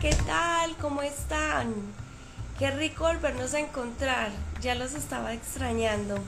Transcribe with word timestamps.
¿qué 0.00 0.14
tal? 0.26 0.76
¿Cómo 0.78 1.02
están? 1.02 1.72
Qué 2.58 2.70
rico 2.70 3.04
volvernos 3.04 3.54
a 3.54 3.60
encontrar. 3.60 4.30
Ya 4.60 4.74
los 4.74 4.94
estaba 4.94 5.32
extrañando. 5.32 6.18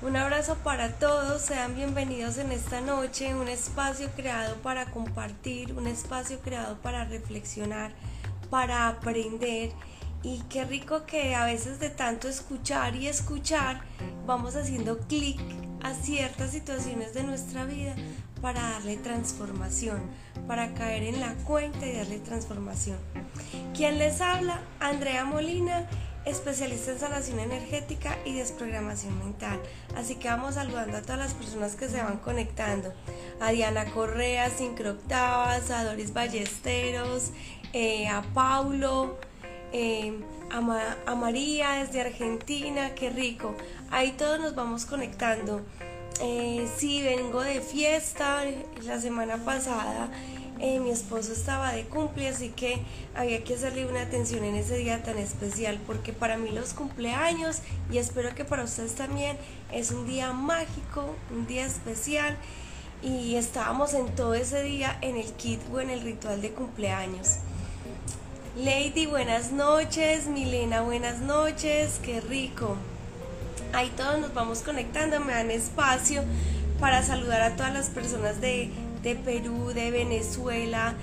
Un 0.00 0.16
abrazo 0.16 0.56
para 0.56 0.92
todos, 0.92 1.42
sean 1.42 1.74
bienvenidos 1.74 2.38
en 2.38 2.52
esta 2.52 2.80
noche, 2.80 3.34
un 3.34 3.48
espacio 3.48 4.08
creado 4.14 4.54
para 4.56 4.86
compartir, 4.86 5.74
un 5.74 5.88
espacio 5.88 6.38
creado 6.38 6.76
para 6.76 7.04
reflexionar, 7.04 7.92
para 8.48 8.88
aprender 8.88 9.72
y 10.22 10.40
qué 10.48 10.64
rico 10.64 11.04
que 11.04 11.34
a 11.34 11.44
veces 11.44 11.80
de 11.80 11.90
tanto 11.90 12.28
escuchar 12.28 12.94
y 12.94 13.08
escuchar 13.08 13.80
vamos 14.24 14.54
haciendo 14.54 14.98
clic 15.00 15.40
a 15.82 15.94
ciertas 15.94 16.52
situaciones 16.52 17.12
de 17.12 17.24
nuestra 17.24 17.64
vida 17.64 17.94
para 18.40 18.62
darle 18.62 18.96
transformación, 18.96 20.00
para 20.48 20.74
caer 20.74 21.04
en 21.04 21.20
la 21.20 21.34
cuenta 21.44 21.86
y 21.86 21.92
darle 21.92 22.18
transformación. 22.18 22.98
¿Quién 23.76 23.98
les 23.98 24.20
habla? 24.20 24.60
Andrea 24.80 25.24
Molina 25.24 25.86
especialista 26.28 26.92
en 26.92 26.98
sanación 26.98 27.40
energética 27.40 28.18
y 28.24 28.34
desprogramación 28.34 29.18
mental. 29.18 29.60
Así 29.96 30.16
que 30.16 30.28
vamos 30.28 30.54
saludando 30.54 30.96
a 30.96 31.02
todas 31.02 31.18
las 31.18 31.34
personas 31.34 31.74
que 31.74 31.88
se 31.88 32.02
van 32.02 32.18
conectando. 32.18 32.92
A 33.40 33.50
Diana 33.50 33.86
Correa, 33.86 34.50
Sincroctavas, 34.50 35.70
a 35.70 35.84
Doris 35.84 36.12
Ballesteros, 36.12 37.30
eh, 37.72 38.08
a 38.08 38.22
Paulo, 38.34 39.18
eh, 39.72 40.20
a, 40.50 41.14
María 41.14 41.84
desde 41.84 42.00
Argentina, 42.00 42.94
qué 42.94 43.10
rico. 43.10 43.54
Ahí 43.90 44.12
todos 44.12 44.40
nos 44.40 44.54
vamos 44.54 44.86
conectando. 44.86 45.62
Eh, 46.20 46.68
sí, 46.76 47.00
vengo 47.02 47.42
de 47.42 47.60
fiesta 47.60 48.44
la 48.82 49.00
semana 49.00 49.36
pasada 49.44 50.10
eh, 50.60 50.80
mi 50.80 50.90
esposo 50.90 51.32
estaba 51.32 51.72
de 51.72 51.84
cumple, 51.84 52.28
así 52.28 52.50
que 52.50 52.80
había 53.14 53.44
que 53.44 53.54
hacerle 53.54 53.86
una 53.86 54.02
atención 54.02 54.44
en 54.44 54.54
ese 54.54 54.76
día 54.76 55.02
tan 55.02 55.18
especial, 55.18 55.78
porque 55.86 56.12
para 56.12 56.36
mí 56.36 56.50
los 56.50 56.74
cumpleaños, 56.74 57.58
y 57.90 57.98
espero 57.98 58.34
que 58.34 58.44
para 58.44 58.64
ustedes 58.64 58.94
también, 58.94 59.36
es 59.72 59.90
un 59.90 60.06
día 60.06 60.32
mágico, 60.32 61.14
un 61.30 61.46
día 61.46 61.64
especial, 61.64 62.36
y 63.02 63.36
estábamos 63.36 63.94
en 63.94 64.14
todo 64.14 64.34
ese 64.34 64.62
día 64.62 64.98
en 65.02 65.16
el 65.16 65.32
kit 65.34 65.60
o 65.72 65.80
en 65.80 65.90
el 65.90 66.00
ritual 66.00 66.42
de 66.42 66.50
cumpleaños. 66.50 67.36
Lady, 68.56 69.06
buenas 69.06 69.52
noches, 69.52 70.26
Milena, 70.26 70.80
buenas 70.80 71.20
noches, 71.20 72.00
qué 72.02 72.20
rico. 72.20 72.76
Ahí 73.72 73.92
todos 73.96 74.18
nos 74.18 74.34
vamos 74.34 74.62
conectando, 74.62 75.20
me 75.20 75.32
dan 75.32 75.52
espacio 75.52 76.24
para 76.80 77.04
saludar 77.04 77.42
a 77.42 77.54
todas 77.54 77.72
las 77.72 77.90
personas 77.90 78.40
de 78.40 78.70
de 79.02 79.14
Perú, 79.14 79.68
de 79.74 79.90
Venezuela, 79.90 80.94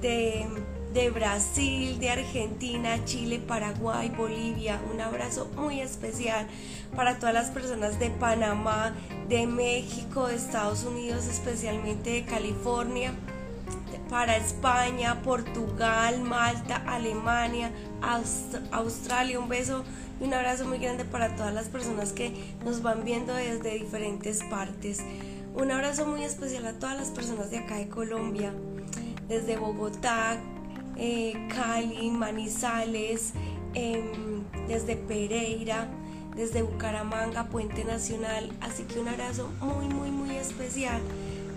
de, 0.00 1.10
Brasil, 1.12 1.98
de 1.98 2.10
Argentina, 2.10 3.04
Chile, 3.04 3.38
Paraguay, 3.38 4.10
Bolivia. 4.10 4.80
Un 4.92 5.00
abrazo 5.00 5.50
muy 5.56 5.80
especial 5.80 6.46
para 6.94 7.18
todas 7.18 7.34
las 7.34 7.50
personas 7.50 7.98
de 7.98 8.10
Panamá, 8.10 8.94
de 9.28 9.46
México, 9.46 10.26
de 10.26 10.36
Estados 10.36 10.84
Unidos, 10.84 11.26
especialmente 11.26 12.10
de 12.10 12.24
California, 12.24 13.12
para 14.08 14.36
España, 14.36 15.22
Portugal, 15.22 16.20
Malta, 16.22 16.82
Alemania, 16.86 17.70
Australia. 18.72 19.38
Un 19.38 19.48
beso 19.48 19.84
y 20.20 20.24
un 20.24 20.34
abrazo 20.34 20.66
muy 20.66 20.78
grande 20.78 21.04
para 21.04 21.36
todas 21.36 21.54
las 21.54 21.68
personas 21.68 22.12
que 22.12 22.32
nos 22.64 22.82
van 22.82 23.04
viendo 23.04 23.32
desde 23.32 23.78
diferentes 23.78 24.42
partes. 24.50 24.98
Un 25.54 25.70
abrazo 25.70 26.06
muy 26.06 26.22
especial 26.22 26.66
a 26.66 26.72
todas 26.74 26.96
las 26.96 27.08
personas 27.08 27.50
de 27.50 27.58
acá 27.58 27.76
de 27.76 27.88
Colombia, 27.88 28.52
desde 29.28 29.56
Bogotá, 29.56 30.38
eh, 30.96 31.48
Cali, 31.54 32.10
Manizales, 32.10 33.32
em, 33.74 34.44
desde 34.68 34.96
Pereira, 34.96 35.88
desde 36.36 36.62
Bucaramanga, 36.62 37.48
Puente 37.48 37.84
Nacional. 37.84 38.50
Así 38.60 38.84
que 38.84 39.00
un 39.00 39.08
abrazo 39.08 39.50
muy, 39.60 39.86
muy, 39.86 40.10
muy 40.10 40.36
especial 40.36 41.00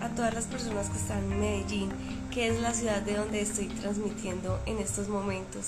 a 0.02 0.10
todas 0.10 0.34
las 0.34 0.46
personas 0.46 0.90
que 0.90 0.98
están 0.98 1.32
en 1.32 1.40
Medellín, 1.40 1.90
que 2.32 2.48
es 2.48 2.60
la 2.62 2.74
ciudad 2.74 3.02
de 3.02 3.16
donde 3.16 3.42
estoy 3.42 3.68
transmitiendo 3.68 4.60
en 4.66 4.80
estos 4.80 5.08
momentos. 5.08 5.68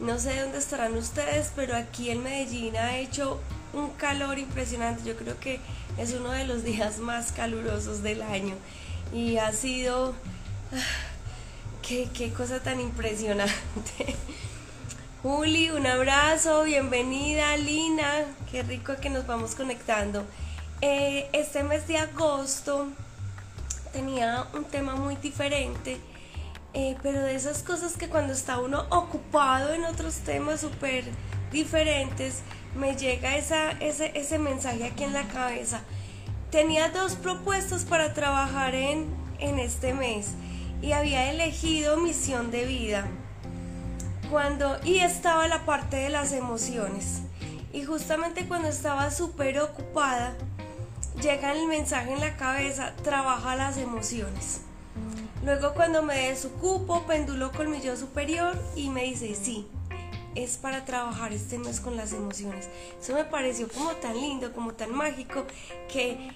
No 0.00 0.18
sé 0.20 0.40
dónde 0.40 0.58
estarán 0.58 0.96
ustedes, 0.96 1.50
pero 1.56 1.74
aquí 1.74 2.10
en 2.10 2.22
Medellín 2.22 2.76
ha 2.76 2.98
hecho 2.98 3.40
un 3.72 3.90
calor 3.90 4.38
impresionante. 4.38 5.04
Yo 5.04 5.16
creo 5.16 5.38
que 5.38 5.60
es 5.96 6.12
uno 6.12 6.30
de 6.30 6.44
los 6.46 6.64
días 6.64 6.98
más 6.98 7.32
calurosos 7.32 8.02
del 8.02 8.22
año 8.22 8.54
y 9.12 9.36
ha 9.36 9.52
sido... 9.52 10.14
Ah, 10.72 11.08
qué, 11.82 12.08
qué 12.12 12.32
cosa 12.32 12.60
tan 12.60 12.80
impresionante. 12.80 13.54
Juli, 15.22 15.70
un 15.70 15.86
abrazo, 15.86 16.62
bienvenida, 16.62 17.56
Lina, 17.56 18.24
qué 18.50 18.62
rico 18.62 18.94
que 19.00 19.10
nos 19.10 19.26
vamos 19.26 19.54
conectando. 19.54 20.24
Eh, 20.80 21.28
este 21.32 21.64
mes 21.64 21.88
de 21.88 21.98
agosto 21.98 22.88
tenía 23.92 24.46
un 24.54 24.64
tema 24.64 24.94
muy 24.94 25.16
diferente, 25.16 25.98
eh, 26.72 26.96
pero 27.02 27.20
de 27.20 27.34
esas 27.34 27.64
cosas 27.64 27.96
que 27.96 28.08
cuando 28.08 28.32
está 28.32 28.60
uno 28.60 28.86
ocupado 28.90 29.72
en 29.74 29.84
otros 29.84 30.16
temas 30.18 30.60
súper 30.60 31.04
diferentes, 31.50 32.42
me 32.74 32.96
llega 32.96 33.36
ese, 33.36 33.76
ese 33.80 34.38
mensaje 34.38 34.84
aquí 34.84 35.04
en 35.04 35.12
la 35.12 35.26
cabeza. 35.28 35.80
Tenía 36.50 36.88
dos 36.88 37.16
propuestas 37.16 37.84
para 37.84 38.14
trabajar 38.14 38.74
en, 38.74 39.06
en 39.38 39.58
este 39.58 39.92
mes 39.94 40.34
y 40.80 40.92
había 40.92 41.30
elegido 41.30 41.96
misión 41.96 42.50
de 42.50 42.64
vida. 42.64 43.06
Cuando, 44.30 44.78
y 44.84 44.98
estaba 44.98 45.48
la 45.48 45.64
parte 45.64 45.96
de 45.96 46.10
las 46.10 46.32
emociones. 46.32 47.22
Y 47.72 47.84
justamente 47.84 48.46
cuando 48.46 48.68
estaba 48.68 49.10
súper 49.10 49.58
ocupada, 49.60 50.34
llega 51.20 51.52
el 51.52 51.66
mensaje 51.66 52.12
en 52.12 52.20
la 52.20 52.36
cabeza, 52.36 52.94
trabaja 53.02 53.56
las 53.56 53.76
emociones. 53.76 54.62
Luego 55.44 55.72
cuando 55.74 56.02
me 56.02 56.28
desocupo, 56.28 57.06
pendulo 57.06 57.52
con 57.52 57.70
mi 57.70 57.80
yo 57.80 57.96
superior 57.96 58.58
y 58.74 58.90
me 58.90 59.04
dice, 59.04 59.34
sí, 59.34 59.66
es 60.44 60.56
para 60.56 60.84
trabajar 60.84 61.32
este 61.32 61.58
mes 61.58 61.80
con 61.80 61.96
las 61.96 62.12
emociones. 62.12 62.68
Eso 63.00 63.14
me 63.14 63.24
pareció 63.24 63.68
como 63.68 63.90
tan 63.92 64.14
lindo, 64.14 64.52
como 64.52 64.72
tan 64.72 64.94
mágico, 64.94 65.44
que, 65.92 66.30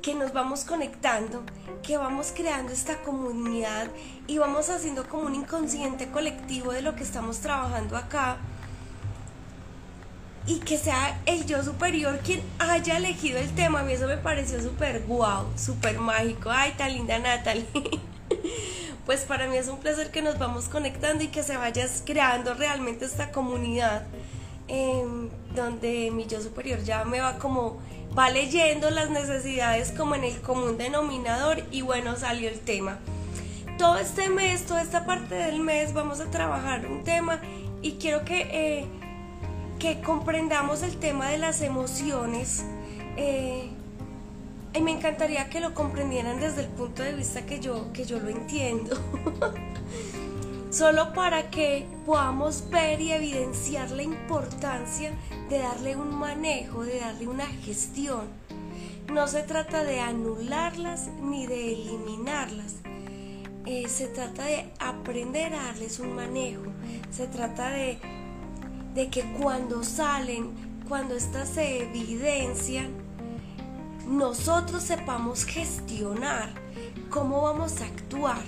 que 0.00 0.14
nos 0.14 0.32
vamos 0.32 0.64
conectando, 0.64 1.42
que 1.82 1.96
vamos 1.96 2.32
creando 2.34 2.72
esta 2.72 3.02
comunidad 3.02 3.88
y 4.28 4.38
vamos 4.38 4.70
haciendo 4.70 5.08
como 5.08 5.24
un 5.24 5.34
inconsciente 5.34 6.08
colectivo 6.08 6.72
de 6.72 6.82
lo 6.82 6.94
que 6.94 7.02
estamos 7.02 7.38
trabajando 7.40 7.96
acá. 7.96 8.36
Y 10.46 10.60
que 10.60 10.78
sea 10.78 11.20
el 11.26 11.44
yo 11.44 11.62
superior 11.62 12.20
quien 12.20 12.40
haya 12.58 12.96
elegido 12.96 13.38
el 13.38 13.54
tema. 13.54 13.80
A 13.80 13.82
mí 13.82 13.92
eso 13.92 14.06
me 14.06 14.16
pareció 14.16 14.62
súper 14.62 15.02
guau, 15.02 15.46
súper 15.58 15.98
mágico. 15.98 16.50
Ay, 16.50 16.72
tan 16.78 16.92
linda 16.94 17.18
Natalie. 17.18 17.66
pues 19.08 19.22
para 19.22 19.46
mí 19.46 19.56
es 19.56 19.68
un 19.68 19.78
placer 19.78 20.10
que 20.10 20.20
nos 20.20 20.38
vamos 20.38 20.68
conectando 20.68 21.24
y 21.24 21.28
que 21.28 21.42
se 21.42 21.56
vaya 21.56 21.86
creando 22.04 22.52
realmente 22.52 23.06
esta 23.06 23.32
comunidad 23.32 24.02
em, 24.68 25.30
donde 25.54 26.10
mi 26.10 26.26
yo 26.26 26.42
superior 26.42 26.80
ya 26.84 27.06
me 27.06 27.18
va 27.18 27.38
como 27.38 27.78
va 28.16 28.28
leyendo 28.28 28.90
las 28.90 29.08
necesidades 29.08 29.92
como 29.92 30.14
en 30.14 30.24
el 30.24 30.38
común 30.42 30.76
denominador 30.76 31.62
y 31.70 31.80
bueno 31.80 32.16
salió 32.16 32.50
el 32.50 32.60
tema. 32.60 32.98
Todo 33.78 33.96
este 33.96 34.28
mes 34.28 34.66
toda 34.66 34.82
esta 34.82 35.06
parte 35.06 35.36
del 35.36 35.60
mes 35.60 35.94
vamos 35.94 36.20
a 36.20 36.30
trabajar 36.30 36.84
un 36.84 37.02
tema 37.02 37.40
y 37.80 37.92
quiero 37.92 38.26
que 38.26 38.42
eh, 38.52 38.86
que 39.78 40.02
comprendamos 40.02 40.82
el 40.82 40.98
tema 40.98 41.30
de 41.30 41.38
las 41.38 41.62
emociones 41.62 42.62
eh, 43.16 43.70
y 44.74 44.80
me 44.80 44.92
encantaría 44.92 45.48
que 45.48 45.60
lo 45.60 45.74
comprendieran 45.74 46.40
desde 46.40 46.62
el 46.62 46.68
punto 46.68 47.02
de 47.02 47.14
vista 47.14 47.46
que 47.46 47.60
yo, 47.60 47.92
que 47.92 48.04
yo 48.04 48.20
lo 48.20 48.28
entiendo. 48.28 48.96
Solo 50.70 51.14
para 51.14 51.50
que 51.50 51.86
podamos 52.04 52.68
ver 52.68 53.00
y 53.00 53.12
evidenciar 53.12 53.90
la 53.90 54.02
importancia 54.02 55.12
de 55.48 55.60
darle 55.60 55.96
un 55.96 56.14
manejo, 56.14 56.84
de 56.84 57.00
darle 57.00 57.26
una 57.26 57.46
gestión. 57.46 58.26
No 59.10 59.26
se 59.26 59.42
trata 59.42 59.82
de 59.82 60.00
anularlas 60.00 61.08
ni 61.22 61.46
de 61.46 61.72
eliminarlas. 61.72 62.76
Eh, 63.64 63.88
se 63.88 64.08
trata 64.08 64.44
de 64.44 64.70
aprender 64.78 65.54
a 65.54 65.64
darles 65.64 65.98
un 66.00 66.14
manejo. 66.14 66.64
Se 67.10 67.26
trata 67.26 67.70
de, 67.70 67.98
de 68.94 69.08
que 69.08 69.22
cuando 69.40 69.82
salen, 69.82 70.52
cuando 70.86 71.14
éstas 71.14 71.48
se 71.48 71.82
evidencian, 71.84 73.07
nosotros 74.08 74.82
sepamos 74.84 75.44
gestionar 75.44 76.48
cómo 77.10 77.42
vamos 77.42 77.82
a 77.82 77.84
actuar. 77.84 78.40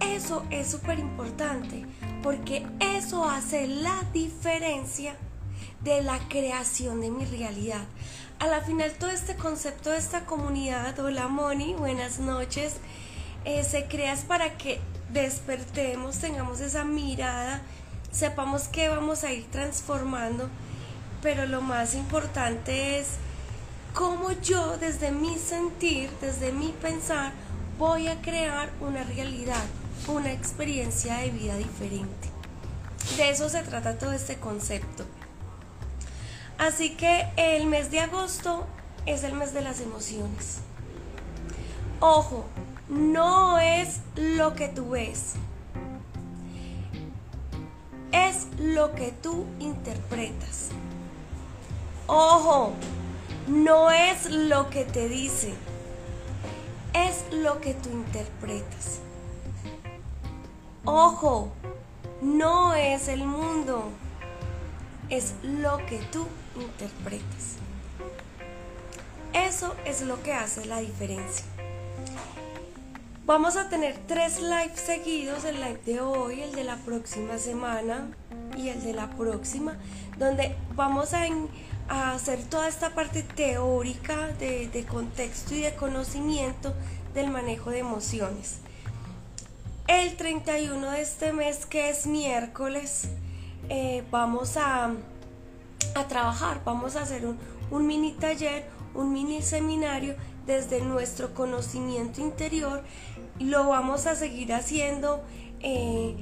Eso 0.00 0.44
es 0.50 0.68
súper 0.68 0.98
importante 0.98 1.86
porque 2.22 2.66
eso 2.80 3.28
hace 3.28 3.68
la 3.68 4.02
diferencia 4.12 5.14
de 5.82 6.02
la 6.02 6.18
creación 6.28 7.00
de 7.00 7.10
mi 7.10 7.24
realidad. 7.26 7.84
A 8.40 8.48
la 8.48 8.60
final 8.60 8.90
todo 8.98 9.10
este 9.10 9.36
concepto 9.36 9.90
de 9.90 9.98
esta 9.98 10.26
comunidad, 10.26 10.98
hola 10.98 11.28
Moni, 11.28 11.74
buenas 11.74 12.18
noches, 12.18 12.78
eh, 13.44 13.62
se 13.62 13.86
crea 13.86 14.16
para 14.26 14.58
que 14.58 14.80
despertemos, 15.12 16.18
tengamos 16.18 16.60
esa 16.60 16.82
mirada, 16.84 17.62
sepamos 18.10 18.66
que 18.66 18.88
vamos 18.88 19.22
a 19.22 19.32
ir 19.32 19.46
transformando, 19.50 20.48
pero 21.22 21.46
lo 21.46 21.60
más 21.60 21.94
importante 21.94 22.98
es 22.98 23.18
cómo 23.98 24.30
yo 24.30 24.76
desde 24.78 25.10
mi 25.10 25.36
sentir, 25.38 26.08
desde 26.20 26.52
mi 26.52 26.68
pensar, 26.68 27.32
voy 27.80 28.06
a 28.06 28.22
crear 28.22 28.70
una 28.80 29.02
realidad, 29.02 29.64
una 30.06 30.30
experiencia 30.30 31.16
de 31.16 31.30
vida 31.30 31.56
diferente. 31.56 32.28
De 33.16 33.28
eso 33.28 33.48
se 33.48 33.60
trata 33.64 33.98
todo 33.98 34.12
este 34.12 34.36
concepto. 34.36 35.04
Así 36.58 36.90
que 36.90 37.26
el 37.36 37.66
mes 37.66 37.90
de 37.90 37.98
agosto 37.98 38.68
es 39.04 39.24
el 39.24 39.32
mes 39.32 39.52
de 39.52 39.62
las 39.62 39.80
emociones. 39.80 40.58
Ojo, 41.98 42.44
no 42.88 43.58
es 43.58 43.98
lo 44.14 44.54
que 44.54 44.68
tú 44.68 44.90
ves, 44.90 45.32
es 48.12 48.46
lo 48.60 48.94
que 48.94 49.10
tú 49.10 49.44
interpretas. 49.58 50.68
Ojo, 52.06 52.74
no 53.48 53.90
es 53.90 54.30
lo 54.30 54.68
que 54.70 54.84
te 54.84 55.08
dice, 55.08 55.52
es 56.92 57.24
lo 57.32 57.60
que 57.60 57.74
tú 57.74 57.90
interpretas. 57.90 59.00
Ojo, 60.84 61.50
no 62.20 62.74
es 62.74 63.08
el 63.08 63.24
mundo, 63.24 63.90
es 65.08 65.34
lo 65.42 65.78
que 65.86 65.98
tú 66.12 66.26
interpretas. 66.56 67.56
Eso 69.32 69.74
es 69.84 70.02
lo 70.02 70.22
que 70.22 70.32
hace 70.32 70.64
la 70.66 70.80
diferencia. 70.80 71.44
Vamos 73.24 73.56
a 73.56 73.68
tener 73.68 73.98
tres 74.06 74.40
lives 74.40 74.80
seguidos, 74.80 75.44
el 75.44 75.56
live 75.56 75.80
de 75.84 76.00
hoy, 76.00 76.40
el 76.40 76.52
de 76.52 76.64
la 76.64 76.76
próxima 76.76 77.36
semana 77.36 78.08
y 78.56 78.70
el 78.70 78.82
de 78.82 78.94
la 78.94 79.10
próxima, 79.10 79.76
donde 80.16 80.56
vamos 80.74 81.12
a, 81.12 81.26
hacer 81.88 82.42
toda 82.44 82.68
esta 82.68 82.94
parte 82.94 83.22
teórica 83.22 84.28
de, 84.38 84.86
contexto 84.88 85.54
y 85.54 85.60
de 85.62 85.74
conocimiento 85.74 86.74
del 87.14 87.30
manejo 87.30 87.70
de 87.70 87.78
emociones. 87.78 88.58
El 89.86 90.16
31 90.16 90.90
de 90.90 91.00
este 91.00 91.32
mes, 91.32 91.64
que 91.64 91.88
es 91.88 92.06
miércoles, 92.06 93.08
eh, 93.70 94.04
vamos 94.10 94.56
a, 94.56 94.92
a, 95.94 96.08
trabajar, 96.08 96.60
vamos 96.64 96.96
a 96.96 97.02
hacer 97.02 97.26
un, 97.26 97.38
un 97.70 97.86
mini 97.86 98.12
taller, 98.12 98.66
un 98.94 99.12
mini 99.12 99.40
seminario 99.42 100.14
desde 100.46 100.80
nuestro 100.82 101.34
conocimiento 101.34 102.20
interior 102.20 102.82
lo 103.40 103.68
vamos 103.68 104.06
a 104.06 104.14
seguir 104.14 104.52
haciendo 104.52 105.22
eh, 105.60 106.16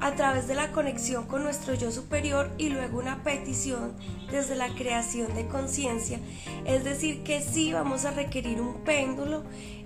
a 0.00 0.14
través 0.14 0.46
de 0.46 0.54
la 0.54 0.72
conexión 0.72 1.26
con 1.26 1.42
nuestro 1.42 1.74
yo 1.74 1.90
superior 1.90 2.50
y 2.58 2.68
luego 2.68 2.98
una 2.98 3.22
petición 3.22 3.94
desde 4.30 4.54
la 4.54 4.68
creación 4.68 5.34
de 5.34 5.46
conciencia. 5.46 6.20
Es 6.64 6.84
decir, 6.84 7.22
que 7.22 7.40
sí 7.40 7.72
vamos 7.72 8.04
a 8.04 8.10
requerir 8.10 8.60
un 8.60 8.74
péndulo, 8.84 9.42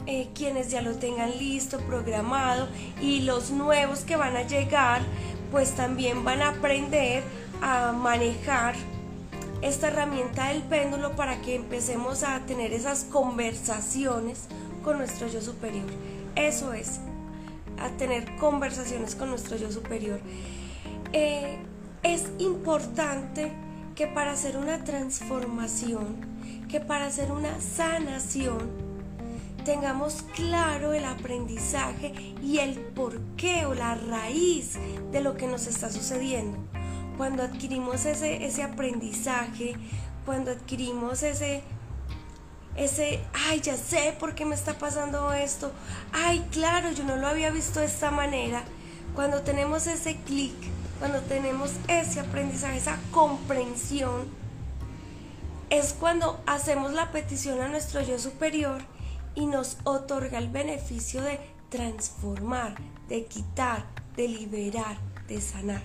eh, 0.07 0.29
quienes 0.35 0.71
ya 0.71 0.83
lo 0.83 0.97
tengan 0.97 1.39
listo, 1.39 1.79
programado 1.81 2.69
y 3.01 3.21
los 3.21 3.51
nuevos 3.51 4.01
que 4.01 4.17
van 4.17 4.37
a 4.37 4.43
llegar, 4.43 5.03
pues 5.51 5.73
también 5.73 6.25
van 6.25 6.43
a 6.43 6.51
aprender 6.51 7.23
a 7.63 7.93
manejar 7.93 8.75
esta 9.63 9.89
herramienta 9.89 10.49
del 10.49 10.63
péndulo 10.63 11.15
para 11.17 11.41
que 11.43 11.55
empecemos 11.55 12.23
a 12.23 12.41
tener 12.47 12.73
esas 12.73 13.05
conversaciones 13.05 14.47
con 14.83 14.99
nuestro 14.99 15.29
yo 15.29 15.41
superior. 15.43 15.87
Eso 16.35 16.73
es, 16.73 17.01
a 17.81 17.89
tener 17.97 18.37
conversaciones 18.37 19.15
con 19.15 19.31
nuestro 19.31 19.57
yo 19.57 19.71
superior. 19.73 20.21
Eh, 21.13 21.59
es 22.03 22.31
importante 22.39 23.53
que 23.95 24.07
para 24.07 24.33
hacer 24.33 24.57
una 24.57 24.85
transformación, 24.85 26.17
que 26.69 26.81
para 26.81 27.07
hacer 27.07 27.33
una 27.33 27.61
sanación, 27.61 28.91
tengamos 29.65 30.23
claro 30.35 30.95
el 30.95 31.05
aprendizaje 31.05 32.35
y 32.43 32.59
el 32.59 32.79
porqué 32.79 33.67
o 33.67 33.75
la 33.75 33.95
raíz 33.95 34.79
de 35.13 35.21
lo 35.21 35.37
que 35.37 35.47
nos 35.47 35.67
está 35.67 35.91
sucediendo. 35.91 36.59
Cuando 37.17 37.43
adquirimos 37.43 38.07
ese, 38.07 38.45
ese 38.47 38.63
aprendizaje, 38.63 39.75
cuando 40.25 40.53
adquirimos 40.53 41.23
ese 41.23 41.63
ese, 42.77 43.21
ay, 43.49 43.61
ya 43.61 43.77
sé 43.77 44.17
por 44.19 44.35
qué 44.35 44.45
me 44.45 44.55
está 44.55 44.79
pasando 44.79 45.33
esto, 45.33 45.73
ay, 46.13 46.47
claro, 46.51 46.91
yo 46.93 47.05
no 47.05 47.17
lo 47.17 47.27
había 47.27 47.51
visto 47.51 47.81
de 47.81 47.87
esta 47.87 48.11
manera. 48.11 48.65
Cuando 49.15 49.43
tenemos 49.43 49.87
ese 49.87 50.17
clic, 50.17 50.55
cuando 50.99 51.21
tenemos 51.21 51.73
ese 51.89 52.21
aprendizaje, 52.21 52.79
esa 52.79 52.99
comprensión, 53.11 54.29
es 55.71 55.93
cuando 55.93 56.41
hacemos 56.47 56.93
la 56.93 57.13
petición 57.13 57.61
a 57.61 57.69
nuestro 57.69 58.03
yo 58.03 58.19
superior 58.19 58.83
y 59.35 59.47
nos 59.47 59.79
otorga 59.85 60.39
el 60.39 60.49
beneficio 60.49 61.23
de 61.23 61.39
transformar, 61.71 62.75
de 63.09 63.25
quitar, 63.27 63.85
de 64.17 64.29
liberar, 64.29 64.99
de 65.29 65.41
sanar. 65.41 65.83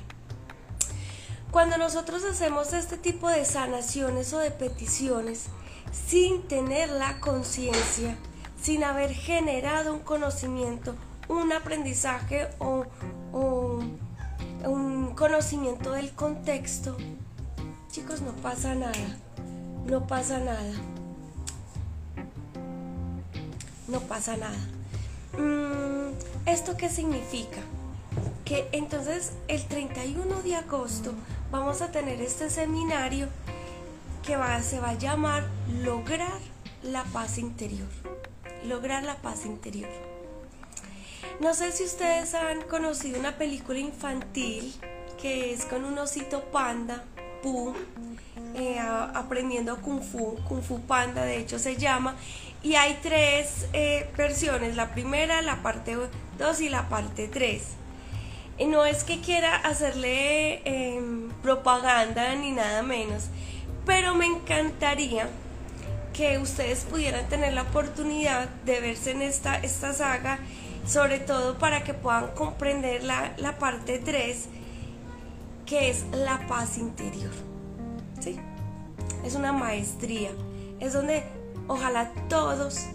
Cuando 1.52 1.78
nosotros 1.78 2.24
hacemos 2.24 2.74
este 2.74 2.98
tipo 2.98 3.30
de 3.30 3.46
sanaciones 3.46 4.34
o 4.34 4.40
de 4.40 4.52
peticiones, 4.52 5.46
sin 6.08 6.44
tener 6.44 6.90
la 6.90 7.20
conciencia, 7.20 8.16
sin 8.62 8.84
haber 8.84 9.14
generado 9.14 9.94
un 9.94 10.00
conocimiento, 10.00 10.96
un 11.30 11.52
aprendizaje 11.54 12.50
o, 12.60 12.86
un 14.64 15.14
conocimiento 15.16 15.92
del 15.92 16.12
contexto, 16.12 16.98
chicos, 17.92 18.22
no 18.22 18.32
pasa 18.34 18.76
nada, 18.76 19.18
no 19.86 20.06
pasa 20.08 20.40
nada, 20.40 20.74
no 23.88 24.00
pasa 24.02 24.38
nada. 24.38 24.58
Mm, 25.38 26.14
¿Esto 26.48 26.78
qué 26.78 26.90
significa? 26.90 27.62
Que 28.44 28.68
entonces 28.72 29.34
el 29.48 29.66
31 29.66 30.42
de 30.42 30.56
agosto 30.56 31.14
vamos 31.52 31.82
a 31.82 31.92
tener 31.92 32.22
este 32.22 32.50
seminario 32.50 33.28
que 34.26 34.36
se 34.64 34.80
va 34.80 34.90
a 34.90 34.94
llamar 34.96 35.44
Lograr 35.84 36.40
la 36.82 37.04
paz 37.04 37.38
interior. 37.38 37.88
Lograr 38.66 39.04
la 39.04 39.16
paz 39.18 39.46
interior. 39.46 39.90
No 41.40 41.54
sé 41.54 41.72
si 41.72 41.84
ustedes 41.84 42.34
han 42.34 42.62
conocido 42.64 43.20
una 43.20 43.38
película 43.38 43.78
infantil 43.78 44.74
que 45.22 45.54
es 45.54 45.66
con 45.66 45.86
un 45.86 45.98
osito 46.00 46.44
panda, 46.46 47.04
Pu, 47.44 47.76
eh, 48.56 48.80
aprendiendo 48.80 49.80
Kung 49.82 50.02
Fu, 50.02 50.38
Kung 50.48 50.64
Fu 50.64 50.82
Panda 50.82 51.24
de 51.24 51.38
hecho 51.38 51.60
se 51.60 51.78
llama, 51.78 52.16
y 52.64 52.76
hay 52.76 52.98
tres 53.04 53.68
eh, 53.74 54.10
versiones, 54.18 54.76
la 54.76 54.94
primera, 54.94 55.42
la 55.44 55.62
parte 55.62 55.96
2 56.40 56.62
y 56.62 56.70
la 56.70 56.90
parte 56.90 57.28
3. 57.28 57.62
no 58.68 58.86
es 58.86 59.04
que 59.04 59.22
quiera 59.22 59.56
hacerle 59.56 60.62
em, 60.66 61.30
propaganda 61.44 62.34
ni 62.36 62.52
nada 62.52 62.82
menos, 62.82 63.26
pero 63.86 64.16
me 64.16 64.26
encantaría 64.26 65.30
que 66.14 66.38
ustedes 66.38 66.86
pudieran 66.86 67.28
tener 67.28 67.54
la 67.54 67.64
oportunidad 67.64 68.48
de 68.66 68.80
verse 68.80 69.12
en 69.12 69.22
esta, 69.22 69.56
esta 69.58 69.94
saga, 69.94 70.40
sobre 70.88 71.20
todo 71.20 71.58
para 71.58 71.84
que 71.84 71.94
puedan 71.94 72.28
comprender 72.28 73.04
la, 73.04 73.34
la 73.38 73.58
parte 73.60 74.00
3, 74.00 74.46
que 75.66 75.90
es 75.90 76.06
la 76.14 76.48
paz 76.48 76.78
interior. 76.78 77.32
¿Sí? 78.20 78.40
Es 79.26 79.36
una 79.36 79.52
maestría, 79.52 80.30
es 80.80 80.94
donde 80.94 81.24
ojalá 81.68 82.12
todos 82.30 82.86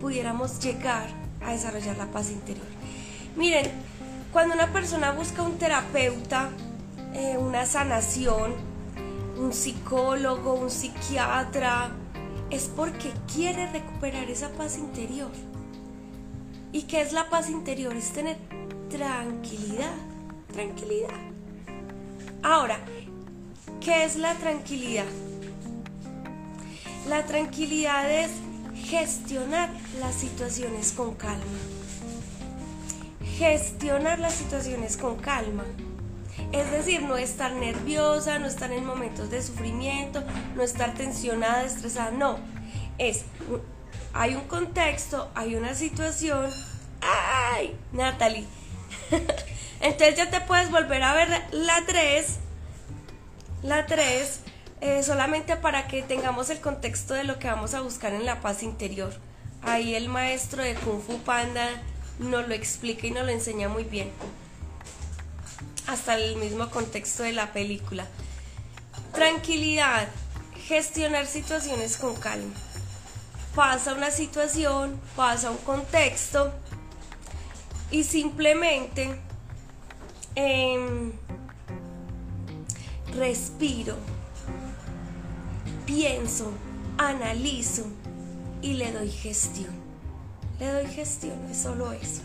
pudiéramos 0.00 0.60
llegar 0.60 1.06
a 1.44 1.52
desarrollar 1.52 1.96
la 1.98 2.06
paz 2.06 2.30
interior. 2.30 2.66
Miren, 3.36 3.70
cuando 4.32 4.54
una 4.54 4.72
persona 4.72 5.12
busca 5.12 5.42
un 5.42 5.58
terapeuta, 5.58 6.48
eh, 7.14 7.36
una 7.38 7.66
sanación, 7.66 8.54
un 9.36 9.52
psicólogo, 9.52 10.54
un 10.54 10.70
psiquiatra, 10.70 11.90
es 12.50 12.70
porque 12.74 13.12
quiere 13.32 13.70
recuperar 13.72 14.30
esa 14.30 14.50
paz 14.50 14.78
interior. 14.78 15.30
¿Y 16.72 16.82
qué 16.82 17.00
es 17.02 17.12
la 17.12 17.30
paz 17.30 17.50
interior? 17.50 17.94
Es 17.94 18.12
tener 18.12 18.36
tranquilidad, 18.90 19.94
tranquilidad. 20.52 21.14
Ahora, 22.42 22.78
¿qué 23.80 24.04
es 24.04 24.16
la 24.16 24.34
tranquilidad? 24.34 25.06
La 27.08 27.24
tranquilidad 27.26 28.10
es 28.10 28.30
gestionar 28.84 29.70
las 30.00 30.14
situaciones 30.14 30.92
con 30.92 31.14
calma. 31.14 31.44
Gestionar 33.38 34.18
las 34.18 34.34
situaciones 34.34 34.96
con 34.96 35.16
calma. 35.16 35.64
Es 36.52 36.70
decir, 36.70 37.02
no 37.02 37.16
estar 37.16 37.52
nerviosa, 37.52 38.38
no 38.38 38.46
estar 38.46 38.72
en 38.72 38.84
momentos 38.84 39.30
de 39.30 39.42
sufrimiento, 39.42 40.22
no 40.54 40.62
estar 40.62 40.94
tensionada, 40.94 41.64
estresada, 41.64 42.10
no. 42.10 42.38
Es, 42.98 43.24
hay 44.12 44.34
un 44.34 44.44
contexto, 44.44 45.30
hay 45.34 45.56
una 45.56 45.74
situación, 45.74 46.50
¡Ay! 47.04 47.76
Natalie. 47.92 48.46
Entonces 49.80 50.16
ya 50.16 50.30
te 50.30 50.40
puedes 50.40 50.70
volver 50.70 51.02
a 51.02 51.14
ver 51.14 51.28
la 51.52 51.84
3. 51.86 52.38
La 53.62 53.86
3. 53.86 54.40
Eh, 54.80 55.02
solamente 55.02 55.56
para 55.56 55.86
que 55.86 56.02
tengamos 56.02 56.50
el 56.50 56.60
contexto 56.60 57.14
de 57.14 57.24
lo 57.24 57.38
que 57.38 57.48
vamos 57.48 57.74
a 57.74 57.80
buscar 57.80 58.12
en 58.12 58.24
la 58.24 58.40
paz 58.40 58.62
interior. 58.62 59.12
Ahí 59.62 59.94
el 59.94 60.08
maestro 60.08 60.62
de 60.62 60.74
Kung 60.74 61.00
Fu 61.00 61.18
Panda 61.18 61.68
nos 62.18 62.46
lo 62.48 62.54
explica 62.54 63.06
y 63.06 63.10
nos 63.10 63.24
lo 63.24 63.32
enseña 63.32 63.68
muy 63.68 63.84
bien. 63.84 64.10
Hasta 65.86 66.16
el 66.16 66.36
mismo 66.36 66.70
contexto 66.70 67.22
de 67.22 67.32
la 67.32 67.52
película. 67.52 68.06
Tranquilidad. 69.12 70.08
Gestionar 70.66 71.26
situaciones 71.26 71.96
con 71.96 72.14
calma. 72.16 72.54
Pasa 73.54 73.94
una 73.94 74.10
situación, 74.10 75.00
pasa 75.14 75.50
un 75.50 75.58
contexto 75.58 76.52
y 77.90 78.02
simplemente 78.02 79.20
em, 80.34 81.12
respiro, 83.14 83.96
pienso, 85.86 86.50
analizo 86.98 87.86
y 88.62 88.74
le 88.74 88.90
doy 88.90 89.10
gestión. 89.10 89.70
Le 90.58 90.72
doy 90.72 90.86
gestión, 90.86 91.38
es 91.50 91.58
solo 91.58 91.92
eso. 91.92 92.22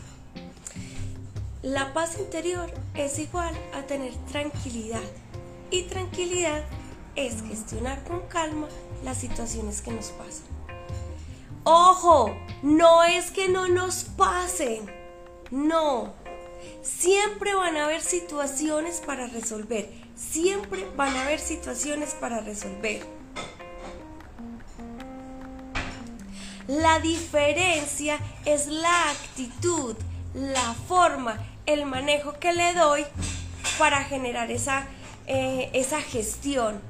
La 1.62 1.94
paz 1.94 2.18
interior 2.18 2.72
es 2.96 3.19
igual 3.19 3.55
a 3.74 3.84
tener 3.84 4.13
tranquilidad 4.31 5.01
y 5.72 5.84
tranquilidad 5.84 6.63
es 7.15 7.41
gestionar 7.43 8.03
con 8.03 8.22
calma 8.27 8.67
las 9.03 9.17
situaciones 9.17 9.81
que 9.81 9.91
nos 9.91 10.08
pasan. 10.08 10.46
Ojo, 11.63 12.36
no 12.63 13.03
es 13.03 13.31
que 13.31 13.50
no 13.50 13.67
nos 13.67 14.05
pasen, 14.05 14.89
no. 15.51 16.13
Siempre 16.81 17.53
van 17.55 17.77
a 17.77 17.86
haber 17.86 18.01
situaciones 18.01 19.01
para 19.05 19.27
resolver, 19.27 19.89
siempre 20.15 20.86
van 20.96 21.15
a 21.15 21.24
haber 21.24 21.39
situaciones 21.39 22.15
para 22.15 22.39
resolver. 22.41 23.05
La 26.67 27.00
diferencia 27.00 28.19
es 28.46 28.67
la 28.67 29.10
actitud, 29.10 29.96
la 30.34 30.74
forma, 30.88 31.39
el 31.73 31.85
manejo 31.85 32.33
que 32.33 32.53
le 32.53 32.73
doy 32.73 33.05
para 33.77 34.03
generar 34.03 34.51
esa 34.51 34.88
eh, 35.31 35.69
esa 35.73 36.01
gestión 36.01 36.81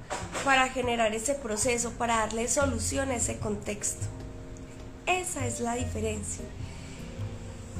para 0.45 0.69
generar 0.69 1.13
ese 1.13 1.36
proceso, 1.36 1.91
para 1.98 2.19
darle 2.19 2.48
solución 2.48 3.09
a 3.09 3.17
ese 3.17 3.38
contexto. 3.38 4.05
Esa 5.05 5.45
es 5.45 5.59
la 5.59 5.75
diferencia. 5.75 6.45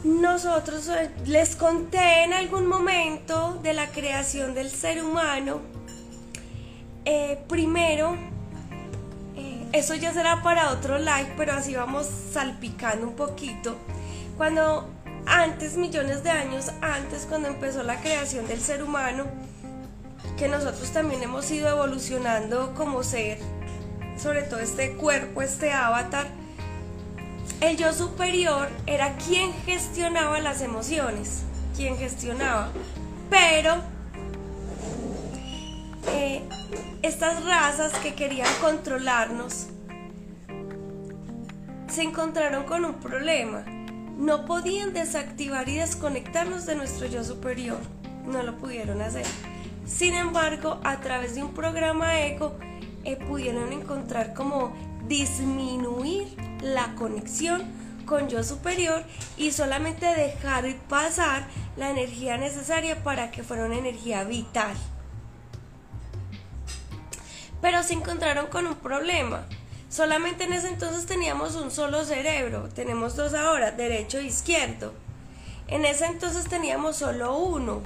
Nosotros 0.03 0.89
eh, 0.89 1.11
les 1.25 1.55
conté 1.55 2.25
en 2.25 2.33
algún 2.33 2.67
momento 2.67 3.57
de 3.63 3.73
la 3.73 3.87
creación 3.87 4.53
del 4.53 4.69
ser 4.69 5.01
humano. 5.01 5.61
Eh, 7.05 7.41
primero, 7.47 8.17
eso 9.71 9.95
ya 9.95 10.11
será 10.11 10.43
para 10.43 10.71
otro 10.71 10.97
live, 10.97 11.35
pero 11.37 11.53
así 11.53 11.73
vamos 11.73 12.05
salpicando 12.33 13.07
un 13.07 13.15
poquito. 13.15 13.77
Cuando 14.35 14.89
antes, 15.25 15.77
millones 15.77 16.23
de 16.23 16.29
años 16.29 16.71
antes, 16.81 17.25
cuando 17.27 17.47
empezó 17.47 17.83
la 17.83 17.99
creación 18.01 18.47
del 18.47 18.59
ser 18.59 18.83
humano, 18.83 19.25
que 20.38 20.47
nosotros 20.47 20.91
también 20.91 21.21
hemos 21.23 21.49
ido 21.51 21.69
evolucionando 21.69 22.73
como 22.75 23.03
ser, 23.03 23.39
sobre 24.17 24.43
todo 24.43 24.59
este 24.59 24.93
cuerpo, 24.93 25.41
este 25.41 25.71
avatar, 25.71 26.27
el 27.61 27.75
yo 27.75 27.91
superior 27.91 28.69
era 28.85 29.17
quien 29.17 29.51
gestionaba 29.65 30.39
las 30.39 30.61
emociones, 30.61 31.43
quien 31.75 31.97
gestionaba, 31.97 32.69
pero 33.29 33.75
eh, 36.13 36.41
estas 37.01 37.43
razas 37.43 37.91
que 37.99 38.15
querían 38.15 38.47
controlarnos 38.61 39.67
se 41.89 42.03
encontraron 42.03 42.63
con 42.63 42.85
un 42.85 42.93
problema. 42.95 43.65
No 44.19 44.45
podían 44.45 44.91
desactivar 44.91 45.69
y 45.69 45.77
desconectarnos 45.77 46.65
de 46.65 46.75
nuestro 46.75 47.07
yo 47.07 47.23
superior. 47.23 47.79
No 48.25 48.43
lo 48.43 48.57
pudieron 48.57 49.01
hacer. 49.01 49.25
Sin 49.85 50.13
embargo, 50.13 50.81
a 50.83 50.99
través 50.99 51.35
de 51.35 51.43
un 51.43 51.53
programa 51.53 52.19
eco 52.19 52.53
eh, 53.05 53.15
pudieron 53.15 53.71
encontrar 53.71 54.33
como 54.33 54.73
disminuir 55.07 56.27
la 56.61 56.95
conexión 56.95 57.63
con 58.05 58.27
yo 58.27 58.43
superior 58.43 59.05
y 59.38 59.53
solamente 59.53 60.05
dejar 60.05 60.65
pasar 60.89 61.47
la 61.77 61.89
energía 61.89 62.38
necesaria 62.38 63.01
para 63.01 63.31
que 63.31 63.41
fuera 63.41 63.67
una 63.67 63.77
energía 63.77 64.25
vital. 64.25 64.75
Pero 67.61 67.83
se 67.83 67.93
encontraron 67.93 68.47
con 68.47 68.67
un 68.67 68.75
problema. 68.75 69.45
Solamente 69.89 70.43
en 70.43 70.53
ese 70.53 70.69
entonces 70.69 71.05
teníamos 71.05 71.55
un 71.55 71.72
solo 71.72 72.05
cerebro, 72.05 72.69
tenemos 72.69 73.15
dos 73.15 73.34
ahora, 73.34 73.72
derecho 73.72 74.19
e 74.19 74.25
izquierdo. 74.25 74.93
En 75.67 75.84
ese 75.86 76.05
entonces 76.05 76.48
teníamos 76.48 76.98
solo 76.98 77.38
uno, 77.38 77.81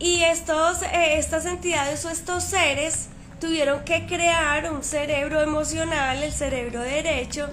y 0.00 0.22
estos, 0.24 0.80
eh, 0.80 1.18
estas 1.18 1.44
entidades 1.44 2.06
o 2.06 2.08
estos 2.08 2.42
seres 2.42 3.10
tuvieron 3.38 3.84
que 3.84 4.06
crear 4.06 4.72
un 4.72 4.82
cerebro 4.82 5.42
emocional, 5.42 6.22
el 6.22 6.32
cerebro 6.32 6.80
derecho, 6.80 7.50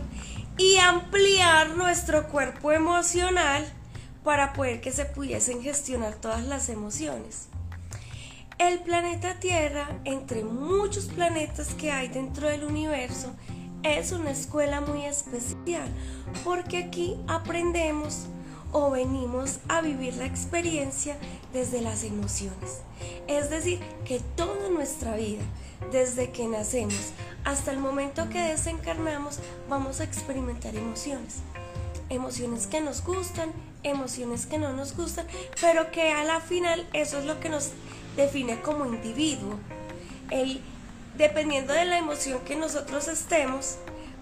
y 0.57 0.77
ampliar 0.77 1.71
nuestro 1.71 2.29
cuerpo 2.29 2.71
emocional 2.71 3.65
para 4.23 4.53
poder 4.53 4.79
que 4.79 4.93
se 4.93 5.03
pudiesen 5.03 5.61
gestionar 5.61 6.15
todas 6.15 6.45
las 6.45 6.69
emociones. 6.69 7.49
El 8.59 8.79
planeta 8.79 9.35
Tierra, 9.39 9.99
entre 10.03 10.43
muchos 10.43 11.05
planetas 11.05 11.75
que 11.75 11.91
hay 11.91 12.07
dentro 12.07 12.47
del 12.47 12.63
universo, 12.63 13.31
es 13.83 14.11
una 14.11 14.31
escuela 14.31 14.81
muy 14.81 15.05
especial 15.05 15.87
porque 16.43 16.77
aquí 16.77 17.17
aprendemos 17.27 18.25
o 18.71 18.89
venimos 18.89 19.59
a 19.67 19.81
vivir 19.81 20.15
la 20.15 20.25
experiencia 20.25 21.17
desde 21.53 21.81
las 21.81 22.03
emociones. 22.03 22.81
Es 23.27 23.51
decir, 23.51 23.79
que 24.05 24.19
toda 24.35 24.69
nuestra 24.69 25.15
vida, 25.15 25.43
desde 25.91 26.31
que 26.31 26.47
nacemos 26.47 27.11
hasta 27.43 27.71
el 27.71 27.77
momento 27.77 28.27
que 28.29 28.41
desencarnamos, 28.41 29.37
vamos 29.69 29.99
a 29.99 30.03
experimentar 30.03 30.75
emociones. 30.75 31.41
Emociones 32.09 32.65
que 32.65 32.81
nos 32.81 33.03
gustan, 33.03 33.51
emociones 33.83 34.47
que 34.47 34.57
no 34.57 34.73
nos 34.73 34.97
gustan, 34.97 35.27
pero 35.61 35.91
que 35.91 36.11
a 36.11 36.23
la 36.23 36.41
final 36.41 36.87
eso 36.93 37.19
es 37.19 37.25
lo 37.25 37.39
que 37.39 37.49
nos 37.49 37.71
define 38.17 38.61
como 38.61 38.85
individuo. 38.85 39.57
El, 40.29 40.59
dependiendo 41.17 41.71
de 41.71 41.85
la 41.85 41.97
emoción 41.97 42.39
que 42.41 42.57
nosotros 42.57 43.07
estemos, 43.07 43.77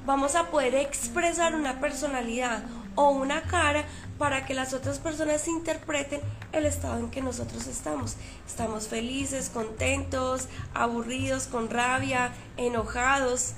vamos 0.05 0.35
a 0.35 0.51
poder 0.51 0.75
expresar 0.75 1.55
una 1.55 1.79
personalidad 1.79 2.63
o 2.93 3.09
una 3.09 3.41
cara 3.43 3.85
para 4.19 4.45
que 4.45 4.53
las 4.53 4.73
otras 4.73 4.99
personas 4.99 5.47
interpreten 5.47 6.21
el 6.53 6.65
estado 6.65 6.99
en 6.99 7.09
que 7.09 7.21
nosotros 7.21 7.67
estamos. 7.67 8.15
Estamos 8.45 8.87
felices, 8.87 9.49
contentos, 9.49 10.47
aburridos, 10.73 11.47
con 11.47 11.69
rabia, 11.69 12.31
enojados. 12.57 13.53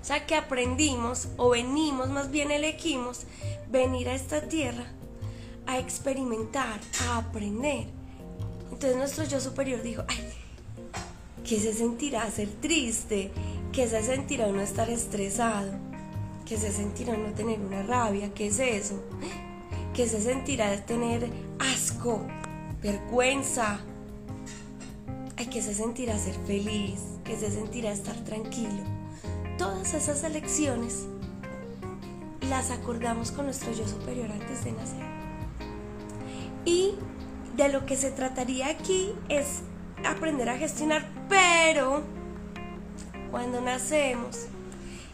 O 0.00 0.04
sea 0.06 0.26
que 0.26 0.34
aprendimos 0.34 1.28
o 1.36 1.50
venimos, 1.50 2.10
más 2.10 2.30
bien 2.30 2.50
elegimos, 2.50 3.24
venir 3.70 4.08
a 4.08 4.14
esta 4.14 4.42
tierra 4.42 4.84
a 5.66 5.78
experimentar, 5.78 6.80
a 7.08 7.18
aprender. 7.18 8.03
Entonces 8.84 8.98
nuestro 8.98 9.24
yo 9.24 9.40
superior 9.40 9.82
dijo, 9.82 10.02
ay, 10.08 10.30
¿qué 11.42 11.58
se 11.58 11.72
sentirá 11.72 12.30
ser 12.30 12.48
triste? 12.60 13.30
¿Qué 13.72 13.88
se 13.88 14.02
sentirá 14.02 14.46
no 14.48 14.60
estar 14.60 14.90
estresado? 14.90 15.72
que 16.44 16.58
se 16.58 16.70
sentirá 16.70 17.16
no 17.16 17.32
tener 17.32 17.58
una 17.60 17.82
rabia, 17.82 18.34
¿qué 18.34 18.48
es 18.48 18.58
eso? 18.60 19.02
Que 19.94 20.06
se 20.06 20.20
sentirá 20.20 20.84
tener 20.84 21.30
asco, 21.58 22.26
vergüenza, 22.82 23.80
Ay, 25.38 25.46
que 25.46 25.62
se 25.62 25.74
sentirá 25.74 26.18
ser 26.18 26.34
feliz, 26.46 27.00
que 27.24 27.36
se 27.36 27.50
sentirá 27.50 27.90
estar 27.90 28.14
tranquilo. 28.24 28.84
Todas 29.56 29.94
esas 29.94 30.22
elecciones 30.24 31.06
las 32.50 32.70
acordamos 32.70 33.30
con 33.30 33.46
nuestro 33.46 33.72
yo 33.72 33.88
superior 33.88 34.30
antes 34.30 34.62
de 34.62 34.72
nacer. 34.72 35.04
Y 36.66 36.96
de 37.56 37.68
lo 37.68 37.86
que 37.86 37.96
se 37.96 38.10
trataría 38.10 38.68
aquí 38.68 39.12
es 39.28 39.62
aprender 40.04 40.48
a 40.48 40.56
gestionar, 40.56 41.04
pero 41.28 42.02
cuando 43.30 43.60
nacemos 43.60 44.46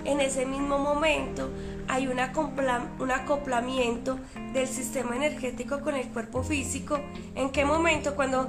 en 0.04 0.20
ese 0.20 0.47
mismo 0.47 0.78
momento 0.78 1.50
hay 1.88 2.06
un, 2.06 2.20
acoplamiento 2.20 4.18
del 4.52 4.68
sistema 4.68 5.16
energético 5.16 5.80
con 5.80 5.94
el 5.94 6.09
cuerpo 6.09 6.42
físico. 6.42 7.00
¿En 7.35 7.50
qué 7.50 7.64
momento? 7.64 8.14
Cuando 8.14 8.49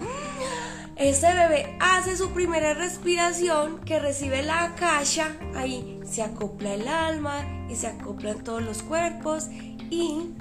Este 0.95 1.33
bebé 1.33 1.77
hace 1.79 2.15
su 2.15 2.29
primera 2.29 2.75
respiración 2.75 3.79
que 3.79 4.00
recibe 4.00 4.43
la 4.43 4.65
akasha, 4.65 5.36
ahí 5.55 6.00
se 6.05 6.21
acopla 6.21 6.75
el 6.75 6.88
alma 6.88 7.43
y 7.69 7.75
se 7.75 7.88
acoplan 7.88 8.43
todos 8.43 8.62
los 8.62 8.83
cuerpos 8.83 9.48
y 9.89 10.33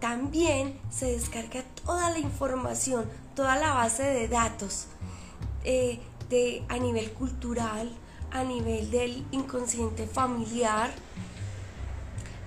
también 0.00 0.78
se 0.90 1.06
descarga 1.06 1.62
toda 1.84 2.10
la 2.10 2.18
información, 2.18 3.08
toda 3.34 3.56
la 3.56 3.74
base 3.74 4.02
de 4.02 4.28
datos 4.28 4.86
eh, 5.64 6.00
de, 6.28 6.62
a 6.68 6.78
nivel 6.78 7.10
cultural, 7.12 7.90
a 8.30 8.44
nivel 8.44 8.90
del 8.90 9.24
inconsciente 9.32 10.06
familiar, 10.06 10.90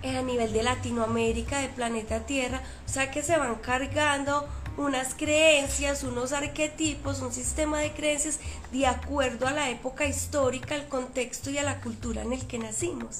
eh, 0.04 0.18
a 0.18 0.22
nivel 0.22 0.54
de 0.54 0.64
Latinoamérica, 0.64 1.60
del 1.60 1.72
planeta 1.72 2.26
Tierra, 2.26 2.62
o 2.86 2.90
sea 2.90 3.12
que 3.12 3.22
se 3.22 3.38
van 3.38 3.56
cargando 3.56 4.48
unas 4.78 5.14
creencias, 5.14 6.04
unos 6.04 6.32
arquetipos, 6.32 7.22
un 7.22 7.32
sistema 7.32 7.80
de 7.80 7.92
creencias 7.92 8.40
de 8.72 8.88
acuerdo 8.88 9.48
a 9.48 9.52
la 9.52 9.70
época 9.70 10.06
histórica, 10.06 10.76
al 10.76 10.88
contexto 10.88 11.50
y 11.50 11.58
a 11.58 11.64
la 11.64 11.82
cultura 11.82 12.22
en 12.22 12.34
el 12.34 12.48
que 12.48 12.58
nacimos. 12.58 13.20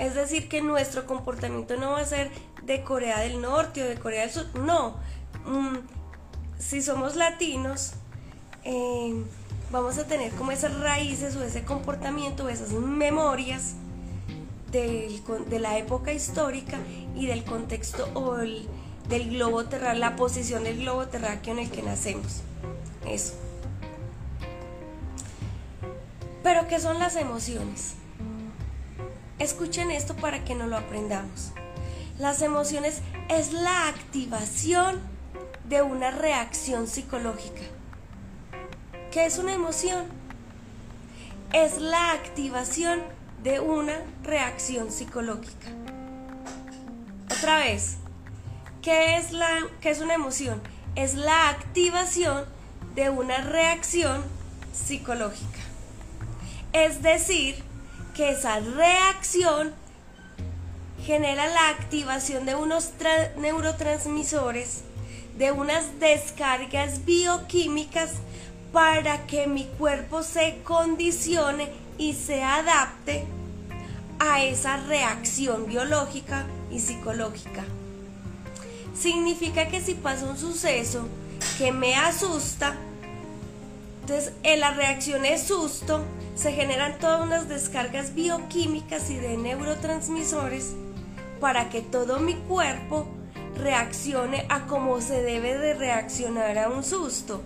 Es 0.00 0.14
decir, 0.14 0.48
que 0.48 0.62
nuestro 0.62 1.06
comportamiento 1.06 1.76
no 1.76 1.90
va 1.92 2.00
a 2.00 2.06
ser 2.06 2.30
de 2.62 2.82
Corea 2.82 3.20
del 3.20 3.42
Norte 3.42 3.82
o 3.82 3.86
de 3.86 3.98
Corea 3.98 4.22
del 4.22 4.30
Sur, 4.30 4.46
no. 4.58 4.96
Mm, 5.44 5.76
si 6.58 6.80
somos 6.80 7.16
latinos, 7.16 7.92
eh, 8.64 9.22
vamos 9.70 9.98
a 9.98 10.06
tener 10.06 10.32
como 10.32 10.52
esas 10.52 10.80
raíces 10.80 11.36
o 11.36 11.42
ese 11.42 11.64
comportamiento 11.64 12.46
o 12.46 12.48
esas 12.48 12.70
memorias 12.72 13.74
de 14.72 15.58
la 15.60 15.76
época 15.76 16.14
histórica 16.14 16.78
y 17.14 17.26
del 17.26 17.44
contexto 17.44 18.08
o 18.14 18.36
del 18.36 19.30
globo 19.30 19.66
terráqueo, 19.66 20.00
la 20.00 20.16
posición 20.16 20.64
del 20.64 20.78
globo 20.78 21.08
terráqueo 21.08 21.52
en 21.52 21.58
el 21.58 21.70
que 21.70 21.82
nacemos. 21.82 22.40
Eso. 23.06 23.34
Pero 26.42 26.66
¿qué 26.68 26.80
son 26.80 26.98
las 26.98 27.16
emociones? 27.16 27.99
Escuchen 29.40 29.90
esto 29.90 30.14
para 30.16 30.44
que 30.44 30.54
no 30.54 30.66
lo 30.66 30.76
aprendamos. 30.76 31.52
Las 32.18 32.42
emociones 32.42 33.00
es 33.30 33.54
la 33.54 33.88
activación 33.88 35.00
de 35.64 35.80
una 35.80 36.10
reacción 36.10 36.86
psicológica. 36.86 37.62
¿Qué 39.10 39.24
es 39.24 39.38
una 39.38 39.54
emoción? 39.54 40.04
Es 41.54 41.80
la 41.80 42.12
activación 42.12 43.00
de 43.42 43.60
una 43.60 43.94
reacción 44.22 44.92
psicológica. 44.92 45.68
Otra 47.32 47.60
vez, 47.60 47.96
¿qué 48.82 49.16
es, 49.16 49.32
la, 49.32 49.66
qué 49.80 49.88
es 49.88 50.02
una 50.02 50.12
emoción? 50.12 50.60
Es 50.96 51.14
la 51.14 51.48
activación 51.48 52.44
de 52.94 53.08
una 53.08 53.38
reacción 53.38 54.22
psicológica. 54.74 55.60
Es 56.74 57.00
decir, 57.00 57.69
que 58.14 58.30
esa 58.30 58.60
reacción 58.60 59.72
genera 61.04 61.46
la 61.46 61.68
activación 61.70 62.44
de 62.46 62.54
unos 62.54 62.92
neurotransmisores, 63.38 64.82
de 65.38 65.52
unas 65.52 65.98
descargas 65.98 67.04
bioquímicas 67.04 68.10
para 68.72 69.26
que 69.26 69.46
mi 69.46 69.64
cuerpo 69.64 70.22
se 70.22 70.58
condicione 70.62 71.68
y 71.98 72.14
se 72.14 72.42
adapte 72.42 73.24
a 74.18 74.44
esa 74.44 74.76
reacción 74.76 75.66
biológica 75.66 76.46
y 76.70 76.78
psicológica. 76.78 77.64
Significa 78.94 79.68
que 79.68 79.80
si 79.80 79.94
pasa 79.94 80.26
un 80.26 80.36
suceso 80.36 81.08
que 81.56 81.72
me 81.72 81.96
asusta, 81.96 82.76
entonces 84.02 84.32
en 84.42 84.60
la 84.60 84.72
reacción 84.72 85.24
es 85.24 85.44
susto, 85.44 86.04
se 86.40 86.52
generan 86.52 86.98
todas 86.98 87.20
unas 87.20 87.50
descargas 87.50 88.14
bioquímicas 88.14 89.10
y 89.10 89.16
de 89.16 89.36
neurotransmisores 89.36 90.72
para 91.38 91.68
que 91.68 91.82
todo 91.82 92.18
mi 92.18 92.32
cuerpo 92.32 93.06
reaccione 93.58 94.46
a 94.48 94.60
como 94.60 95.02
se 95.02 95.22
debe 95.22 95.58
de 95.58 95.74
reaccionar 95.74 96.56
a 96.56 96.70
un 96.70 96.82
susto. 96.82 97.42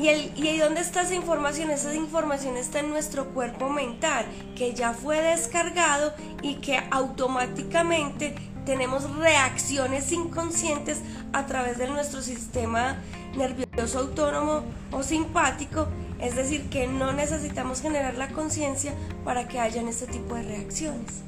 ¿Y, 0.00 0.08
el, 0.08 0.32
¿Y 0.36 0.58
dónde 0.58 0.80
está 0.80 1.02
esa 1.02 1.14
información? 1.14 1.70
Esa 1.70 1.94
información 1.94 2.56
está 2.56 2.80
en 2.80 2.90
nuestro 2.90 3.26
cuerpo 3.26 3.68
mental, 3.68 4.24
que 4.56 4.74
ya 4.74 4.92
fue 4.92 5.20
descargado 5.20 6.12
y 6.42 6.56
que 6.56 6.82
automáticamente 6.90 8.34
tenemos 8.66 9.14
reacciones 9.14 10.10
inconscientes 10.10 11.02
a 11.32 11.46
través 11.46 11.78
de 11.78 11.86
nuestro 11.86 12.20
sistema 12.20 12.96
nervioso 13.36 14.00
autónomo 14.00 14.64
o 14.90 15.04
simpático 15.04 15.86
es 16.20 16.36
decir, 16.36 16.68
que 16.68 16.86
no 16.86 17.12
necesitamos 17.12 17.80
generar 17.80 18.14
la 18.14 18.28
conciencia 18.28 18.92
para 19.24 19.48
que 19.48 19.58
hayan 19.58 19.88
este 19.88 20.06
tipo 20.06 20.34
de 20.34 20.42
reacciones. 20.42 21.22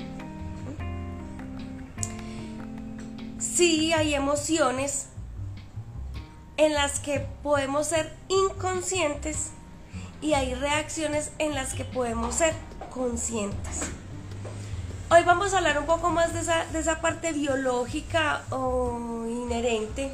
Sí 3.38 3.92
hay 3.92 4.14
emociones 4.14 5.08
en 6.56 6.74
las 6.74 7.00
que 7.00 7.26
podemos 7.42 7.86
ser 7.88 8.12
inconscientes 8.28 9.50
y 10.20 10.34
hay 10.34 10.54
reacciones 10.54 11.32
en 11.38 11.54
las 11.54 11.74
que 11.74 11.84
podemos 11.84 12.36
ser 12.36 12.54
conscientes. 12.90 13.80
Hoy 15.10 15.24
vamos 15.24 15.52
a 15.52 15.58
hablar 15.58 15.78
un 15.78 15.86
poco 15.86 16.10
más 16.10 16.32
de 16.32 16.40
esa, 16.40 16.64
de 16.66 16.78
esa 16.78 17.00
parte 17.00 17.32
biológica 17.32 18.42
o 18.50 19.26
inherente 19.26 20.12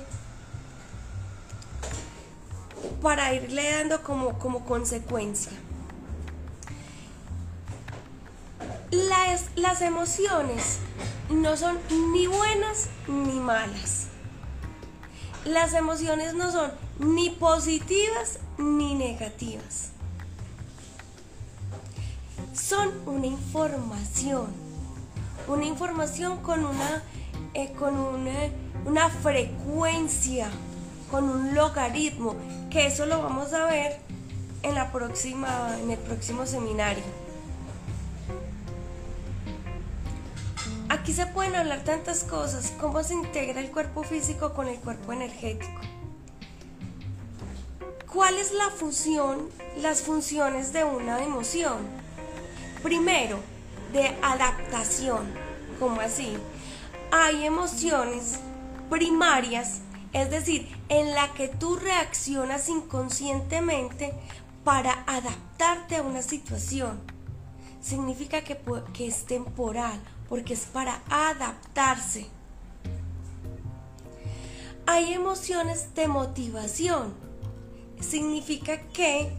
para 3.02 3.32
irle 3.34 3.70
dando 3.70 4.02
como, 4.02 4.38
como 4.38 4.64
consecuencia. 4.64 5.52
Las, 8.90 9.46
las 9.54 9.82
emociones 9.82 10.78
no 11.30 11.56
son 11.56 11.78
ni 12.12 12.26
buenas 12.26 12.88
ni 13.06 13.38
malas. 13.38 14.06
Las 15.44 15.74
emociones 15.74 16.34
no 16.34 16.50
son 16.50 16.72
ni 16.98 17.30
positivas 17.30 18.38
ni 18.56 18.94
negativas. 18.94 19.90
Son 22.52 22.90
una 23.06 23.26
información. 23.26 24.46
Una 25.46 25.64
información 25.64 26.38
con 26.42 26.64
una, 26.64 27.02
eh, 27.54 27.72
con 27.72 27.96
una, 27.96 28.50
una 28.84 29.08
frecuencia 29.08 30.50
con 31.10 31.28
un 31.28 31.54
logaritmo, 31.54 32.36
que 32.70 32.86
eso 32.86 33.06
lo 33.06 33.22
vamos 33.22 33.52
a 33.52 33.64
ver 33.66 33.98
en, 34.62 34.74
la 34.74 34.92
próxima, 34.92 35.76
en 35.80 35.90
el 35.90 35.98
próximo 35.98 36.46
seminario. 36.46 37.04
Aquí 40.88 41.12
se 41.12 41.26
pueden 41.26 41.54
hablar 41.54 41.84
tantas 41.84 42.24
cosas, 42.24 42.72
cómo 42.80 43.02
se 43.02 43.14
integra 43.14 43.60
el 43.60 43.70
cuerpo 43.70 44.02
físico 44.02 44.54
con 44.54 44.68
el 44.68 44.78
cuerpo 44.78 45.12
energético. 45.12 45.80
¿Cuál 48.12 48.38
es 48.38 48.52
la 48.52 48.70
función, 48.70 49.48
las 49.80 50.00
funciones 50.00 50.72
de 50.72 50.84
una 50.84 51.22
emoción? 51.22 51.76
Primero, 52.82 53.38
de 53.92 54.16
adaptación. 54.22 55.26
¿Cómo 55.78 56.00
así? 56.00 56.36
Hay 57.10 57.44
emociones 57.44 58.40
primarias 58.88 59.80
es 60.22 60.30
decir, 60.30 60.68
en 60.88 61.14
la 61.14 61.32
que 61.34 61.48
tú 61.48 61.76
reaccionas 61.76 62.68
inconscientemente 62.68 64.12
para 64.64 65.04
adaptarte 65.06 65.96
a 65.96 66.02
una 66.02 66.22
situación. 66.22 67.00
Significa 67.80 68.42
que, 68.42 68.58
es 68.98 69.24
temporal, 69.24 70.00
porque 70.28 70.54
es 70.54 70.66
para 70.66 71.02
adaptarse. 71.08 72.26
Hay 74.86 75.12
emociones 75.12 75.94
de 75.94 76.08
motivación. 76.08 77.14
Significa 78.00 78.80
que 78.92 79.30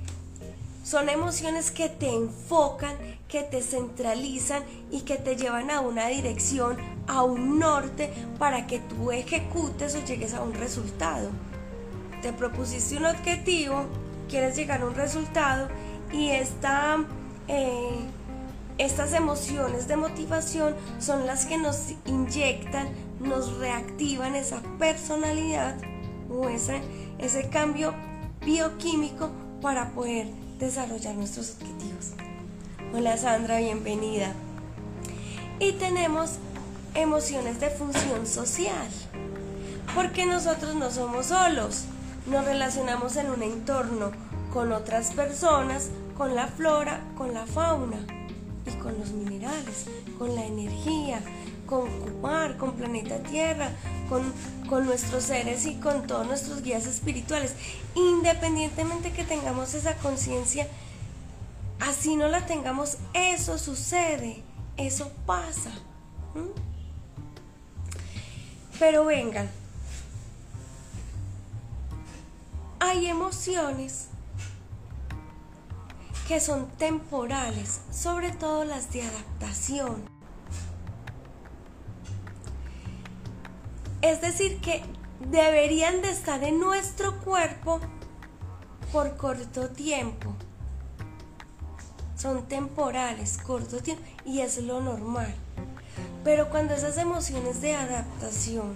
son 0.83 1.09
emociones 1.09 1.71
que 1.71 1.89
te 1.89 2.09
enfocan, 2.13 2.95
que 3.29 3.43
te 3.43 3.61
centralizan 3.61 4.63
y 4.91 5.01
que 5.01 5.15
te 5.15 5.37
llevan 5.37 5.69
a 5.69 5.81
una 5.81 6.07
dirección, 6.07 6.77
a 7.07 7.23
un 7.23 7.59
norte 7.59 8.11
para 8.39 8.65
que 8.65 8.79
tú 8.79 9.11
ejecutes 9.11 9.95
o 9.95 10.03
llegues 10.03 10.33
a 10.33 10.41
un 10.41 10.53
resultado. 10.55 11.29
Te 12.23 12.33
propusiste 12.33 12.97
un 12.97 13.05
objetivo, 13.05 13.85
quieres 14.27 14.57
llegar 14.57 14.81
a 14.81 14.87
un 14.87 14.95
resultado 14.95 15.69
y 16.11 16.29
esta, 16.29 17.05
eh, 17.47 17.99
estas 18.79 19.13
emociones 19.13 19.87
de 19.87 19.95
motivación 19.95 20.75
son 20.97 21.27
las 21.27 21.45
que 21.45 21.59
nos 21.59 21.93
inyectan, 22.05 22.89
nos 23.19 23.57
reactivan 23.57 24.35
esa 24.35 24.61
personalidad 24.79 25.77
o 26.31 26.49
ese, 26.49 26.81
ese 27.19 27.47
cambio 27.49 27.93
bioquímico 28.43 29.29
para 29.61 29.91
poder 29.91 30.27
desarrollar 30.57 31.15
nuestros 31.15 31.51
objetivos. 31.51 32.13
Hola 32.91 33.17
Sandra, 33.17 33.59
bienvenida. 33.59 34.33
Y 35.59 35.73
tenemos 35.73 36.37
emociones 36.95 37.59
de 37.59 37.69
función 37.69 38.25
social, 38.25 38.87
porque 39.93 40.25
nosotros 40.25 40.73
no 40.73 40.89
somos 40.89 41.27
solos, 41.27 41.83
nos 42.25 42.45
relacionamos 42.45 43.15
en 43.17 43.29
un 43.29 43.43
entorno 43.43 44.11
con 44.51 44.71
otras 44.71 45.11
personas, 45.11 45.91
con 46.17 46.33
la 46.33 46.47
flora, 46.47 47.01
con 47.15 47.35
la 47.35 47.45
fauna 47.45 47.99
y 48.65 48.71
con 48.79 48.97
los 48.97 49.11
minerales, 49.11 49.85
con 50.17 50.33
la 50.33 50.47
energía, 50.47 51.21
con 51.67 51.87
Kumar, 51.99 52.57
con 52.57 52.73
planeta 52.73 53.19
Tierra, 53.19 53.69
con, 54.09 54.33
con 54.67 54.87
nuestros 54.87 55.25
seres 55.25 55.67
y 55.67 55.75
con 55.75 56.07
todos 56.07 56.25
nuestros 56.25 56.63
guías 56.63 56.87
espirituales. 56.87 57.53
Independientemente 57.93 59.11
que 59.11 59.23
tengamos 59.23 59.75
esa 59.75 59.93
conciencia, 59.97 60.67
así 61.79 62.15
no 62.15 62.27
la 62.27 62.45
tengamos, 62.45 62.97
eso 63.13 63.57
sucede, 63.57 64.43
eso 64.77 65.11
pasa. 65.25 65.71
Pero 68.79 69.05
vengan, 69.05 69.49
hay 72.79 73.07
emociones 73.07 74.07
que 76.27 76.39
son 76.39 76.67
temporales, 76.77 77.81
sobre 77.91 78.31
todo 78.31 78.63
las 78.63 78.91
de 78.93 79.01
adaptación. 79.01 80.07
Es 84.01 84.21
decir, 84.21 84.61
que 84.61 84.83
deberían 85.19 86.01
de 86.01 86.11
estar 86.11 86.43
en 86.43 86.59
nuestro 86.59 87.19
cuerpo 87.19 87.81
por 88.91 89.17
corto 89.17 89.69
tiempo. 89.69 90.35
Son 92.19 92.43
temporales, 92.49 93.37
corto 93.37 93.77
tiempo, 93.79 94.03
y 94.25 94.41
es 94.41 94.57
lo 94.57 94.81
normal. 94.81 95.33
Pero 96.25 96.49
cuando 96.49 96.73
esas 96.73 96.97
emociones 96.97 97.61
de 97.61 97.75
adaptación 97.75 98.73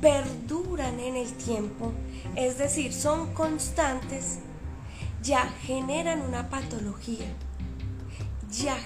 perduran 0.00 0.98
en 0.98 1.14
el 1.14 1.32
tiempo, 1.34 1.92
es 2.34 2.58
decir, 2.58 2.92
son 2.92 3.32
constantes, 3.34 4.40
ya 5.22 5.48
generan 5.62 6.22
una 6.22 6.50
patología, 6.50 7.26
ya 8.50 8.76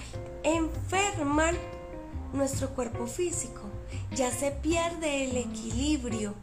enferman 0.43 1.55
nuestro 2.33 2.69
cuerpo 2.69 3.07
físico, 3.07 3.61
ya 4.13 4.29
se 4.31 4.51
pierde 4.51 5.25
el 5.27 5.37
equilibrio. 5.37 6.35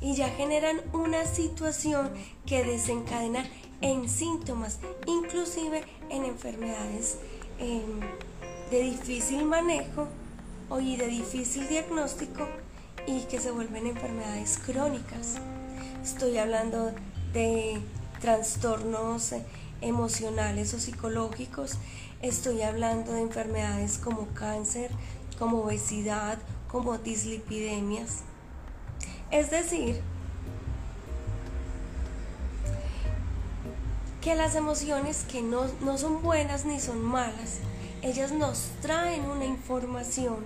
Y 0.00 0.16
ya 0.16 0.28
generan 0.30 0.80
una 0.92 1.24
situación 1.26 2.10
que 2.44 2.64
desencadena 2.64 3.44
en 3.82 4.08
síntomas, 4.08 4.78
inclusive 5.06 5.84
en 6.08 6.24
enfermedades 6.24 7.18
em, 7.58 8.00
de 8.70 8.82
difícil 8.82 9.44
manejo 9.44 10.08
y 10.80 10.96
de 10.96 11.06
difícil 11.08 11.68
diagnóstico 11.68 12.48
y 13.06 13.22
que 13.22 13.38
se 13.38 13.50
vuelven 13.50 13.86
enfermedades 13.86 14.58
crónicas. 14.64 15.34
Estoy 16.02 16.38
hablando 16.38 16.92
de 17.32 17.80
trastornos 18.20 19.34
emocionales 19.80 20.72
o 20.74 20.80
psicológicos. 20.80 21.78
Estoy 22.22 22.62
hablando 22.62 23.12
de 23.12 23.20
enfermedades 23.20 23.98
como 23.98 24.28
cáncer, 24.28 24.90
como 25.38 25.58
obesidad, 25.58 26.38
como 26.68 26.96
dislipidemias. 26.98 28.20
Es 29.30 29.50
decir, 29.50 30.00
que 34.22 34.36
las 34.36 34.54
emociones 34.54 35.24
que 35.24 35.42
no, 35.42 35.64
no, 35.80 35.98
son 35.98 36.22
buenas 36.22 36.64
ni 36.64 36.78
son 36.78 37.02
malas, 37.02 37.58
ellas 38.02 38.30
nos 38.30 38.70
traen 38.80 39.24
una 39.24 39.44
información, 39.44 40.36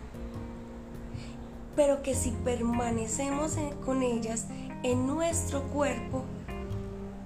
pero 1.76 2.02
que 2.02 2.14
si 2.14 2.30
permanecemos 2.30 3.52
con 3.84 4.02
ellas 4.02 4.46
en 4.82 5.06
nuestro 5.06 5.62
cuerpo, 5.64 6.24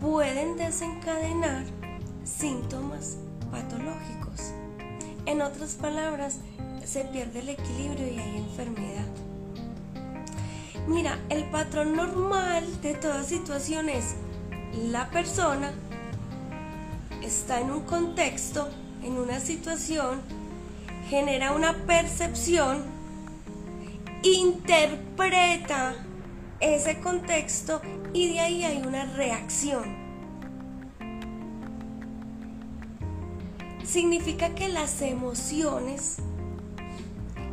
pueden 0.00 0.56
desencadenar 0.56 1.64
síntomas 2.24 3.16
patológicos. 3.52 4.52
En 5.26 5.42
otras 5.42 5.74
palabras, 5.74 6.38
se 6.84 7.04
pierde 7.04 7.40
el 7.40 7.50
equilibrio 7.50 8.08
y 8.08 8.18
hay 8.18 8.36
enfermedad. 8.38 9.06
Mira, 10.88 11.16
el 11.28 11.44
patrón 11.50 11.94
normal 11.94 12.64
de 12.82 12.94
toda 12.94 13.22
situación 13.22 13.88
es 13.88 14.16
la 14.90 15.08
persona 15.10 15.72
está 17.22 17.60
en 17.60 17.70
un 17.70 17.80
contexto, 17.82 18.68
en 19.02 19.18
una 19.18 19.40
situación, 19.40 20.20
genera 21.08 21.52
una 21.52 21.74
percepción, 21.86 22.84
interpreta 24.22 25.94
ese 26.60 27.00
contexto 27.00 27.80
y 28.12 28.32
de 28.32 28.40
ahí 28.40 28.64
hay 28.64 28.82
una 28.86 29.04
reacción. 29.04 30.10
Significa 33.84 34.54
que 34.54 34.68
las 34.68 35.02
emociones 35.02 36.18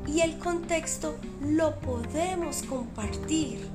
y 0.05 0.21
el 0.21 0.37
contexto 0.37 1.17
lo 1.41 1.79
podemos 1.79 2.63
compartir. 2.63 3.67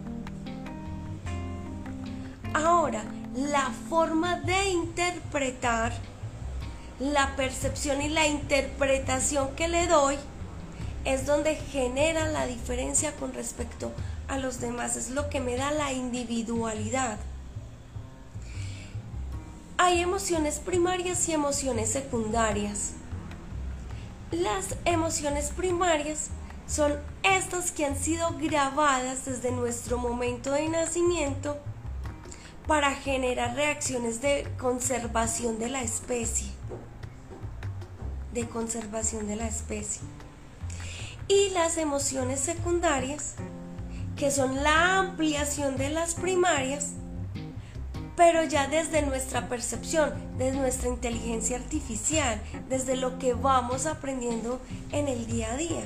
Ahora, 2.54 3.04
la 3.34 3.70
forma 3.88 4.40
de 4.40 4.70
interpretar, 4.70 5.92
la 6.98 7.34
percepción 7.34 8.02
y 8.02 8.08
la 8.08 8.26
interpretación 8.26 9.54
que 9.56 9.68
le 9.68 9.86
doy 9.86 10.16
es 11.04 11.26
donde 11.26 11.56
genera 11.56 12.28
la 12.28 12.46
diferencia 12.46 13.12
con 13.16 13.32
respecto 13.32 13.90
a 14.28 14.38
los 14.38 14.60
demás, 14.60 14.96
es 14.96 15.10
lo 15.10 15.30
que 15.30 15.40
me 15.40 15.56
da 15.56 15.70
la 15.72 15.92
individualidad. 15.92 17.18
Hay 19.78 20.00
emociones 20.00 20.60
primarias 20.60 21.28
y 21.28 21.32
emociones 21.32 21.90
secundarias. 21.90 22.92
Las 24.30 24.76
emociones 24.84 25.50
primarias 25.50 26.28
son 26.68 26.94
estas 27.22 27.72
que 27.72 27.84
han 27.84 27.96
sido 27.96 28.30
grabadas 28.38 29.24
desde 29.24 29.50
nuestro 29.50 29.98
momento 29.98 30.52
de 30.52 30.68
nacimiento 30.68 31.58
para 32.66 32.94
generar 32.94 33.54
reacciones 33.54 34.20
de 34.20 34.46
conservación 34.58 35.58
de 35.58 35.68
la 35.68 35.82
especie. 35.82 36.48
De 38.32 38.48
conservación 38.48 39.26
de 39.26 39.36
la 39.36 39.46
especie. 39.46 40.02
Y 41.28 41.50
las 41.50 41.76
emociones 41.76 42.40
secundarias 42.40 43.36
que 44.16 44.30
son 44.30 44.62
la 44.62 44.98
ampliación 44.98 45.76
de 45.76 45.90
las 45.90 46.14
primarias, 46.14 46.90
pero 48.16 48.44
ya 48.44 48.68
desde 48.68 49.02
nuestra 49.02 49.48
percepción, 49.48 50.12
desde 50.38 50.58
nuestra 50.58 50.88
inteligencia 50.88 51.56
artificial, 51.56 52.40
desde 52.68 52.96
lo 52.96 53.18
que 53.18 53.34
vamos 53.34 53.86
aprendiendo 53.86 54.60
en 54.92 55.08
el 55.08 55.26
día 55.26 55.52
a 55.52 55.56
día, 55.56 55.84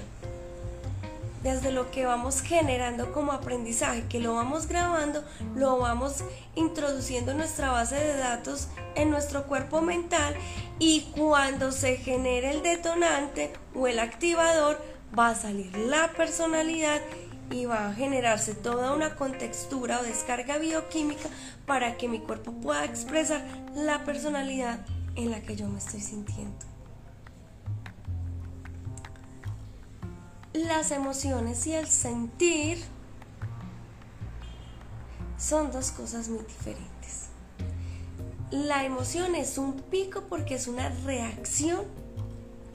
desde 1.42 1.72
lo 1.72 1.90
que 1.90 2.06
vamos 2.06 2.40
generando 2.40 3.12
como 3.12 3.32
aprendizaje, 3.32 4.04
que 4.08 4.20
lo 4.20 4.34
vamos 4.34 4.66
grabando, 4.66 5.24
lo 5.54 5.78
vamos 5.78 6.24
introduciendo 6.54 7.32
en 7.32 7.38
nuestra 7.38 7.70
base 7.70 7.96
de 7.96 8.16
datos, 8.16 8.68
en 8.94 9.10
nuestro 9.10 9.44
cuerpo 9.44 9.80
mental, 9.80 10.34
y 10.78 11.02
cuando 11.16 11.72
se 11.72 11.96
genere 11.96 12.50
el 12.50 12.62
detonante 12.62 13.52
o 13.74 13.86
el 13.86 13.98
activador, 13.98 14.80
va 15.16 15.30
a 15.30 15.34
salir 15.34 15.76
la 15.76 16.12
personalidad 16.12 17.00
y 17.50 17.64
va 17.64 17.88
a 17.88 17.94
generarse 17.94 18.54
toda 18.54 18.92
una 18.92 19.14
contextura 19.14 20.00
o 20.00 20.02
descarga 20.02 20.58
bioquímica 20.58 21.28
para 21.64 21.96
que 21.96 22.08
mi 22.08 22.18
cuerpo 22.18 22.52
pueda 22.52 22.84
expresar 22.84 23.42
la 23.74 24.04
personalidad 24.04 24.80
en 25.14 25.30
la 25.30 25.40
que 25.40 25.56
yo 25.56 25.68
me 25.68 25.78
estoy 25.78 26.00
sintiendo. 26.00 26.75
Las 30.56 30.90
emociones 30.90 31.66
y 31.66 31.74
el 31.74 31.86
sentir 31.86 32.78
son 35.36 35.70
dos 35.70 35.90
cosas 35.90 36.30
muy 36.30 36.44
diferentes. 36.44 37.26
La 38.50 38.82
emoción 38.84 39.34
es 39.34 39.58
un 39.58 39.74
pico 39.74 40.22
porque 40.30 40.54
es 40.54 40.66
una 40.66 40.88
reacción 41.04 41.84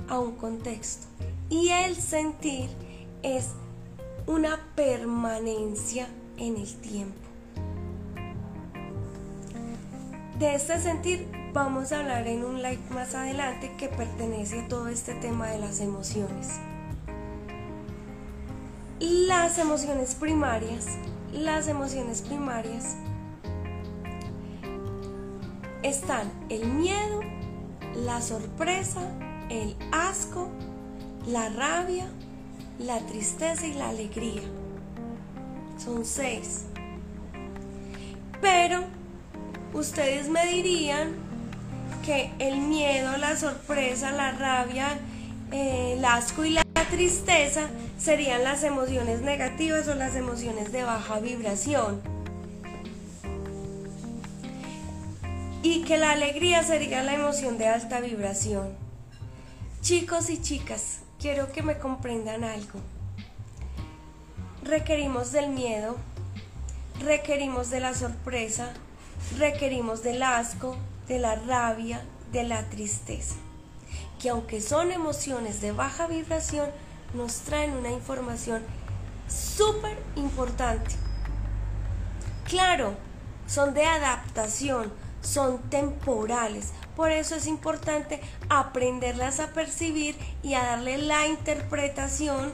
a 0.10 0.20
un 0.20 0.34
contexto 0.34 1.08
y 1.50 1.70
el 1.70 1.96
sentir 1.96 2.70
es 3.24 3.48
una 4.28 4.60
permanencia 4.76 6.08
en 6.38 6.58
el 6.58 6.76
tiempo. 6.82 7.16
De 10.38 10.54
este 10.54 10.80
sentir 10.80 11.28
vamos 11.52 11.92
a 11.92 12.02
hablar 12.02 12.28
en 12.28 12.46
un 12.46 12.62
live 12.62 12.82
más 12.92 13.16
adelante 13.16 13.76
que 13.76 13.90
pertenece 13.90 14.62
a 14.62 14.68
todo 14.68 14.88
este 14.88 15.16
tema 15.16 15.48
de 15.48 15.58
las 15.58 15.80
emociones. 15.80 16.60
Las 19.02 19.58
emociones 19.58 20.14
primarias, 20.14 20.86
las 21.34 21.68
emociones 21.68 22.22
primarias 22.22 22.98
están 25.82 26.32
el 26.50 26.68
miedo, 26.68 27.22
la 27.96 28.22
sorpresa, 28.22 29.02
el 29.50 29.76
asco, 29.92 30.50
la 31.26 31.50
rabia, 31.50 32.06
la 32.78 33.00
tristeza 33.00 33.66
y 33.66 33.74
la 33.74 33.90
alegría. 33.90 34.44
Son 35.84 36.06
seis. 36.06 36.66
Pero 38.40 38.84
ustedes 39.74 40.30
me 40.30 40.46
dirían 40.46 41.16
que 42.06 42.32
el 42.38 42.60
miedo, 42.60 43.18
la 43.18 43.36
sorpresa, 43.36 44.12
la 44.12 44.34
rabia, 44.34 45.00
eh, 45.52 45.96
el 45.98 46.06
asco 46.06 46.46
y 46.46 46.52
la 46.52 46.62
tristeza 46.92 47.70
serían 47.98 48.44
las 48.44 48.64
emociones 48.64 49.22
negativas 49.22 49.88
o 49.88 49.96
las 49.96 50.16
emociones 50.16 50.74
de 50.74 50.84
baja 50.84 51.20
vibración. 51.20 52.02
Y 55.64 55.84
que 55.84 55.98
la 55.98 56.12
alegría 56.12 56.64
sería 56.64 57.02
la 57.02 57.14
emoción 57.14 57.58
de 57.58 57.68
alta 57.68 58.02
vibración. 58.02 58.76
Chicos 59.82 60.30
y 60.30 60.42
chicas, 60.42 61.00
quiero 61.20 61.52
que 61.52 61.64
me 61.64 61.78
comprendan 61.80 62.44
algo. 62.44 62.80
Requerimos 64.64 65.32
del 65.32 65.50
miedo, 65.50 65.96
requerimos 67.00 67.70
de 67.70 67.80
la 67.80 67.94
sorpresa, 67.94 68.74
requerimos 69.38 70.04
del 70.04 70.22
asco, 70.24 70.78
de 71.08 71.20
la 71.20 71.36
rabia, 71.36 72.02
de 72.34 72.44
la 72.44 72.70
tristeza, 72.70 73.36
que 74.22 74.30
aunque 74.30 74.62
son 74.62 74.92
emociones 74.92 75.62
de 75.62 75.72
baja 75.72 76.06
vibración, 76.06 76.70
nos 77.14 77.38
traen 77.40 77.74
una 77.74 77.90
información 77.90 78.62
súper 79.28 79.98
importante. 80.16 80.92
Claro, 82.48 82.94
son 83.48 83.74
de 83.74 83.84
adaptación, 83.84 84.94
son 85.22 85.60
temporales, 85.70 86.72
por 86.96 87.12
eso 87.12 87.36
es 87.36 87.48
importante 87.48 88.22
aprenderlas 88.50 89.40
a 89.40 89.48
percibir 89.48 90.16
y 90.44 90.54
a 90.54 90.64
darle 90.64 91.00
la 91.00 91.28
interpretación 91.28 92.52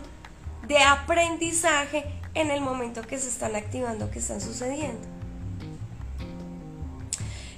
de 0.68 0.80
aprendizaje 0.80 2.06
en 2.34 2.52
el 2.52 2.62
momento 2.62 3.02
que 3.02 3.18
se 3.18 3.28
están 3.28 3.56
activando, 3.56 4.10
que 4.12 4.20
están 4.20 4.40
sucediendo. 4.40 5.06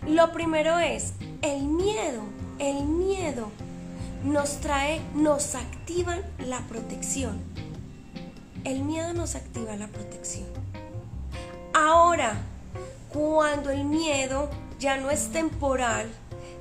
Lo 0.07 0.31
primero 0.31 0.79
es 0.79 1.13
el 1.41 1.63
miedo. 1.63 2.23
El 2.57 2.83
miedo 2.85 3.51
nos 4.23 4.59
trae, 4.59 5.01
nos 5.15 5.55
activa 5.55 6.17
la 6.39 6.59
protección. 6.67 7.39
El 8.63 8.83
miedo 8.83 9.13
nos 9.13 9.35
activa 9.35 9.75
la 9.75 9.87
protección. 9.87 10.47
Ahora, 11.73 12.41
cuando 13.13 13.69
el 13.69 13.85
miedo 13.85 14.49
ya 14.79 14.97
no 14.97 15.09
es 15.09 15.31
temporal, 15.31 16.09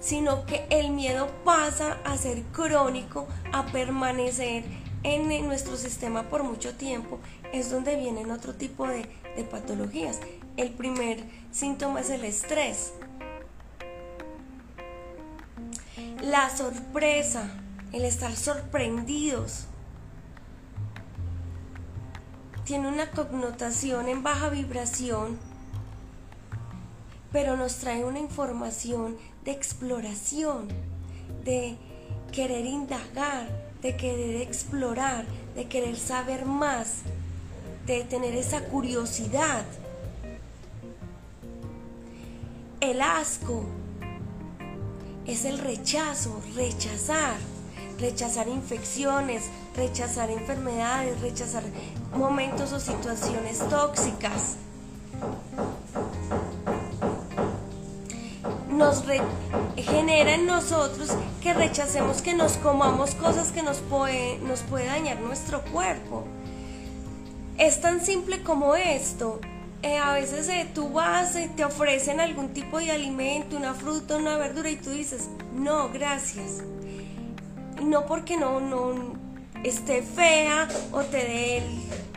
sino 0.00 0.46
que 0.46 0.66
el 0.70 0.90
miedo 0.90 1.28
pasa 1.44 1.98
a 2.04 2.16
ser 2.16 2.42
crónico, 2.52 3.26
a 3.52 3.66
permanecer 3.66 4.64
en 5.02 5.46
nuestro 5.46 5.76
sistema 5.76 6.28
por 6.28 6.44
mucho 6.44 6.74
tiempo, 6.74 7.18
es 7.52 7.70
donde 7.70 7.96
vienen 7.96 8.30
otro 8.30 8.54
tipo 8.54 8.86
de, 8.86 9.06
de 9.36 9.44
patologías. 9.44 10.20
El 10.56 10.70
primer 10.70 11.24
síntoma 11.50 12.00
es 12.00 12.10
el 12.10 12.24
estrés. 12.24 12.92
La 16.28 16.54
sorpresa, 16.54 17.48
el 17.90 18.04
estar 18.04 18.36
sorprendidos, 18.36 19.64
tiene 22.64 22.86
una 22.86 23.10
connotación 23.12 24.08
en 24.08 24.22
baja 24.22 24.50
vibración, 24.50 25.38
pero 27.32 27.56
nos 27.56 27.76
trae 27.76 28.04
una 28.04 28.18
información 28.18 29.16
de 29.46 29.52
exploración, 29.52 30.68
de 31.44 31.78
querer 32.30 32.66
indagar, 32.66 33.48
de 33.80 33.96
querer 33.96 34.42
explorar, 34.42 35.24
de 35.54 35.66
querer 35.66 35.96
saber 35.96 36.44
más, 36.44 37.04
de 37.86 38.04
tener 38.04 38.34
esa 38.34 38.64
curiosidad. 38.64 39.64
El 42.82 43.00
asco 43.00 43.64
es 45.28 45.44
el 45.44 45.58
rechazo, 45.58 46.40
rechazar, 46.56 47.36
rechazar 48.00 48.48
infecciones, 48.48 49.44
rechazar 49.76 50.30
enfermedades, 50.30 51.20
rechazar 51.20 51.62
momentos 52.16 52.72
o 52.72 52.80
situaciones 52.80 53.58
tóxicas. 53.68 54.56
Nos 58.70 59.04
genera 59.76 60.34
en 60.34 60.46
nosotros 60.46 61.10
que 61.42 61.52
rechacemos 61.52 62.22
que 62.22 62.32
nos 62.32 62.52
comamos 62.54 63.14
cosas 63.14 63.52
que 63.52 63.62
nos 63.62 63.78
puede, 63.78 64.38
nos 64.38 64.60
puede 64.60 64.86
dañar 64.86 65.20
nuestro 65.20 65.62
cuerpo. 65.62 66.24
Es 67.58 67.82
tan 67.82 68.00
simple 68.00 68.42
como 68.42 68.76
esto. 68.76 69.40
Eh, 69.82 69.96
a 69.98 70.12
veces 70.12 70.48
eh, 70.48 70.68
tú 70.74 70.88
vas, 70.88 71.36
y 71.36 71.46
te 71.48 71.64
ofrecen 71.64 72.20
algún 72.20 72.52
tipo 72.52 72.78
de 72.78 72.90
alimento, 72.90 73.56
una 73.56 73.74
fruta, 73.74 74.16
una 74.16 74.36
verdura 74.36 74.70
y 74.70 74.76
tú 74.76 74.90
dices, 74.90 75.28
no, 75.54 75.90
gracias. 75.90 76.64
No 77.80 78.06
porque 78.06 78.36
no, 78.36 78.58
no 78.60 79.14
esté 79.62 80.02
fea 80.02 80.66
o 80.90 81.02
te 81.02 81.18
dé, 81.18 81.62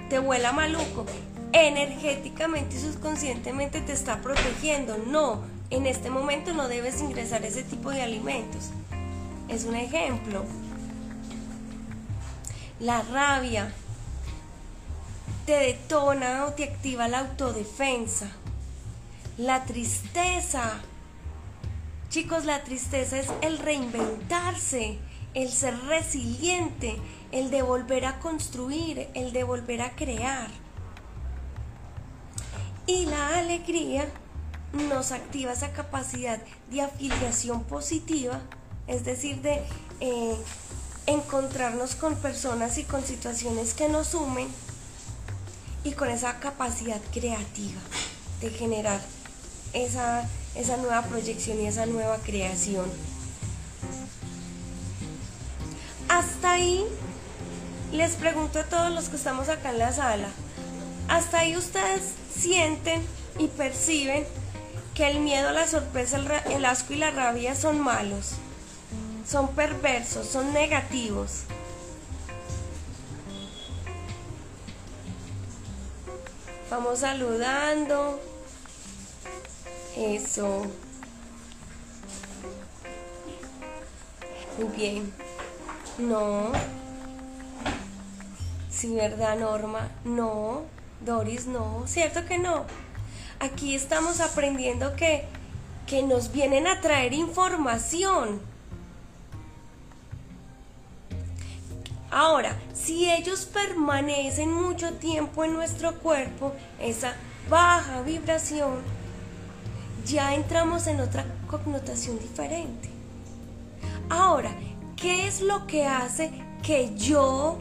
te 0.09 0.19
huela 0.19 0.53
maluco. 0.53 1.05
Energéticamente 1.53 2.77
y 2.77 2.79
subconscientemente 2.79 3.81
te 3.81 3.93
está 3.93 4.21
protegiendo. 4.21 4.97
No, 4.97 5.41
en 5.69 5.85
este 5.85 6.09
momento 6.09 6.53
no 6.53 6.67
debes 6.67 6.99
ingresar 7.01 7.45
ese 7.45 7.61
tipo 7.61 7.91
de 7.91 8.01
alimentos. 8.01 8.71
Es 9.49 9.65
un 9.65 9.75
ejemplo. 9.75 10.45
La 12.79 13.03
rabia, 13.03 13.71
te 15.51 15.57
detona 15.57 16.45
o 16.45 16.53
te 16.53 16.63
activa 16.63 17.09
la 17.09 17.19
autodefensa. 17.19 18.31
La 19.37 19.65
tristeza. 19.65 20.79
Chicos, 22.07 22.45
la 22.45 22.63
tristeza 22.63 23.19
es 23.19 23.27
el 23.41 23.57
reinventarse, 23.57 24.97
el 25.33 25.49
ser 25.49 25.77
resiliente, 25.87 26.95
el 27.33 27.51
de 27.51 27.63
volver 27.63 28.05
a 28.05 28.19
construir, 28.19 29.09
el 29.13 29.33
de 29.33 29.43
volver 29.43 29.81
a 29.81 29.93
crear. 29.93 30.47
Y 32.87 33.07
la 33.07 33.39
alegría 33.39 34.07
nos 34.87 35.11
activa 35.11 35.51
esa 35.51 35.73
capacidad 35.73 36.39
de 36.69 36.81
afiliación 36.81 37.65
positiva, 37.65 38.39
es 38.87 39.03
decir, 39.03 39.41
de 39.41 39.61
eh, 39.99 40.37
encontrarnos 41.07 41.95
con 41.95 42.15
personas 42.15 42.77
y 42.77 42.85
con 42.85 43.03
situaciones 43.03 43.73
que 43.73 43.89
nos 43.89 44.07
sumen 44.07 44.47
y 45.83 45.91
con 45.93 46.09
esa 46.09 46.39
capacidad 46.39 47.01
creativa 47.11 47.81
de 48.41 48.49
generar 48.49 49.01
esa, 49.73 50.27
esa 50.55 50.77
nueva 50.77 51.03
proyección 51.03 51.59
y 51.61 51.67
esa 51.67 51.85
nueva 51.85 52.17
creación. 52.17 52.85
Hasta 56.07 56.51
ahí 56.51 56.85
les 57.91 58.15
pregunto 58.15 58.59
a 58.59 58.63
todos 58.63 58.91
los 58.91 59.09
que 59.09 59.15
estamos 59.15 59.49
acá 59.49 59.71
en 59.71 59.79
la 59.79 59.93
sala, 59.93 60.27
hasta 61.07 61.39
ahí 61.39 61.57
ustedes 61.57 62.01
sienten 62.33 63.01
y 63.37 63.47
perciben 63.47 64.25
que 64.93 65.07
el 65.09 65.19
miedo, 65.19 65.51
la 65.51 65.67
sorpresa, 65.67 66.19
el 66.49 66.65
asco 66.65 66.93
y 66.93 66.97
la 66.97 67.11
rabia 67.11 67.55
son 67.55 67.79
malos, 67.79 68.33
son 69.27 69.49
perversos, 69.49 70.27
son 70.27 70.53
negativos. 70.53 71.43
Vamos 76.71 76.99
saludando. 76.99 78.17
Eso. 79.97 80.65
Muy 84.57 84.67
bien. 84.77 85.13
No. 85.97 86.53
Sí, 88.69 88.95
¿verdad, 88.95 89.37
Norma? 89.37 89.89
No. 90.05 90.61
Doris, 91.01 91.45
no. 91.45 91.83
¿Cierto 91.87 92.25
que 92.25 92.37
no? 92.37 92.65
Aquí 93.41 93.75
estamos 93.75 94.21
aprendiendo 94.21 94.95
que, 94.95 95.25
que 95.87 96.03
nos 96.03 96.31
vienen 96.31 96.67
a 96.67 96.79
traer 96.79 97.11
información 97.11 98.39
Ahora, 102.11 102.57
si 102.73 103.09
ellos 103.09 103.45
permanecen 103.45 104.51
mucho 104.51 104.93
tiempo 104.95 105.45
en 105.45 105.53
nuestro 105.53 105.97
cuerpo, 105.99 106.51
esa 106.77 107.15
baja 107.49 108.01
vibración, 108.01 108.79
ya 110.05 110.35
entramos 110.35 110.87
en 110.87 110.99
otra 110.99 111.25
connotación 111.49 112.19
diferente. 112.19 112.89
Ahora, 114.09 114.51
¿qué 114.97 115.25
es 115.25 115.39
lo 115.39 115.65
que 115.67 115.85
hace 115.85 116.31
que 116.61 116.93
yo 116.97 117.57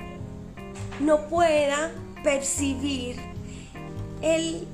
no 0.99 1.29
pueda 1.29 1.93
percibir 2.25 3.21
el, 4.21 4.67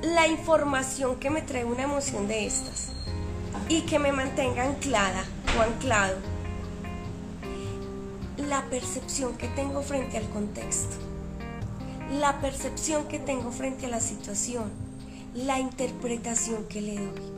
la 0.00 0.26
información 0.26 1.16
que 1.16 1.28
me 1.28 1.42
trae 1.42 1.66
una 1.66 1.82
emoción 1.82 2.26
de 2.28 2.46
estas 2.46 2.92
y 3.68 3.82
que 3.82 3.98
me 3.98 4.10
mantenga 4.10 4.64
anclada 4.64 5.22
o 5.58 5.60
anclado? 5.60 6.33
La 8.36 8.64
percepción 8.70 9.36
que 9.36 9.48
tengo 9.48 9.82
frente 9.82 10.18
al 10.18 10.28
contexto, 10.30 10.96
la 12.18 12.40
percepción 12.40 13.06
que 13.08 13.18
tengo 13.18 13.50
frente 13.50 13.86
a 13.86 13.88
la 13.88 14.00
situación, 14.00 14.70
la 15.34 15.58
interpretación 15.58 16.64
que 16.64 16.80
le 16.80 16.94
doy. 16.96 17.34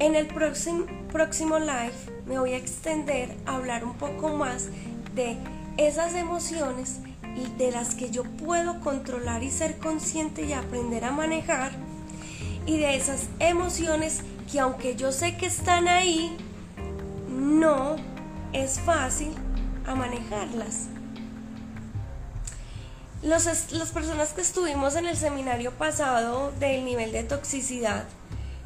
En 0.00 0.14
el 0.14 0.28
próximo, 0.28 0.86
próximo 1.12 1.58
live 1.58 1.92
me 2.26 2.38
voy 2.38 2.52
a 2.52 2.56
extender 2.56 3.34
a 3.46 3.56
hablar 3.56 3.84
un 3.84 3.94
poco 3.94 4.28
más 4.28 4.68
de 5.14 5.36
esas 5.76 6.14
emociones 6.14 7.00
de 7.56 7.70
las 7.70 7.94
que 7.94 8.10
yo 8.10 8.24
puedo 8.24 8.80
controlar 8.80 9.42
y 9.42 9.50
ser 9.50 9.78
consciente 9.78 10.42
y 10.42 10.52
aprender 10.52 11.04
a 11.04 11.12
manejar 11.12 11.72
y 12.66 12.78
de 12.78 12.96
esas 12.96 13.28
emociones 13.38 14.22
que 14.50 14.60
aunque 14.60 14.96
yo 14.96 15.12
sé 15.12 15.36
que 15.36 15.46
están 15.46 15.88
ahí, 15.88 16.36
no 17.28 17.96
es 18.52 18.80
fácil 18.80 19.34
a 19.86 19.94
manejarlas. 19.94 20.88
Los, 23.22 23.72
las 23.72 23.90
personas 23.90 24.32
que 24.32 24.40
estuvimos 24.40 24.94
en 24.94 25.06
el 25.06 25.16
seminario 25.16 25.72
pasado 25.72 26.52
del 26.60 26.84
nivel 26.84 27.10
de 27.10 27.24
toxicidad, 27.24 28.04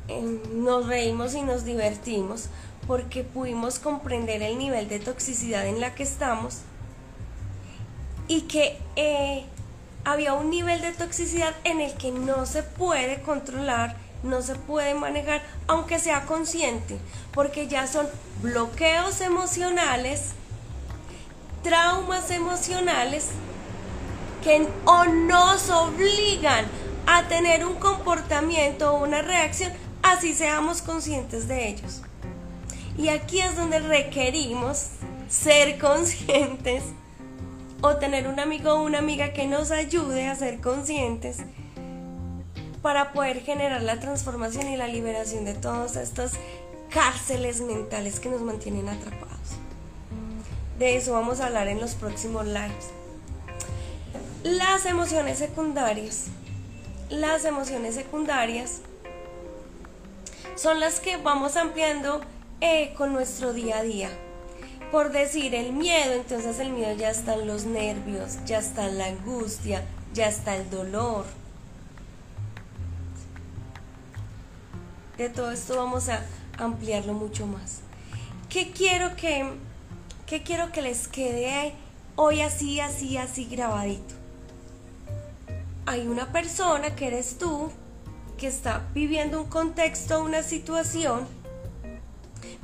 em, 0.09 0.40
nos 0.62 0.87
reímos 0.87 1.35
y 1.35 1.42
nos 1.42 1.64
divertimos 1.64 2.49
porque 2.87 3.25
pudimos 3.25 3.79
comprender 3.79 4.42
el 4.42 4.59
nivel 4.59 4.88
de 4.88 4.99
toxicidad 4.99 5.66
en 5.66 5.81
la 5.81 5.95
que 5.95 6.03
estamos 6.03 6.59
y 8.29 8.42
que 8.42 8.79
eh, 8.97 9.45
había 10.05 10.35
un 10.35 10.51
nivel 10.51 10.81
de 10.81 10.92
toxicidad 10.92 11.55
en 11.64 11.81
el 11.81 11.95
que 11.95 12.11
no 12.11 12.47
se 12.47 12.62
puede 12.62 13.23
controlar, 13.23 13.97
no 14.23 14.43
se 14.43 14.55
puede 14.55 14.95
manejar, 14.95 15.43
aunque 15.67 15.99
sea 15.99 16.27
consciente, 16.27 16.99
porque 17.33 17.69
ya 17.69 17.87
son 17.87 18.07
bloqueos 18.41 19.21
emocionales, 19.21 20.33
traumas 21.63 22.31
emocionales 22.31 23.29
que 24.43 24.69
o 24.85 25.05
nos 25.05 25.71
obligan 25.71 26.67
a 27.07 27.25
tener 27.29 27.65
un 27.65 27.75
comportamiento 27.75 28.93
o 28.93 29.05
una 29.05 29.23
reacción, 29.23 29.73
así 30.03 30.35
seamos 30.35 30.83
conscientes 30.83 31.49
de 31.49 31.69
ellos. 31.69 32.03
Y 32.99 33.09
aquí 33.09 33.41
es 33.41 33.57
donde 33.57 33.79
requerimos 33.79 34.89
ser 35.29 35.79
conscientes 35.79 36.85
o 37.81 37.97
tener 37.97 38.29
un 38.29 38.39
amigo 38.39 38.73
o 38.73 38.83
una 38.83 38.99
amiga 38.99 39.33
que 39.33 39.47
nos 39.47 39.71
ayude 39.71 40.29
a 40.29 40.37
ser 40.37 40.61
conscientes 40.61 41.39
para 42.83 43.12
poder 43.12 43.40
generar 43.42 43.83
la 43.83 44.01
transformación 44.01 44.68
y 44.68 44.77
la 44.77 44.88
liberación 44.88 45.45
de 45.45 45.55
todas 45.55 45.97
estas 45.97 46.33
cárceles 46.90 47.61
mentales 47.61 48.21
que 48.21 48.29
nos 48.29 48.42
mantienen 48.42 48.88
atrapados. 48.88 49.31
De 50.79 50.97
eso 50.97 51.12
vamos 51.12 51.40
a 51.40 51.47
hablar 51.47 51.68
en 51.68 51.81
los 51.81 51.95
próximos 51.95 52.45
lives. 52.47 52.90
Las 54.42 54.85
emociones 54.85 55.38
secundarias. 55.38 56.27
Las 57.09 57.45
emociones 57.45 57.95
secundarias 57.95 58.81
son 60.57 60.81
las 60.81 61.01
que 61.01 61.16
vamos 61.18 61.57
ampliando 61.57 62.21
eh, 62.61 62.95
con 62.97 63.12
nuestro 63.12 63.53
día 63.53 63.79
a 63.79 63.83
día 63.83 64.11
por 64.92 65.11
decir 65.11 65.55
el 65.55 65.73
miedo, 65.73 66.12
entonces 66.12 66.59
el 66.59 66.68
miedo 66.68 66.95
ya 66.95 67.09
están 67.09 67.47
los 67.47 67.64
nervios, 67.64 68.37
ya 68.45 68.59
está 68.59 68.88
la 68.88 69.07
angustia, 69.07 69.83
ya 70.12 70.29
está 70.29 70.55
el 70.55 70.68
dolor. 70.68 71.25
De 75.23 75.29
todo 75.29 75.53
esto 75.53 75.77
vamos 75.77 76.09
a 76.09 76.21
ampliarlo 76.59 77.15
mucho 77.15 77.47
más. 77.47 77.79
¿Qué 78.49 78.73
quiero 78.73 79.15
que, 79.15 79.53
qué 80.27 80.43
quiero 80.43 80.73
que 80.73 80.83
les 80.83 81.07
quede 81.07 81.75
hoy 82.17 82.41
así, 82.41 82.81
así, 82.81 83.17
así 83.17 83.45
grabadito? 83.45 84.15
Hay 85.87 86.09
una 86.09 86.33
persona 86.33 86.97
que 86.97 87.07
eres 87.07 87.39
tú 87.39 87.71
que 88.37 88.49
está 88.49 88.83
viviendo 88.95 89.41
un 89.41 89.49
contexto, 89.49 90.25
una 90.25 90.43
situación 90.43 91.29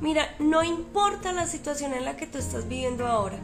Mira, 0.01 0.35
no 0.39 0.61
importa 0.61 1.31
la 1.31 1.45
situación 1.45 1.93
en 1.93 2.03
la 2.03 2.17
que 2.17 2.27
tú 2.27 2.39
estás 2.39 2.67
viviendo 2.67 3.07
ahora, 3.07 3.37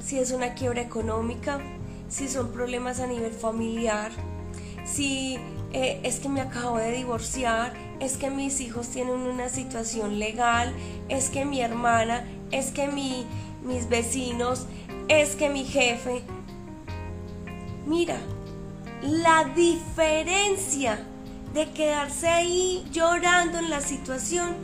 si 0.00 0.18
es 0.18 0.32
una 0.32 0.54
quiebra 0.54 0.80
económica, 0.80 1.60
si 2.08 2.28
son 2.28 2.50
problemas 2.50 2.98
a 2.98 3.06
nivel 3.06 3.32
familiar, 3.32 4.10
si 4.84 5.38
eh, 5.72 6.00
es 6.04 6.20
que 6.20 6.28
me 6.28 6.40
acabo 6.40 6.78
de 6.78 6.92
divorciar, 6.92 7.72
es 8.00 8.16
que 8.16 8.30
mis 8.30 8.60
hijos 8.60 8.88
tienen 8.88 9.14
una 9.14 9.48
situación 9.48 10.18
legal, 10.18 10.72
es 11.08 11.30
que 11.30 11.44
mi 11.44 11.60
hermana, 11.60 12.24
es 12.50 12.70
que 12.70 12.88
mi, 12.88 13.26
mis 13.62 13.88
vecinos, 13.88 14.66
es 15.08 15.36
que 15.36 15.48
mi 15.48 15.64
jefe. 15.64 16.22
Mira, 17.86 18.16
la 19.02 19.44
diferencia 19.54 20.98
de 21.54 21.70
quedarse 21.70 22.28
ahí 22.28 22.84
llorando 22.92 23.58
en 23.58 23.70
la 23.70 23.80
situación 23.80 24.56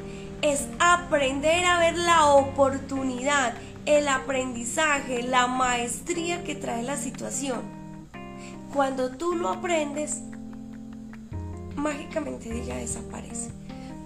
es 0.43 0.67
aprender 0.79 1.65
a 1.65 1.79
ver 1.81 1.99
la 1.99 2.27
oportunidad, 2.27 3.55
el 3.87 4.09
aprendizaje, 4.09 5.23
la 5.23 5.47
maestría 5.47 6.45
que 6.45 6.55
trae 6.55 6.83
la 6.83 6.97
situación. 6.97 7.63
Cuando 8.73 9.11
tú 9.11 9.35
lo 9.35 9.49
aprendes, 9.49 10.23
mágicamente 11.79 12.53
ella 12.53 12.77
desaparece. 12.77 13.51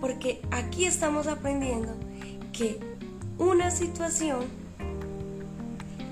Porque 0.00 0.42
aquí 0.50 0.84
estamos 0.84 1.26
aprendiendo 1.26 1.94
que 2.52 2.78
una 3.38 3.70
situación, 3.70 4.44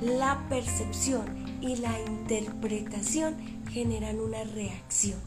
la 0.00 0.46
percepción 0.48 1.58
y 1.60 1.76
la 1.76 1.98
interpretación 2.00 3.36
generan 3.70 4.18
una 4.20 4.44
reacción. 4.44 5.18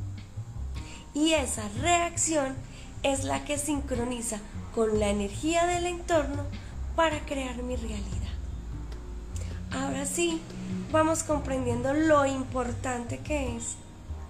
Y 1.14 1.34
esa 1.34 1.68
reacción 1.82 2.56
es 3.04 3.24
la 3.24 3.46
que 3.46 3.58
sincroniza 3.58 4.40
con 4.74 5.00
la 5.00 5.10
energía 5.10 5.68
del 5.68 5.86
entorno 5.86 6.44
para 6.96 7.20
crear 7.26 7.62
mi 7.62 7.76
realidad. 7.76 8.04
Ahora 9.72 10.06
sí, 10.06 10.42
vamos 10.92 11.24
comprendiendo 11.24 11.94
lo 11.94 12.26
importante 12.26 13.20
que 13.20 13.56
es 13.56 13.76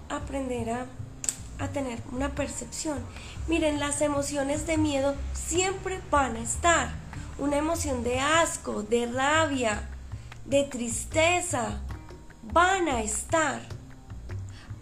aprender 0.08 0.70
a, 0.70 0.86
a 1.58 1.68
tener 1.68 2.02
una 2.12 2.30
percepción. 2.30 2.98
Miren, 3.48 3.80
las 3.80 4.00
emociones 4.00 4.66
de 4.66 4.78
miedo 4.78 5.14
siempre 5.32 6.00
van 6.10 6.36
a 6.36 6.40
estar. 6.40 6.90
Una 7.38 7.56
emoción 7.56 8.04
de 8.04 8.20
asco, 8.20 8.82
de 8.82 9.06
rabia, 9.06 9.88
de 10.44 10.64
tristeza, 10.64 11.80
van 12.42 12.88
a 12.88 13.02
estar. 13.02 13.62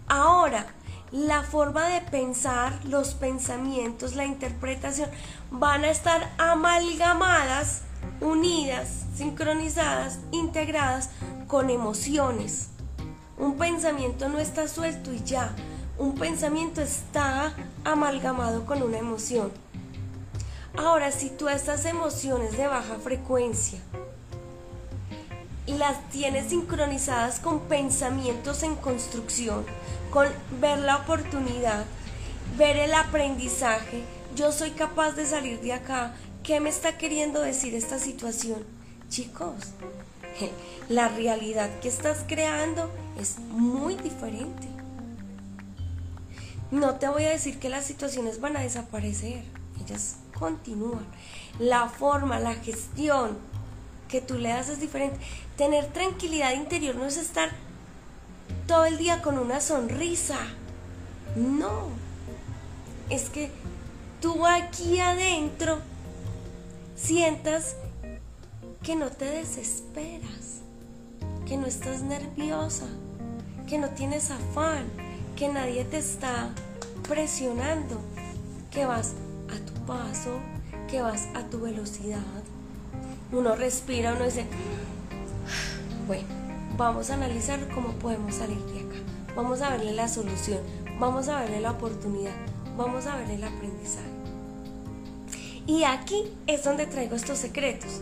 Ahora, 0.07 0.67
la 1.11 1.43
forma 1.43 1.87
de 1.89 2.01
pensar, 2.01 2.73
los 2.85 3.13
pensamientos, 3.13 4.15
la 4.15 4.25
interpretación 4.25 5.09
van 5.51 5.83
a 5.83 5.91
estar 5.91 6.33
amalgamadas, 6.37 7.83
unidas, 8.19 9.05
sincronizadas, 9.15 10.19
integradas 10.31 11.09
con 11.47 11.69
emociones. 11.69 12.69
Un 13.37 13.57
pensamiento 13.57 14.29
no 14.29 14.39
está 14.39 14.67
suelto 14.67 15.13
y 15.13 15.23
ya, 15.23 15.55
un 15.97 16.15
pensamiento 16.15 16.81
está 16.81 17.53
amalgamado 17.83 18.65
con 18.65 18.81
una 18.81 18.97
emoción. 18.97 19.51
Ahora, 20.75 21.11
si 21.11 21.29
tú 21.29 21.49
estas 21.49 21.85
emociones 21.85 22.57
de 22.57 22.67
baja 22.67 22.95
frecuencia 22.95 23.79
las 25.67 26.09
tienes 26.09 26.49
sincronizadas 26.49 27.39
con 27.39 27.61
pensamientos 27.61 28.63
en 28.63 28.75
construcción, 28.75 29.65
con 30.11 30.27
ver 30.59 30.79
la 30.79 30.97
oportunidad, 30.97 31.85
ver 32.57 32.77
el 32.77 32.93
aprendizaje. 32.93 34.03
Yo 34.35 34.51
soy 34.51 34.71
capaz 34.71 35.11
de 35.13 35.25
salir 35.25 35.61
de 35.61 35.73
acá. 35.73 36.13
¿Qué 36.43 36.59
me 36.59 36.69
está 36.69 36.97
queriendo 36.97 37.41
decir 37.41 37.73
esta 37.75 37.99
situación? 37.99 38.63
Chicos, 39.09 39.55
la 40.89 41.07
realidad 41.07 41.69
que 41.81 41.87
estás 41.87 42.25
creando 42.27 42.89
es 43.19 43.39
muy 43.39 43.95
diferente. 43.95 44.72
No 46.73 46.95
te 46.95 47.07
voy 47.07 47.25
a 47.25 47.29
decir 47.29 47.59
que 47.59 47.69
las 47.69 47.85
situaciones 47.85 48.41
van 48.41 48.57
a 48.57 48.61
desaparecer, 48.61 49.43
ellas 49.79 50.15
continúan. 50.33 51.05
La 51.59 51.87
forma, 51.87 52.39
la 52.39 52.55
gestión 52.55 53.37
que 54.09 54.21
tú 54.21 54.39
le 54.39 54.49
das 54.49 54.69
es 54.69 54.79
diferente. 54.79 55.19
Tener 55.55 55.85
tranquilidad 55.93 56.53
interior 56.53 56.95
no 56.95 57.05
es 57.05 57.17
estar 57.17 57.51
todo 58.65 58.85
el 58.85 58.97
día 58.97 59.21
con 59.21 59.37
una 59.37 59.61
sonrisa. 59.61 60.39
No. 61.35 61.89
Es 63.11 63.29
que 63.29 63.51
tú 64.19 64.43
aquí 64.43 64.99
adentro 64.99 65.77
sientas 66.95 67.75
que 68.81 68.95
no 68.95 69.11
te 69.11 69.25
desesperas, 69.25 70.61
que 71.45 71.55
no 71.55 71.67
estás 71.67 72.01
nerviosa, 72.01 72.87
que 73.67 73.77
no 73.77 73.89
tienes 73.89 74.31
afán, 74.31 75.02
que 75.35 75.47
nadie 75.49 75.83
te 75.85 75.97
está 75.97 76.49
presionando, 77.07 77.99
que 78.71 78.85
vas 78.85 79.13
a 79.49 79.65
tu 79.65 79.73
paso, 79.85 80.39
que 80.89 81.01
vas 81.01 81.27
a 81.33 81.43
tu 81.49 81.61
velocidad. 81.61 82.19
Uno 83.31 83.55
respira, 83.55 84.13
uno 84.13 84.25
dice, 84.25 84.45
bueno, 86.07 86.27
vamos 86.77 87.09
a 87.09 87.15
analizar 87.15 87.67
cómo 87.69 87.89
podemos 87.93 88.35
salir 88.35 88.57
de 88.57 88.79
acá. 88.81 89.03
Vamos 89.35 89.61
a 89.61 89.69
verle 89.71 89.93
la 89.93 90.07
solución. 90.07 90.59
vamos 90.99 91.27
a 91.27 91.39
verle 91.39 91.59
la 91.59 91.71
oportunidad, 91.71 92.33
vamos 92.77 93.07
a 93.07 93.15
ver 93.17 93.31
el 93.31 93.43
aprendizaje. 93.43 94.07
Y 95.65 95.83
aquí 95.83 96.25
es 96.45 96.63
donde 96.63 96.85
traigo 96.85 97.15
estos 97.15 97.39
secretos. 97.39 98.01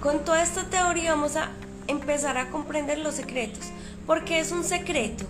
Con 0.00 0.24
toda 0.24 0.42
esta 0.42 0.64
teoría 0.64 1.14
vamos 1.14 1.36
a 1.36 1.50
empezar 1.86 2.38
a 2.38 2.50
comprender 2.50 2.98
los 2.98 3.16
secretos. 3.16 3.66
Porque 4.06 4.38
es 4.38 4.52
un 4.52 4.64
secreto? 4.64 5.24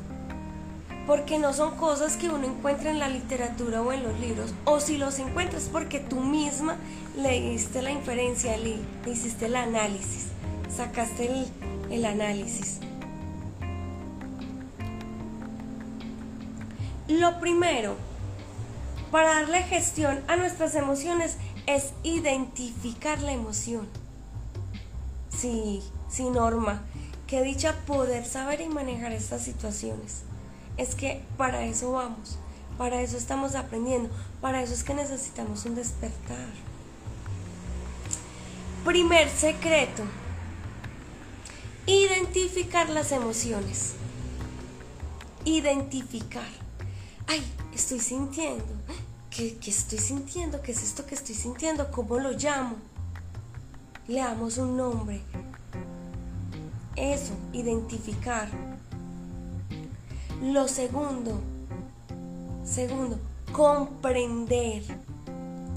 Porque 1.06 1.38
no 1.38 1.52
son 1.52 1.76
cosas 1.76 2.16
que 2.16 2.28
uno 2.28 2.46
encuentra 2.46 2.90
en 2.90 2.98
la 2.98 3.08
literatura 3.08 3.80
o 3.80 3.92
en 3.92 4.02
los 4.02 4.18
libros. 4.18 4.52
O 4.64 4.80
si 4.80 4.98
los 4.98 5.18
encuentras 5.18 5.68
porque 5.70 6.00
tú 6.00 6.20
misma 6.20 6.76
leíste 7.16 7.80
la 7.80 7.92
inferencia, 7.92 8.56
le, 8.56 8.78
hiciste 9.10 9.46
el 9.46 9.56
análisis, 9.56 10.28
sacaste 10.74 11.26
el, 11.26 11.46
el 11.90 12.04
análisis. 12.04 12.80
Lo 17.08 17.38
primero, 17.38 17.94
para 19.12 19.34
darle 19.34 19.62
gestión 19.62 20.20
a 20.26 20.36
nuestras 20.36 20.74
emociones 20.74 21.38
es 21.66 21.92
identificar 22.02 23.20
la 23.22 23.32
emoción. 23.32 23.86
Sí, 25.28 25.82
sí, 26.08 26.24
Norma, 26.30 26.82
que 27.26 27.42
dicha 27.42 27.74
poder 27.86 28.24
saber 28.24 28.60
y 28.60 28.68
manejar 28.68 29.12
estas 29.12 29.42
situaciones. 29.42 30.22
Es 30.76 30.94
que 30.94 31.22
para 31.36 31.64
eso 31.64 31.92
vamos, 31.92 32.38
para 32.78 33.00
eso 33.00 33.16
estamos 33.16 33.54
aprendiendo, 33.54 34.10
para 34.40 34.62
eso 34.62 34.74
es 34.74 34.84
que 34.84 34.94
necesitamos 34.94 35.64
un 35.64 35.74
despertar. 35.74 36.48
Primer 38.84 39.28
secreto, 39.28 40.04
identificar 41.86 42.88
las 42.90 43.10
emociones. 43.12 43.94
Identificar 45.44 46.66
ay, 47.26 47.42
estoy 47.74 48.00
sintiendo. 48.00 48.64
¿Qué, 49.30 49.58
estoy 49.66 49.98
sintiendo? 49.98 50.62
¿Qué 50.62 50.72
es 50.72 50.82
esto 50.82 51.04
que 51.06 51.14
estoy 51.14 51.34
sintiendo? 51.34 51.90
¿Cómo 51.90 52.18
lo 52.18 52.32
llamo? 52.32 52.76
Le 54.08 54.20
damos 54.20 54.56
un 54.58 54.76
nombre. 54.76 55.20
Eso, 56.96 57.34
identificar. 57.52 58.48
Lo 60.42 60.66
segundo, 60.68 61.40
segundo, 62.64 63.18
comprender. 63.52 64.82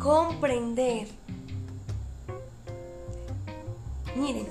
Comprender. 0.02 1.08
Miren, 4.16 4.48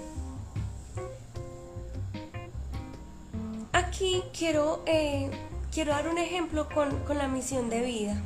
aquí 3.72 4.22
quiero 4.32 4.82
eh, 4.86 5.30
quiero 5.72 5.92
dar 5.92 6.08
un 6.08 6.18
ejemplo 6.18 6.68
con, 6.68 6.90
la 7.16 7.28
misión 7.28 7.70
de 7.70 7.82
vida. 7.82 8.16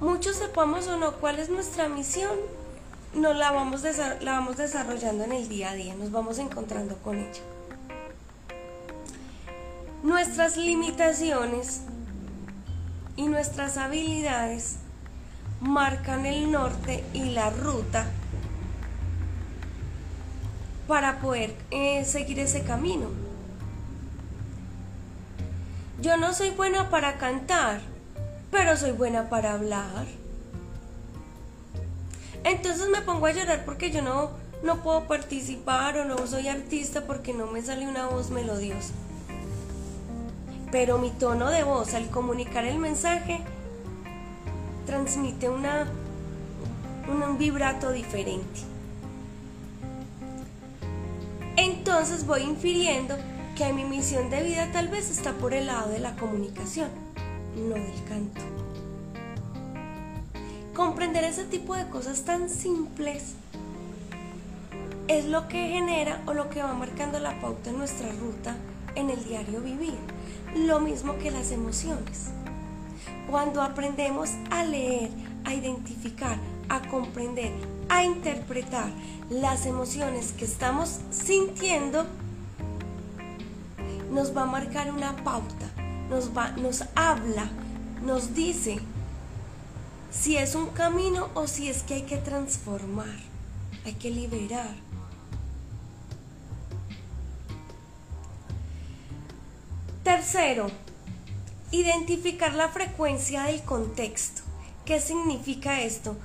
Muchos 0.00 0.36
sepamos 0.36 0.86
o 0.88 0.96
no 0.96 1.12
cuál 1.14 1.38
es 1.38 1.48
nuestra 1.48 1.88
misión, 1.88 2.36
nos 3.14 3.36
la 3.36 3.52
vamos, 3.52 3.82
la 4.20 4.32
vamos 4.32 4.56
desarrollando 4.56 5.24
en 5.24 5.32
el 5.32 5.48
día 5.48 5.70
a 5.70 5.74
día, 5.74 5.94
nos 5.94 6.10
vamos 6.10 6.38
encontrando 6.38 6.96
con 6.96 7.18
ella. 7.18 7.42
Nuestras 10.02 10.56
limitaciones 10.56 11.82
y 13.16 13.26
nuestras 13.28 13.76
habilidades 13.76 14.76
marcan 15.60 16.26
el 16.26 16.50
norte 16.50 17.04
y 17.12 17.30
la 17.30 17.50
ruta 17.50 18.06
para 20.86 21.20
poder 21.20 21.54
eh, 21.70 22.04
seguir 22.04 22.38
ese 22.40 22.62
camino. 22.64 23.08
Yo 26.00 26.16
no 26.16 26.34
soy 26.34 26.50
buena 26.50 26.90
para 26.90 27.16
cantar, 27.16 27.80
pero 28.50 28.76
soy 28.76 28.92
buena 28.92 29.30
para 29.30 29.52
hablar. 29.52 30.06
Entonces 32.44 32.88
me 32.90 33.00
pongo 33.00 33.26
a 33.26 33.32
llorar 33.32 33.64
porque 33.64 33.90
yo 33.90 34.02
no, 34.02 34.30
no 34.62 34.82
puedo 34.82 35.06
participar 35.06 35.98
o 35.98 36.04
no 36.04 36.26
soy 36.26 36.48
artista 36.48 37.06
porque 37.06 37.32
no 37.32 37.46
me 37.46 37.62
sale 37.62 37.88
una 37.88 38.06
voz 38.06 38.30
melodiosa. 38.30 38.92
Pero 40.70 40.98
mi 40.98 41.10
tono 41.10 41.50
de 41.50 41.64
voz 41.64 41.94
al 41.94 42.10
comunicar 42.10 42.64
el 42.64 42.78
mensaje 42.78 43.40
transmite 44.86 45.48
una, 45.48 45.86
un 47.08 47.38
vibrato 47.38 47.92
diferente. 47.92 48.60
Entonces 51.56 52.26
voy 52.26 52.42
infiriendo 52.42 53.16
que 53.56 53.72
mi 53.72 53.84
misión 53.84 54.28
de 54.30 54.42
vida 54.42 54.68
tal 54.72 54.88
vez 54.88 55.10
está 55.10 55.32
por 55.32 55.54
el 55.54 55.66
lado 55.66 55.90
de 55.90 56.00
la 56.00 56.16
comunicación, 56.16 56.88
no 57.56 57.74
del 57.74 58.04
canto. 58.08 58.63
Comprender 60.74 61.22
ese 61.22 61.44
tipo 61.44 61.76
de 61.76 61.88
cosas 61.88 62.22
tan 62.22 62.50
simples 62.50 63.34
es 65.06 65.24
lo 65.26 65.46
que 65.46 65.68
genera 65.68 66.20
o 66.26 66.34
lo 66.34 66.50
que 66.50 66.64
va 66.64 66.74
marcando 66.74 67.20
la 67.20 67.40
pauta 67.40 67.70
en 67.70 67.78
nuestra 67.78 68.10
ruta 68.10 68.56
en 68.96 69.08
el 69.08 69.22
diario 69.24 69.60
vivir. 69.60 69.94
Lo 70.56 70.80
mismo 70.80 71.16
que 71.18 71.30
las 71.30 71.52
emociones. 71.52 72.30
Cuando 73.30 73.62
aprendemos 73.62 74.30
a 74.50 74.64
leer, 74.64 75.10
a 75.44 75.54
identificar, 75.54 76.38
a 76.68 76.80
comprender, 76.88 77.52
a 77.88 78.02
interpretar 78.02 78.90
las 79.30 79.66
emociones 79.66 80.32
que 80.32 80.44
estamos 80.44 80.98
sintiendo, 81.10 82.04
nos 84.10 84.36
va 84.36 84.42
a 84.42 84.46
marcar 84.46 84.90
una 84.92 85.14
pauta, 85.22 85.66
nos, 86.10 86.36
va, 86.36 86.50
nos 86.56 86.82
habla, 86.96 87.48
nos 88.04 88.34
dice 88.34 88.80
si 90.18 90.36
es 90.36 90.54
un 90.54 90.68
camino 90.70 91.28
o 91.34 91.46
si 91.46 91.68
es 91.68 91.82
que 91.82 91.94
hay 91.94 92.02
que 92.02 92.16
transformar, 92.16 93.18
hay 93.84 93.94
que 93.94 94.10
liberar. 94.10 94.74
Tercero, 100.02 100.70
identificar 101.70 102.54
la 102.54 102.68
frecuencia 102.68 103.44
del 103.44 103.62
contexto. 103.62 104.42
¿Qué 104.84 105.00
significa 105.00 105.80
esto? 105.80 106.16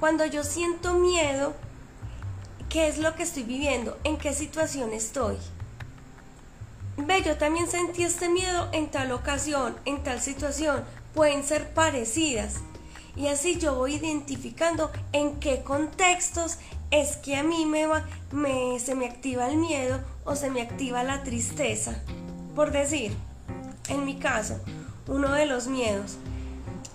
Cuando 0.00 0.24
yo 0.26 0.44
siento 0.44 0.94
miedo, 0.94 1.54
¿qué 2.68 2.88
es 2.88 2.98
lo 2.98 3.14
que 3.14 3.24
estoy 3.24 3.42
viviendo? 3.42 3.98
¿En 4.04 4.16
qué 4.16 4.32
situación 4.32 4.92
estoy? 4.92 5.36
Ve, 6.96 7.22
yo 7.22 7.36
también 7.36 7.66
sentí 7.66 8.04
este 8.04 8.28
miedo 8.28 8.68
en 8.72 8.90
tal 8.90 9.12
ocasión, 9.12 9.76
en 9.84 10.02
tal 10.02 10.20
situación, 10.20 10.84
pueden 11.12 11.42
ser 11.42 11.74
parecidas. 11.74 12.60
Y 13.16 13.28
así 13.28 13.58
yo 13.58 13.74
voy 13.76 13.94
identificando 13.94 14.90
en 15.12 15.38
qué 15.38 15.62
contextos 15.62 16.58
es 16.90 17.16
que 17.16 17.36
a 17.36 17.42
mí 17.42 17.66
me 17.66 17.86
va, 17.86 18.04
me, 18.32 18.78
se 18.80 18.94
me 18.94 19.06
activa 19.06 19.48
el 19.48 19.56
miedo 19.56 20.00
o 20.24 20.36
se 20.36 20.50
me 20.50 20.62
activa 20.62 21.04
la 21.04 21.22
tristeza. 21.22 22.02
Por 22.54 22.72
decir, 22.72 23.16
en 23.88 24.04
mi 24.04 24.16
caso, 24.16 24.60
uno 25.06 25.32
de 25.32 25.46
los 25.46 25.66
miedos, 25.66 26.16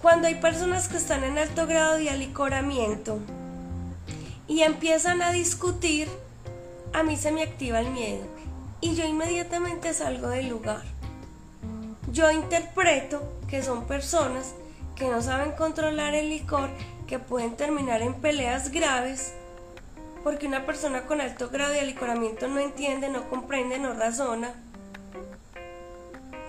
cuando 0.02 0.28
hay 0.28 0.36
personas 0.36 0.88
que 0.88 0.98
están 0.98 1.24
en 1.24 1.38
alto 1.38 1.68
grado 1.68 1.98
de 1.98 2.10
alicoramiento 2.10 3.20
y 4.48 4.62
empiezan 4.62 5.22
a 5.22 5.32
discutir, 5.32 6.08
a 6.94 7.04
mí 7.04 7.18
se 7.18 7.32
me 7.32 7.44
activa 7.44 7.80
el 7.80 7.92
miedo 7.92 8.26
y 8.82 8.96
yo 8.96 9.06
inmediatamente 9.06 9.94
salgo 9.94 10.30
del 10.30 10.50
lugar. 10.50 10.84
Yo 12.12 12.32
interpreto 12.32 13.22
que 13.48 13.62
son 13.62 13.86
personas 13.86 14.54
que 15.00 15.08
no 15.08 15.22
saben 15.22 15.54
controlar 15.54 16.14
el 16.14 16.30
licor, 16.30 16.70
que 17.08 17.20
pueden 17.20 17.56
terminar 17.56 18.02
en 18.02 18.14
peleas 18.14 18.70
graves, 18.70 19.34
porque 20.24 20.46
una 20.46 20.66
persona 20.66 21.04
con 21.04 21.22
alto 21.22 21.50
grado 21.50 21.72
de 21.72 21.80
alicoramiento 21.80 22.50
no 22.50 22.60
entiende, 22.60 23.10
no 23.10 23.30
comprende, 23.30 23.80
no 23.80 23.94
razona, 23.94 24.52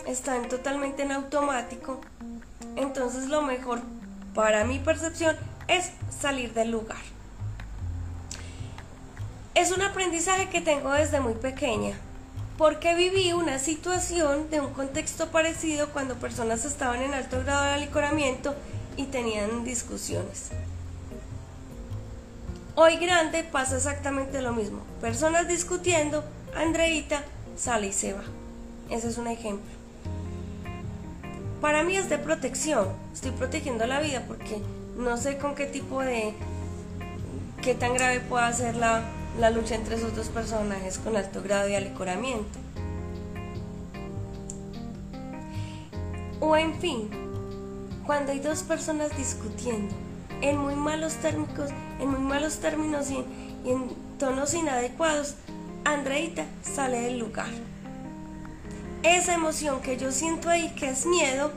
están 0.06 0.48
totalmente 0.48 1.04
en 1.04 1.12
automático. 1.12 2.00
Entonces 2.74 3.26
lo 3.26 3.40
mejor 3.42 3.80
para 4.34 4.64
mi 4.64 4.80
percepción 4.80 5.36
es 5.68 5.92
salir 6.10 6.52
del 6.52 6.72
lugar. 6.72 6.98
Es 9.54 9.70
un 9.70 9.82
aprendizaje 9.82 10.48
que 10.48 10.60
tengo 10.60 10.90
desde 10.90 11.20
muy 11.20 11.34
pequeña 11.34 11.96
porque 12.60 12.94
viví 12.94 13.32
una 13.32 13.58
situación 13.58 14.50
de 14.50 14.60
un 14.60 14.74
contexto 14.74 15.28
parecido 15.28 15.88
cuando 15.94 16.16
personas 16.16 16.66
estaban 16.66 17.00
en 17.00 17.14
alto 17.14 17.42
grado 17.42 17.64
de 17.64 17.70
alicoramiento 17.70 18.54
y 18.98 19.04
tenían 19.04 19.64
discusiones. 19.64 20.50
Hoy 22.74 22.98
grande 22.98 23.44
pasa 23.44 23.78
exactamente 23.78 24.42
lo 24.42 24.52
mismo. 24.52 24.82
Personas 25.00 25.48
discutiendo, 25.48 26.22
Andreita 26.54 27.24
sale 27.56 27.86
y 27.86 27.92
se 27.94 28.12
va. 28.12 28.24
Ese 28.90 29.08
es 29.08 29.16
un 29.16 29.28
ejemplo. 29.28 29.70
Para 31.62 31.82
mí 31.82 31.96
es 31.96 32.10
de 32.10 32.18
protección. 32.18 32.88
Estoy 33.14 33.30
protegiendo 33.30 33.86
la 33.86 34.00
vida 34.00 34.24
porque 34.28 34.60
no 34.98 35.16
sé 35.16 35.38
con 35.38 35.54
qué 35.54 35.64
tipo 35.64 36.02
de... 36.02 36.34
qué 37.62 37.74
tan 37.74 37.94
grave 37.94 38.20
pueda 38.20 38.52
ser 38.52 38.76
la, 38.76 39.02
la 39.38 39.50
lucha 39.50 39.74
entre 39.74 39.96
esos 39.96 40.14
dos 40.14 40.28
personajes 40.28 40.98
con 40.98 41.16
alto 41.16 41.42
grado 41.42 41.66
de 41.66 41.76
alicoramiento. 41.76 42.58
O 46.40 46.56
en 46.56 46.74
fin, 46.80 47.10
cuando 48.06 48.32
hay 48.32 48.40
dos 48.40 48.62
personas 48.62 49.16
discutiendo 49.16 49.94
en 50.40 50.56
muy 50.56 50.74
malos 50.74 51.14
términos, 51.16 51.70
en 52.00 52.10
muy 52.10 52.20
malos 52.20 52.58
términos 52.58 53.10
y 53.10 53.24
en, 53.68 54.10
tonos 54.18 54.52
inadecuados, 54.54 55.34
Andreita 55.84 56.44
sale 56.62 57.00
del 57.00 57.18
lugar. 57.18 57.48
Esa 59.02 59.34
emoción 59.34 59.80
que 59.80 59.96
yo 59.96 60.12
siento 60.12 60.50
ahí, 60.50 60.70
que 60.78 60.90
es 60.90 61.06
miedo, 61.06 61.52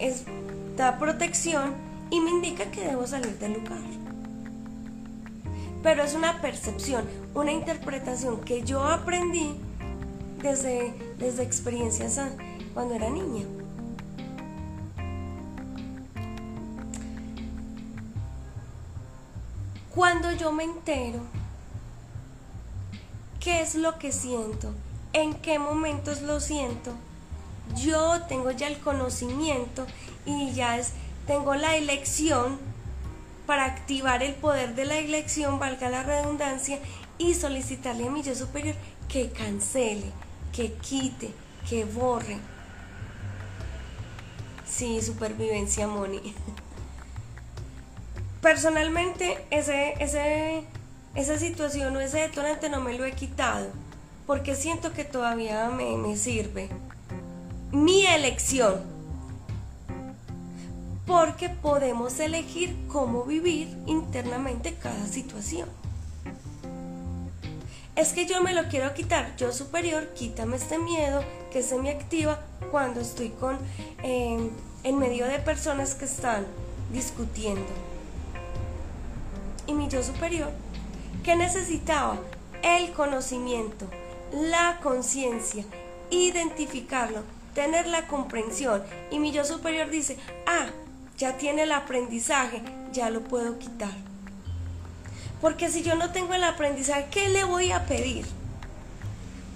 es, 0.00 0.24
da 0.76 0.98
protección 0.98 1.74
y 2.10 2.20
me 2.20 2.30
indica 2.30 2.64
que 2.70 2.80
debo 2.80 3.06
salir 3.06 3.38
del 3.38 3.54
lugar. 3.54 4.05
Pero 5.86 6.02
es 6.02 6.14
una 6.14 6.40
percepción, 6.40 7.04
una 7.32 7.52
interpretación 7.52 8.40
que 8.40 8.64
yo 8.64 8.82
aprendí 8.82 9.54
desde, 10.42 10.92
desde 11.16 11.44
experiencias 11.44 12.20
cuando 12.74 12.96
era 12.96 13.08
niña. 13.08 13.46
Cuando 19.94 20.32
yo 20.32 20.50
me 20.50 20.64
entero 20.64 21.20
qué 23.38 23.60
es 23.60 23.76
lo 23.76 23.96
que 24.00 24.10
siento, 24.10 24.74
en 25.12 25.34
qué 25.34 25.60
momentos 25.60 26.20
lo 26.20 26.40
siento, 26.40 26.90
yo 27.76 28.22
tengo 28.22 28.50
ya 28.50 28.66
el 28.66 28.80
conocimiento 28.80 29.86
y 30.24 30.50
ya 30.50 30.80
tengo 31.28 31.54
la 31.54 31.76
elección 31.76 32.58
para 33.46 33.64
activar 33.64 34.22
el 34.22 34.34
poder 34.34 34.74
de 34.74 34.84
la 34.84 34.98
elección, 34.98 35.58
valga 35.58 35.88
la 35.88 36.02
redundancia, 36.02 36.78
y 37.18 37.34
solicitarle 37.34 38.08
a 38.08 38.10
mi 38.10 38.22
yo 38.22 38.34
superior 38.34 38.74
que 39.08 39.30
cancele, 39.30 40.10
que 40.52 40.72
quite, 40.74 41.30
que 41.68 41.84
borre. 41.84 42.36
Sí, 44.66 45.00
supervivencia, 45.00 45.86
Moni. 45.86 46.34
personalmente 48.46 49.44
ese, 49.50 49.94
ese, 49.98 50.62
esa 51.16 51.36
situación 51.36 51.96
o 51.96 52.00
ese 52.00 52.18
detonante 52.20 52.68
no 52.68 52.80
me 52.80 52.96
lo 52.96 53.04
he 53.04 53.10
quitado 53.10 53.66
porque 54.24 54.54
siento 54.54 54.92
que 54.92 55.04
todavía 55.04 55.68
me, 55.70 55.96
me 55.96 56.16
sirve. 56.16 56.68
Mi 57.72 58.06
elección. 58.06 58.95
Porque 61.06 61.48
podemos 61.48 62.18
elegir 62.20 62.76
cómo 62.88 63.24
vivir 63.24 63.68
internamente 63.86 64.74
cada 64.74 65.06
situación. 65.06 65.68
Es 67.94 68.12
que 68.12 68.26
yo 68.26 68.42
me 68.42 68.52
lo 68.52 68.64
quiero 68.68 68.92
quitar. 68.92 69.34
Yo 69.36 69.52
superior, 69.52 70.12
quítame 70.14 70.56
este 70.56 70.78
miedo 70.78 71.22
que 71.50 71.62
se 71.62 71.78
me 71.78 71.90
activa 71.90 72.40
cuando 72.70 73.00
estoy 73.00 73.30
con 73.30 73.58
eh, 74.02 74.50
en 74.82 74.98
medio 74.98 75.26
de 75.26 75.38
personas 75.38 75.94
que 75.94 76.04
están 76.04 76.46
discutiendo 76.92 77.72
y 79.66 79.74
mi 79.74 79.88
yo 79.88 80.02
superior, 80.02 80.50
que 81.24 81.36
necesitaba 81.36 82.18
el 82.62 82.92
conocimiento, 82.92 83.86
la 84.32 84.78
conciencia, 84.82 85.64
identificarlo, 86.10 87.22
tener 87.54 87.86
la 87.86 88.06
comprensión. 88.06 88.82
Y 89.10 89.18
mi 89.18 89.32
yo 89.32 89.44
superior 89.44 89.90
dice, 89.90 90.16
ah, 90.46 90.68
ya 91.16 91.36
tiene 91.36 91.62
el 91.62 91.72
aprendizaje, 91.72 92.62
ya 92.92 93.10
lo 93.10 93.22
puedo 93.22 93.58
quitar. 93.58 93.94
Porque 95.40 95.70
si 95.70 95.82
yo 95.82 95.94
no 95.94 96.12
tengo 96.12 96.34
el 96.34 96.44
aprendizaje, 96.44 97.06
¿qué 97.10 97.28
le 97.28 97.44
voy 97.44 97.72
a 97.72 97.86
pedir? 97.86 98.26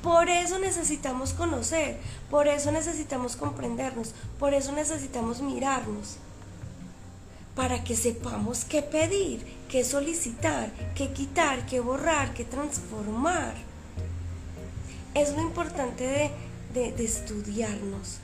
Por 0.02 0.30
eso 0.30 0.58
necesitamos 0.58 1.34
conocer, 1.34 1.98
por 2.30 2.48
eso 2.48 2.72
necesitamos 2.72 3.36
comprendernos, 3.36 4.14
por 4.38 4.54
eso 4.54 4.72
necesitamos 4.72 5.42
mirarnos 5.42 6.16
para 7.54 7.84
que 7.84 7.96
sepamos 7.96 8.64
qué 8.64 8.80
pedir, 8.80 9.44
qué 9.68 9.84
solicitar, 9.84 10.70
qué 10.94 11.12
quitar, 11.12 11.66
qué 11.66 11.80
borrar, 11.80 12.32
qué 12.32 12.44
transformar. 12.44 13.54
Es 15.14 15.34
lo 15.34 15.42
importante 15.42 16.32
de, 16.72 16.92
de, 16.92 17.04
estudiarnos, 17.04 18.18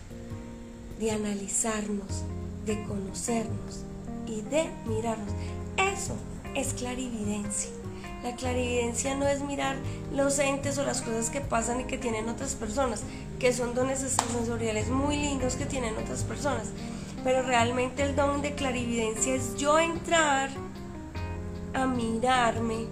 de 0.98 1.10
analizarnos, 1.10 2.22
de 2.66 2.82
conocernos 2.84 3.84
y 4.26 4.42
de 4.42 4.68
mirarnos. 4.86 5.32
Eso 5.76 6.14
es 6.54 6.74
clarividencia. 6.74 7.70
La 8.22 8.34
clarividencia 8.34 9.14
no 9.14 9.26
es 9.26 9.40
mirar 9.40 9.76
los 10.12 10.38
entes 10.38 10.78
o 10.78 10.84
las 10.84 11.00
cosas 11.00 11.30
que 11.30 11.40
pasan 11.40 11.80
y 11.80 11.84
que 11.84 11.96
tienen 11.96 12.28
otras 12.28 12.54
personas, 12.54 13.02
que 13.38 13.52
son 13.52 13.74
dones 13.74 14.00
sensoriales 14.00 14.88
muy 14.88 15.16
lindos 15.16 15.54
que 15.54 15.66
tienen 15.66 15.96
otras 15.96 16.24
personas 16.24 16.72
pero 17.26 17.42
realmente 17.42 18.04
el 18.04 18.14
don 18.14 18.40
de 18.40 18.54
clarividencia 18.54 19.34
es 19.34 19.56
yo 19.56 19.80
entrar 19.80 20.48
a 21.74 21.84
mirarme, 21.84 22.86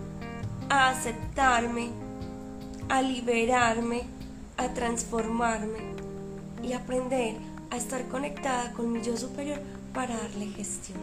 a 0.68 0.90
aceptarme, 0.90 1.90
a 2.88 3.00
liberarme, 3.00 4.02
a 4.56 4.70
transformarme 4.70 5.78
y 6.64 6.72
aprender 6.72 7.36
a 7.70 7.76
estar 7.76 8.06
conectada 8.08 8.72
con 8.72 8.92
mi 8.92 9.02
yo 9.02 9.16
superior 9.16 9.60
para 9.92 10.16
darle 10.16 10.46
gestión. 10.46 10.98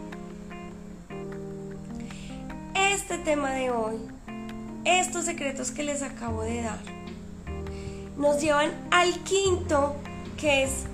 Este 2.76 3.18
tema 3.18 3.52
de 3.52 3.72
hoy, 3.72 3.98
estos 4.86 5.26
secretos 5.26 5.72
que 5.72 5.84
les 5.84 6.02
acabo 6.02 6.44
de 6.44 6.64
dar, 6.64 6.80
nos 8.18 8.42
llevan 8.42 8.72
al 8.92 9.24
quinto 9.24 9.96
que 10.38 10.64
es 10.64 10.86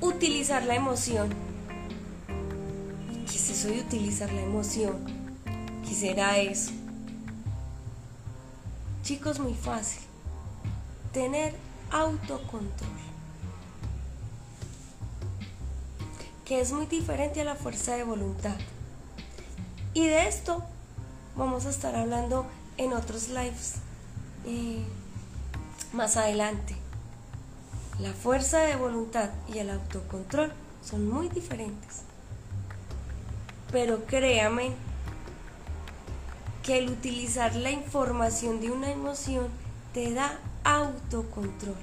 utilizar 0.00 0.64
la 0.64 0.74
emoción 0.74 1.48
eso 3.50 3.68
de 3.68 3.80
utilizar 3.80 4.32
la 4.32 4.42
emoción. 4.42 4.96
Quisiera 5.84 6.38
eso. 6.38 6.70
Chicos, 9.02 9.40
muy 9.40 9.54
fácil. 9.54 10.02
Tener 11.12 11.54
autocontrol. 11.90 13.07
Que 16.48 16.60
es 16.60 16.72
muy 16.72 16.86
diferente 16.86 17.42
a 17.42 17.44
la 17.44 17.54
fuerza 17.54 17.94
de 17.94 18.02
voluntad. 18.02 18.56
Y 19.94 20.06
de 20.06 20.26
esto 20.26 20.64
vamos 21.36 21.66
a 21.66 21.70
estar 21.70 21.94
hablando 21.94 22.46
en 22.78 22.94
otros 22.94 23.28
lives 23.28 23.74
eh, 24.46 24.82
más 25.92 26.16
adelante. 26.16 26.74
La 28.00 28.12
fuerza 28.12 28.60
de 28.60 28.76
voluntad 28.76 29.30
y 29.52 29.58
el 29.58 29.70
autocontrol 29.70 30.52
son 30.82 31.08
muy 31.08 31.28
diferentes. 31.28 32.02
Pero 33.70 34.06
créame 34.06 34.72
que 36.62 36.78
el 36.78 36.90
utilizar 36.90 37.56
la 37.56 37.70
información 37.70 38.60
de 38.60 38.70
una 38.70 38.90
emoción 38.90 39.48
te 39.92 40.12
da 40.12 40.38
autocontrol, 40.64 41.76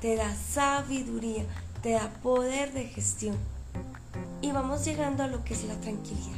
te 0.00 0.16
da 0.16 0.34
sabiduría, 0.34 1.44
te 1.82 1.92
da 1.92 2.10
poder 2.22 2.72
de 2.72 2.84
gestión. 2.84 3.36
Y 4.42 4.52
vamos 4.52 4.84
llegando 4.84 5.22
a 5.22 5.28
lo 5.28 5.42
que 5.44 5.54
es 5.54 5.64
la 5.64 5.76
tranquilidad. 5.76 6.36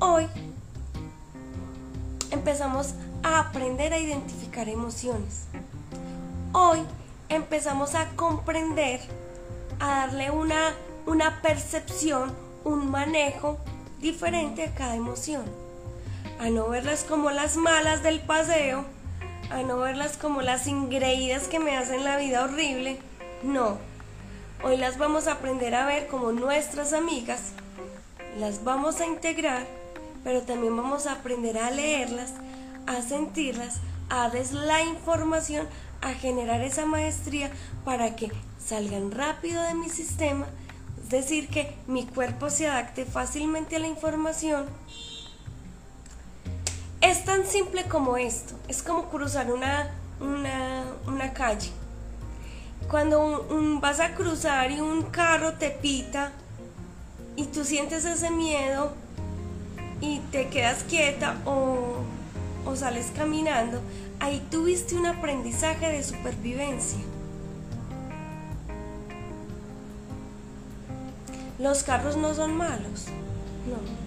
Hoy 0.00 0.26
empezamos 2.30 2.94
a 3.22 3.40
aprender 3.40 3.94
a 3.94 3.98
identificar 3.98 4.68
emociones. 4.68 5.44
Hoy 6.52 6.80
empezamos 7.30 7.94
a 7.94 8.08
comprender, 8.16 9.00
a 9.80 10.06
darle 10.06 10.30
una, 10.30 10.74
una 11.06 11.40
percepción 11.40 12.34
un 12.66 12.90
manejo 12.90 13.58
diferente 14.00 14.64
a 14.64 14.74
cada 14.74 14.96
emoción, 14.96 15.44
a 16.40 16.50
no 16.50 16.68
verlas 16.68 17.04
como 17.04 17.30
las 17.30 17.56
malas 17.56 18.02
del 18.02 18.18
paseo, 18.18 18.84
a 19.50 19.62
no 19.62 19.78
verlas 19.78 20.16
como 20.16 20.42
las 20.42 20.66
ingreídas 20.66 21.46
que 21.46 21.60
me 21.60 21.76
hacen 21.76 22.02
la 22.02 22.16
vida 22.16 22.42
horrible, 22.42 22.98
no. 23.44 23.78
Hoy 24.66 24.76
las 24.76 24.98
vamos 24.98 25.28
a 25.28 25.34
aprender 25.34 25.76
a 25.76 25.86
ver 25.86 26.08
como 26.08 26.32
nuestras 26.32 26.92
amigas, 26.92 27.52
las 28.36 28.64
vamos 28.64 29.00
a 29.00 29.06
integrar, 29.06 29.64
pero 30.24 30.42
también 30.42 30.76
vamos 30.76 31.06
a 31.06 31.12
aprender 31.12 31.56
a 31.56 31.70
leerlas, 31.70 32.32
a 32.88 33.00
sentirlas, 33.00 33.76
a 34.10 34.24
darles 34.24 34.50
la 34.50 34.82
información, 34.82 35.68
a 36.00 36.14
generar 36.14 36.62
esa 36.62 36.84
maestría 36.84 37.48
para 37.84 38.16
que 38.16 38.32
salgan 38.58 39.12
rápido 39.12 39.62
de 39.62 39.74
mi 39.74 39.88
sistema 39.88 40.46
es 41.06 41.10
decir, 41.10 41.48
que 41.48 41.72
mi 41.86 42.04
cuerpo 42.04 42.50
se 42.50 42.66
adapte 42.66 43.04
fácilmente 43.04 43.76
a 43.76 43.78
la 43.78 43.86
información. 43.86 44.66
Es 47.00 47.24
tan 47.24 47.46
simple 47.46 47.84
como 47.84 48.16
esto, 48.16 48.54
es 48.66 48.82
como 48.82 49.08
cruzar 49.08 49.52
una, 49.52 49.88
una, 50.18 51.32
calle. 51.32 51.70
Cuando 52.90 53.46
vas 53.80 54.00
a 54.00 54.14
cruzar 54.14 54.70
y 54.70 54.80
un 54.80 55.02
carro 55.02 55.54
te 55.54 55.70
pita 55.70 56.32
y 57.34 57.46
tú 57.46 57.64
sientes 57.64 58.04
ese 58.04 58.30
miedo 58.30 58.92
y 60.00 60.20
te 60.30 60.48
quedas 60.48 60.84
quieta 60.84 61.36
o, 61.44 61.98
o 62.64 62.76
sales 62.76 63.12
caminando, 63.16 63.80
ahí 64.20 64.46
tuviste 64.50 64.94
un 64.94 65.06
aprendizaje 65.06 65.90
de 65.90 66.02
supervivencia 66.02 67.00
Los 71.58 71.82
carros 71.84 72.18
no 72.18 72.34
son 72.34 72.54
malos. 72.54 73.06
No. 73.66 74.05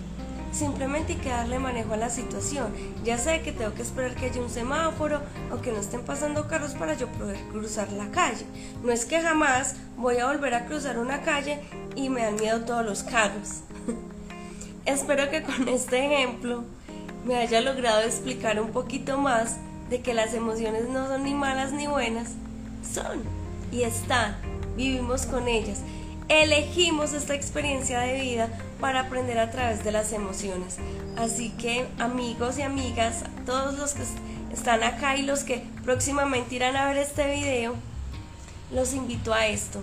Simplemente 0.51 1.13
hay 1.13 1.19
que 1.19 1.29
darle 1.29 1.59
manejo 1.59 1.93
a 1.93 1.97
la 1.97 2.09
situación. 2.09 2.73
Ya 3.03 3.17
sé 3.17 3.41
que 3.41 3.51
tengo 3.51 3.73
que 3.73 3.81
esperar 3.83 4.15
que 4.15 4.25
haya 4.25 4.41
un 4.41 4.49
semáforo 4.49 5.21
o 5.51 5.61
que 5.61 5.71
no 5.71 5.79
estén 5.79 6.01
pasando 6.01 6.47
carros 6.47 6.73
para 6.73 6.95
yo 6.95 7.07
poder 7.07 7.39
cruzar 7.51 7.91
la 7.91 8.09
calle. 8.09 8.45
No 8.83 8.91
es 8.91 9.05
que 9.05 9.21
jamás 9.21 9.75
voy 9.97 10.17
a 10.17 10.27
volver 10.27 10.53
a 10.55 10.65
cruzar 10.65 10.97
una 10.97 11.21
calle 11.21 11.59
y 11.95 12.09
me 12.09 12.23
dan 12.23 12.35
miedo 12.35 12.61
todos 12.61 12.85
los 12.85 13.03
carros. 13.03 13.61
Espero 14.85 15.29
que 15.29 15.43
con 15.43 15.67
este 15.67 16.05
ejemplo 16.05 16.63
me 17.25 17.35
haya 17.35 17.61
logrado 17.61 18.01
explicar 18.01 18.59
un 18.59 18.71
poquito 18.71 19.17
más 19.17 19.57
de 19.89 20.01
que 20.01 20.13
las 20.13 20.33
emociones 20.33 20.89
no 20.89 21.07
son 21.07 21.23
ni 21.23 21.33
malas 21.33 21.71
ni 21.73 21.87
buenas, 21.87 22.33
son 22.93 23.23
y 23.71 23.83
están, 23.83 24.35
vivimos 24.75 25.25
con 25.25 25.47
ellas. 25.47 25.81
Elegimos 26.29 27.13
esta 27.13 27.33
experiencia 27.33 28.01
de 28.01 28.21
vida 28.21 28.49
para 28.79 28.99
aprender 28.99 29.39
a 29.39 29.49
través 29.49 29.83
de 29.83 29.91
las 29.91 30.13
emociones. 30.13 30.77
Así 31.17 31.49
que 31.49 31.87
amigos 31.97 32.59
y 32.59 32.61
amigas, 32.61 33.23
todos 33.47 33.79
los 33.79 33.93
que 33.93 34.03
están 34.53 34.83
acá 34.83 35.17
y 35.17 35.23
los 35.23 35.43
que 35.43 35.63
próximamente 35.83 36.53
irán 36.53 36.75
a 36.75 36.85
ver 36.85 36.97
este 36.97 37.33
video, 37.33 37.73
los 38.71 38.93
invito 38.93 39.33
a 39.33 39.47
esto, 39.47 39.81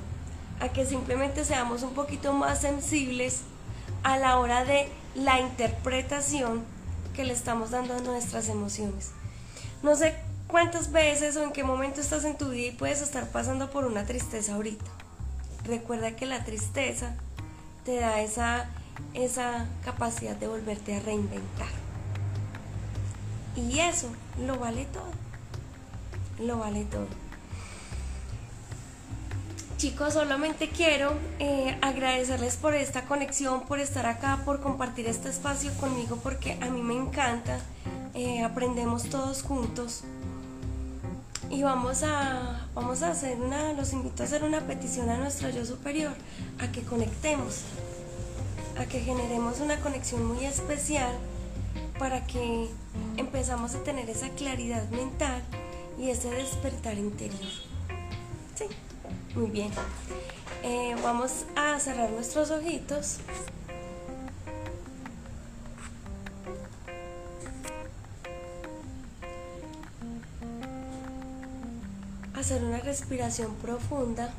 a 0.60 0.68
que 0.68 0.86
simplemente 0.86 1.44
seamos 1.44 1.82
un 1.82 1.94
poquito 1.94 2.32
más 2.32 2.60
sensibles 2.60 3.40
a 4.04 4.16
la 4.16 4.38
hora 4.38 4.64
de 4.64 4.88
la 5.16 5.40
interpretación 5.40 6.62
que 7.12 7.24
le 7.24 7.32
estamos 7.32 7.72
dando 7.72 7.94
a 7.94 8.00
nuestras 8.00 8.48
emociones. 8.48 9.10
No 9.82 9.96
sé 9.96 10.14
cuántas 10.46 10.92
veces 10.92 11.36
o 11.36 11.42
en 11.42 11.50
qué 11.50 11.64
momento 11.64 12.00
estás 12.00 12.24
en 12.24 12.38
tu 12.38 12.50
vida 12.50 12.68
y 12.68 12.70
puedes 12.70 13.02
estar 13.02 13.32
pasando 13.32 13.68
por 13.68 13.84
una 13.84 14.06
tristeza 14.06 14.54
ahorita. 14.54 15.05
Recuerda 15.66 16.14
que 16.14 16.26
la 16.26 16.44
tristeza 16.44 17.14
te 17.84 17.96
da 17.96 18.20
esa, 18.20 18.66
esa 19.14 19.66
capacidad 19.84 20.36
de 20.36 20.46
volverte 20.46 20.96
a 20.96 21.00
reinventar. 21.00 21.68
Y 23.56 23.80
eso 23.80 24.08
lo 24.44 24.58
vale 24.58 24.86
todo. 24.86 26.46
Lo 26.46 26.58
vale 26.58 26.84
todo. 26.84 27.08
Chicos, 29.76 30.14
solamente 30.14 30.70
quiero 30.70 31.12
eh, 31.38 31.76
agradecerles 31.82 32.56
por 32.56 32.74
esta 32.74 33.02
conexión, 33.02 33.66
por 33.66 33.78
estar 33.78 34.06
acá, 34.06 34.40
por 34.44 34.60
compartir 34.60 35.06
este 35.06 35.28
espacio 35.28 35.70
conmigo, 35.74 36.16
porque 36.22 36.58
a 36.62 36.70
mí 36.70 36.80
me 36.80 36.94
encanta. 36.94 37.58
Eh, 38.14 38.42
aprendemos 38.42 39.10
todos 39.10 39.42
juntos. 39.42 40.02
Y 41.50 41.62
vamos 41.62 42.02
a, 42.02 42.68
vamos 42.74 43.02
a 43.02 43.10
hacer 43.10 43.40
una, 43.40 43.72
los 43.72 43.92
invito 43.92 44.22
a 44.22 44.26
hacer 44.26 44.44
una 44.44 44.60
petición 44.60 45.08
a 45.10 45.16
nuestro 45.16 45.48
yo 45.50 45.64
superior, 45.64 46.12
a 46.58 46.70
que 46.72 46.82
conectemos, 46.82 47.62
a 48.78 48.84
que 48.86 49.00
generemos 49.00 49.60
una 49.60 49.78
conexión 49.80 50.24
muy 50.24 50.44
especial 50.44 51.14
para 51.98 52.26
que 52.26 52.68
empezamos 53.16 53.74
a 53.74 53.82
tener 53.84 54.10
esa 54.10 54.28
claridad 54.30 54.88
mental 54.90 55.42
y 55.98 56.10
ese 56.10 56.30
despertar 56.30 56.98
interior. 56.98 57.52
Sí. 58.54 58.66
Muy 59.36 59.50
bien. 59.50 59.70
Eh, 60.62 60.96
vamos 61.02 61.44
a 61.56 61.78
cerrar 61.78 62.10
nuestros 62.10 62.50
ojitos. 62.50 63.18
Hacer 72.46 72.62
una 72.62 72.78
respiración 72.78 73.56
profunda. 73.56 74.32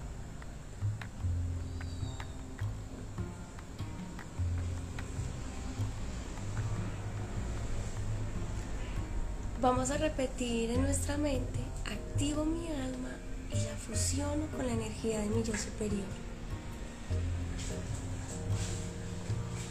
Vamos 9.62 9.92
a 9.92 9.98
repetir 9.98 10.72
en 10.72 10.84
nuestra 10.84 11.18
mente, 11.18 11.60
activo 11.84 12.46
mi 12.46 12.70
alma 12.70 13.10
y 13.52 13.56
la 13.56 13.76
fusiono 13.76 14.48
con 14.56 14.66
la 14.66 14.72
energía 14.72 15.20
de 15.20 15.28
mi 15.28 15.44
yo 15.44 15.58
superior. 15.58 16.08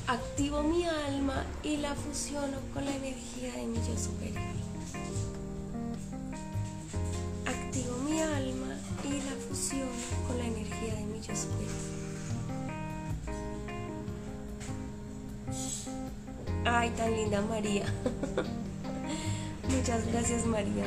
Activo 0.09 0.63
mi 0.63 0.85
alma 0.85 1.43
y 1.63 1.79
la 1.79 1.95
fusiono 1.95 2.59
con 2.75 2.85
la 2.85 2.95
energía 2.97 3.55
de 3.55 3.67
mi 3.67 3.79
yo 3.79 3.97
superior. 3.99 4.56
Activo 7.77 7.99
mi 8.09 8.23
alma 8.23 8.75
y 9.05 9.21
la 9.21 9.37
fusiono 9.49 9.91
con 10.27 10.39
la 10.39 10.47
energía 10.47 10.95
de 10.95 11.03
mi 11.03 11.21
yo. 11.21 11.35
Ay, 16.65 16.89
tan 16.97 17.15
linda 17.15 17.43
María. 17.43 17.85
Muchas 19.69 20.07
gracias 20.11 20.47
María. 20.47 20.85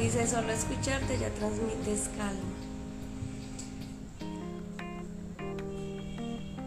Dice, 0.00 0.28
solo 0.28 0.52
escucharte 0.52 1.18
ya 1.18 1.30
transmites 1.30 2.08
calma. 2.16 2.54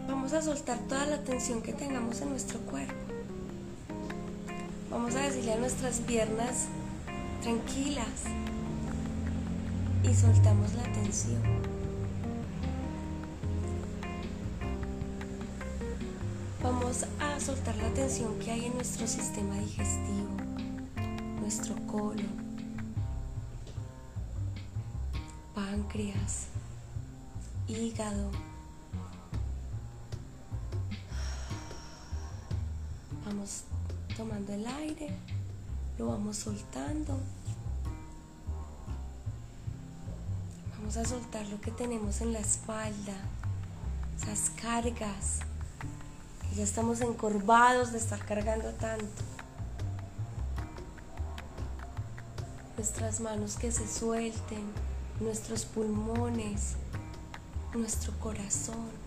Vamos 0.08 0.34
a 0.34 0.42
soltar 0.42 0.78
toda 0.80 1.06
la 1.06 1.22
tensión 1.22 1.62
que 1.62 1.72
tengamos 1.72 2.20
en 2.20 2.28
nuestro 2.28 2.60
cuerpo. 2.60 3.11
Vamos 4.92 5.14
a 5.14 5.20
decirle 5.20 5.54
a 5.54 5.56
nuestras 5.56 6.00
piernas 6.00 6.66
tranquilas 7.40 8.24
y 10.04 10.14
soltamos 10.14 10.74
la 10.74 10.82
tensión. 10.92 11.40
Vamos 16.62 17.06
a 17.18 17.40
soltar 17.40 17.74
la 17.76 17.88
tensión 17.94 18.38
que 18.38 18.50
hay 18.50 18.66
en 18.66 18.74
nuestro 18.74 19.06
sistema 19.06 19.54
digestivo, 19.54 20.28
nuestro 21.40 21.74
colon, 21.86 22.28
páncreas, 25.54 26.48
hígado. 27.66 28.30
El 34.50 34.66
aire, 34.66 35.08
lo 35.98 36.06
vamos 36.06 36.36
soltando. 36.38 37.18
Vamos 40.78 40.96
a 40.96 41.04
soltar 41.04 41.46
lo 41.46 41.60
que 41.60 41.70
tenemos 41.70 42.20
en 42.20 42.32
la 42.32 42.40
espalda, 42.40 43.14
esas 44.20 44.50
cargas. 44.50 45.40
Ya 46.56 46.64
estamos 46.64 47.00
encorvados 47.00 47.92
de 47.92 47.98
estar 47.98 48.24
cargando 48.24 48.70
tanto. 48.72 49.22
Nuestras 52.76 53.20
manos 53.20 53.56
que 53.56 53.70
se 53.70 53.86
suelten 53.86 54.64
nuestros 55.20 55.64
pulmones, 55.64 56.74
nuestro 57.74 58.12
corazón. 58.18 59.01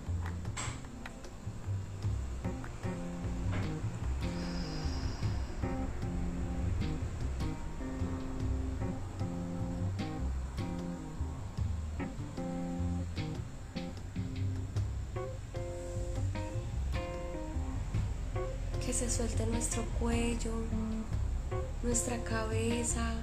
Cabeza, 22.86 23.14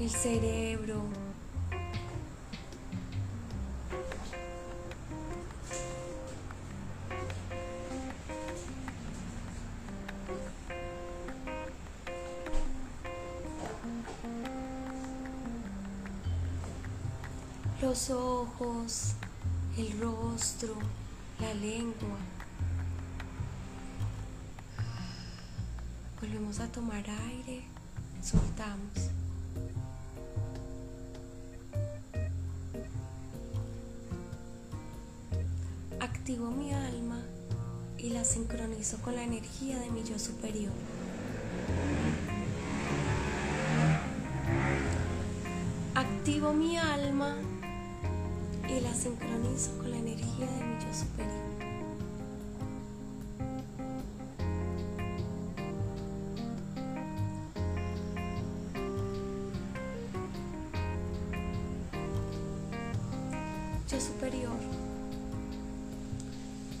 el 0.00 0.10
cerebro, 0.10 1.02
los 17.80 18.10
ojos, 18.10 19.14
el 19.76 20.00
rostro, 20.00 20.74
la 21.38 21.54
lengua. 21.54 21.94
Volvemos 26.20 26.60
a 26.60 26.66
tomar 26.68 27.04
aire, 27.08 27.69
soltamos. 28.22 29.10
Activo 36.00 36.50
mi 36.50 36.72
alma 36.72 37.22
y 37.98 38.10
la 38.10 38.24
sincronizo 38.24 38.98
con 38.98 39.14
la 39.16 39.24
energía 39.24 39.78
de 39.78 39.90
mi 39.90 40.02
yo 40.02 40.18
superior. 40.18 40.72
Activo 45.94 46.52
mi 46.52 46.78
alma 46.78 47.36
y 48.68 48.80
la 48.80 48.94
sincronizo 48.94 49.76
con 49.78 49.90
la 49.90 49.98
energía 49.98 50.46
de 50.46 50.64
mi 50.64 50.74
yo 50.84 50.94
superior. 50.94 51.49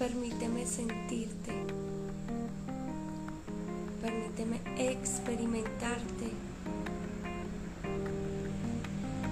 Permíteme 0.00 0.64
sentirte, 0.64 1.52
permíteme 4.00 4.56
experimentarte. 4.78 6.28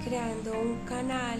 Creando 0.05 0.51
un 0.51 0.85
canal 0.85 1.39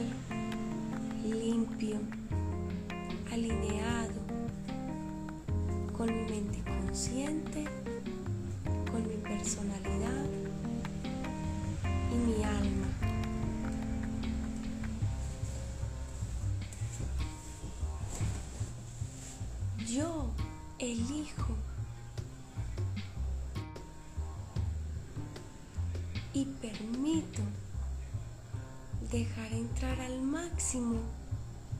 máximo 30.70 31.00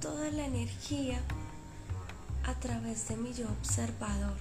toda 0.02 0.32
la 0.32 0.46
energía 0.46 1.22
a 2.44 2.56
través 2.56 3.08
de 3.08 3.18
mi 3.18 3.34
yo 3.34 3.46
observador. 3.60 4.38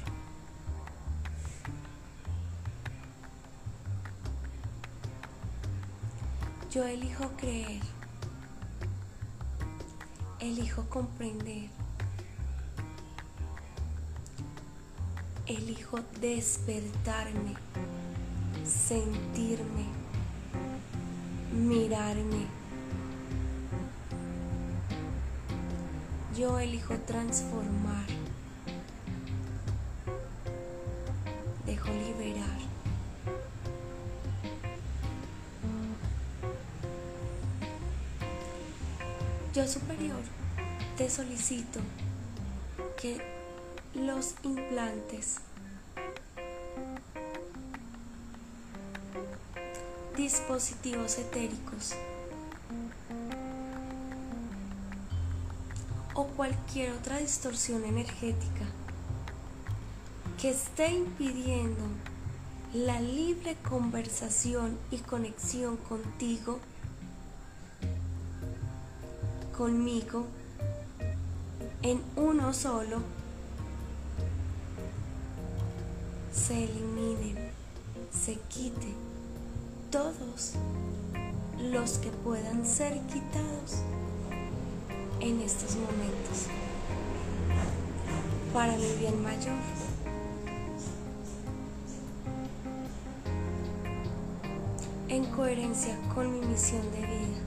Yo 6.71 6.85
elijo 6.85 7.31
creer, 7.37 7.83
elijo 10.41 10.89
comprender, 10.89 11.69
elijo 15.47 15.99
despertarme, 16.21 17.55
sentirme, 18.65 19.85
mirarme 21.53 22.58
yo 26.39 26.57
elijo 26.61 26.95
transformar. 26.99 28.07
Dejo 31.67 31.89
liberar. 31.89 32.59
Yo 39.53 39.67
superior, 39.67 40.21
te 40.97 41.11
solicito 41.11 41.81
que 43.01 43.21
los 43.95 44.37
implantes 44.45 45.39
dispositivos 50.17 51.19
etéricos 51.19 51.95
cualquier 56.49 56.93
otra 56.93 57.19
distorsión 57.19 57.85
energética 57.85 58.65
que 60.41 60.49
esté 60.49 60.95
impidiendo 60.95 61.83
la 62.73 63.03
libre 63.03 63.55
conversación 63.69 64.79
y 64.91 64.97
conexión 64.97 65.77
contigo, 65.77 66.59
conmigo, 69.59 70.25
en 71.83 72.01
uno 72.17 72.55
solo, 72.55 73.03
se 76.33 76.65
eliminen, 76.65 76.88
En 95.09 95.25
coherencia 95.27 95.97
con 96.13 96.33
mi 96.33 96.45
misión 96.45 96.83
de 96.91 96.99
vida. 96.99 97.41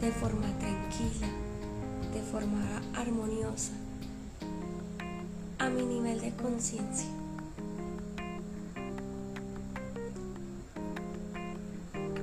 De 0.00 0.12
forma 0.12 0.46
tranquila, 0.60 1.26
de 2.14 2.22
forma 2.22 2.60
armoniosa, 2.94 3.72
a 5.58 5.68
mi 5.68 5.82
nivel 5.82 6.20
de 6.20 6.32
conciencia. 6.36 7.08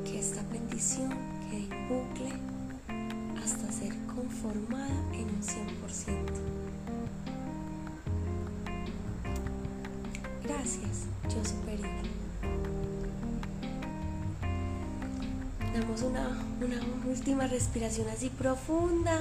Que 0.05 0.20
esta 0.20 0.41
bendición 0.51 1.30
bucle 1.89 2.32
hasta 3.44 3.72
ser 3.72 3.94
conformada 4.06 4.88
en 5.14 5.30
un 5.30 5.42
100%. 5.42 6.60
Gracias, 10.44 11.06
yo 11.24 11.46
superior. 11.46 11.90
Damos 15.74 16.02
una, 16.02 16.30
una 16.62 16.82
última 17.08 17.48
respiración 17.48 18.08
así 18.10 18.30
profunda. 18.30 19.20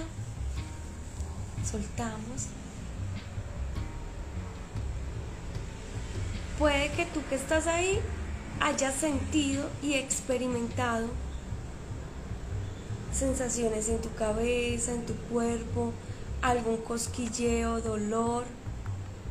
Soltamos. 1.65 2.47
Puede 6.59 6.91
que 6.93 7.05
tú 7.07 7.21
que 7.29 7.37
estás 7.37 7.67
ahí 7.67 8.01
hayas 8.61 8.95
sentido 8.95 9.69
y 9.83 9.95
experimentado 9.95 11.07
sensaciones 13.19 13.89
en 13.89 14.01
tu 14.01 14.15
cabeza, 14.15 14.93
en 14.93 15.05
tu 15.05 15.15
cuerpo, 15.15 15.93
algún 16.41 16.79
cosquilleo, 16.79 17.81
dolor, 17.81 18.45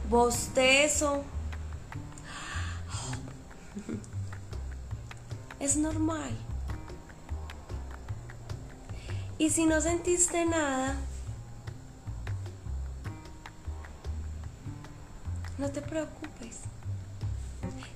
bostezo. 0.09 1.23
Es 5.59 5.77
normal. 5.77 6.31
Y 9.39 9.49
si 9.49 9.65
no 9.65 9.81
sentiste 9.81 10.45
nada, 10.45 10.95
no 15.57 15.69
te 15.69 15.81
preocupes. 15.81 16.59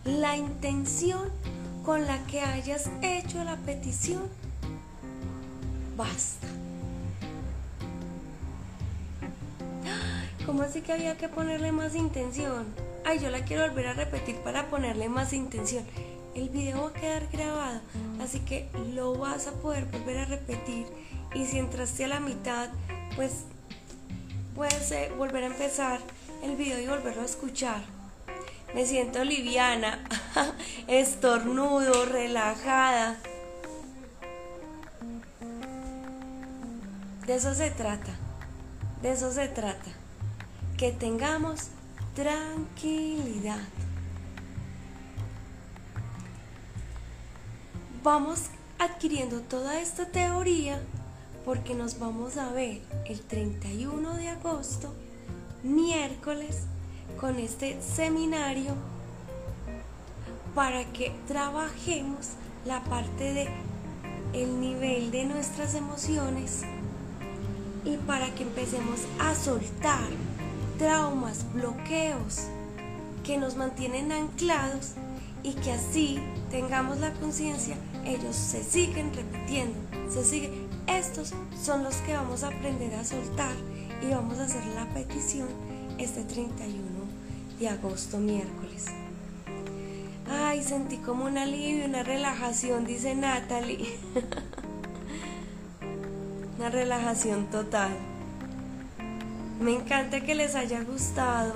La 0.06 0.38
intención 0.38 1.30
con 1.84 2.08
la 2.08 2.26
que 2.28 2.42
hayas 2.42 2.90
hecho 3.02 3.44
la 3.44 3.58
petición 3.58 4.41
basta. 6.02 6.48
¿Cómo 10.46 10.64
así 10.64 10.82
que 10.82 10.94
había 10.94 11.16
que 11.18 11.30
ponerle 11.30 11.72
más 11.72 11.96
intención? 11.96 12.66
Ay, 13.06 13.20
yo 13.20 13.30
la 13.30 13.46
quiero 13.46 13.68
volver 13.68 13.88
a 13.88 13.94
repetir 13.94 14.38
para 14.38 14.68
ponerle 14.68 15.10
más 15.10 15.32
intención. 15.34 15.86
El 16.34 16.50
video 16.50 16.84
va 16.84 16.90
a 16.90 16.94
quedar 16.94 17.28
grabado, 17.32 17.82
así 18.20 18.40
que 18.40 18.70
lo 18.96 19.14
vas 19.16 19.48
a 19.48 19.52
poder 19.52 19.86
volver 19.86 20.18
a 20.18 20.26
repetir. 20.26 20.88
Y 21.36 21.46
si 21.46 21.60
entraste 21.60 22.06
a 22.06 22.08
la 22.08 22.20
mitad, 22.20 22.70
pues 23.16 23.44
puedes 24.56 24.92
eh, 24.92 25.12
volver 25.18 25.44
a 25.44 25.48
empezar 25.48 26.00
el 26.44 26.56
video 26.56 26.80
y 26.80 26.88
volverlo 26.88 27.22
a 27.22 27.26
escuchar. 27.26 27.84
Me 28.74 28.86
siento 28.86 29.24
liviana, 29.24 30.04
estornudo, 30.88 32.06
relajada. 32.06 33.18
De 37.32 37.38
eso 37.38 37.56
se 37.56 37.72
trata. 37.72 38.12
De 39.02 39.14
eso 39.14 39.32
se 39.32 39.48
trata. 39.48 39.90
Que 40.78 40.92
tengamos 40.92 41.68
tranquilidad. 42.14 43.62
Vamos 48.04 48.48
adquiriendo 48.80 49.40
toda 49.40 49.80
esta 49.80 50.08
teoría 50.08 50.82
porque 51.46 51.74
nos 51.74 52.00
vamos 52.00 52.36
a 52.36 52.52
ver 52.52 52.82
el 53.06 53.22
31 53.22 54.14
de 54.16 54.28
agosto, 54.28 54.94
miércoles, 55.64 56.64
con 57.18 57.40
este 57.40 57.82
seminario 57.82 58.76
para 60.54 60.84
que 60.92 61.14
trabajemos 61.30 62.32
la 62.66 62.84
parte 62.84 63.32
de 63.32 63.48
el 64.34 64.60
nivel 64.60 65.12
de 65.12 65.24
nuestras 65.24 65.76
emociones 65.76 66.66
y 67.84 67.98
para 67.98 68.34
que 68.36 68.44
empecemos 68.44 69.02
a 69.20 69.36
soltar 69.36 70.10
traumas, 70.78 71.46
bloqueos 71.54 72.48
que 73.24 73.38
nos 73.38 73.56
mantienen 73.56 74.12
anclados 74.12 74.94
y 75.44 75.54
que 75.54 75.72
así 75.72 76.20
tengamos 76.50 77.00
la 77.00 77.14
conciencia, 77.14 77.76
ellos 78.06 78.36
se 78.36 78.64
siguen 78.64 79.14
repitiendo, 79.14 79.78
se 80.12 80.24
siguen. 80.24 80.68
Estos 80.88 81.34
son 81.62 81.84
los 81.84 81.96
que 81.98 82.14
vamos 82.14 82.44
a 82.44 82.48
aprender 82.48 82.94
a 82.96 83.04
soltar 83.04 83.56
y 84.02 84.10
vamos 84.12 84.40
a 84.40 84.46
hacer 84.46 84.66
la 84.76 84.86
petición 84.94 85.48
este 85.98 86.24
31 86.24 86.82
de 87.60 87.70
agosto, 87.70 88.18
miércoles. 88.18 88.86
Ay, 90.30 90.64
sentí 90.64 90.98
como 90.98 91.26
un 91.26 91.38
alivio, 91.38 91.86
una 91.86 92.04
relajación, 92.04 92.86
dice 92.86 93.16
Natalie. 93.16 94.00
una 96.62 96.70
relajación 96.70 97.48
total. 97.48 97.90
Me 99.60 99.74
encanta 99.74 100.22
que 100.22 100.36
les 100.36 100.54
haya 100.54 100.84
gustado, 100.84 101.56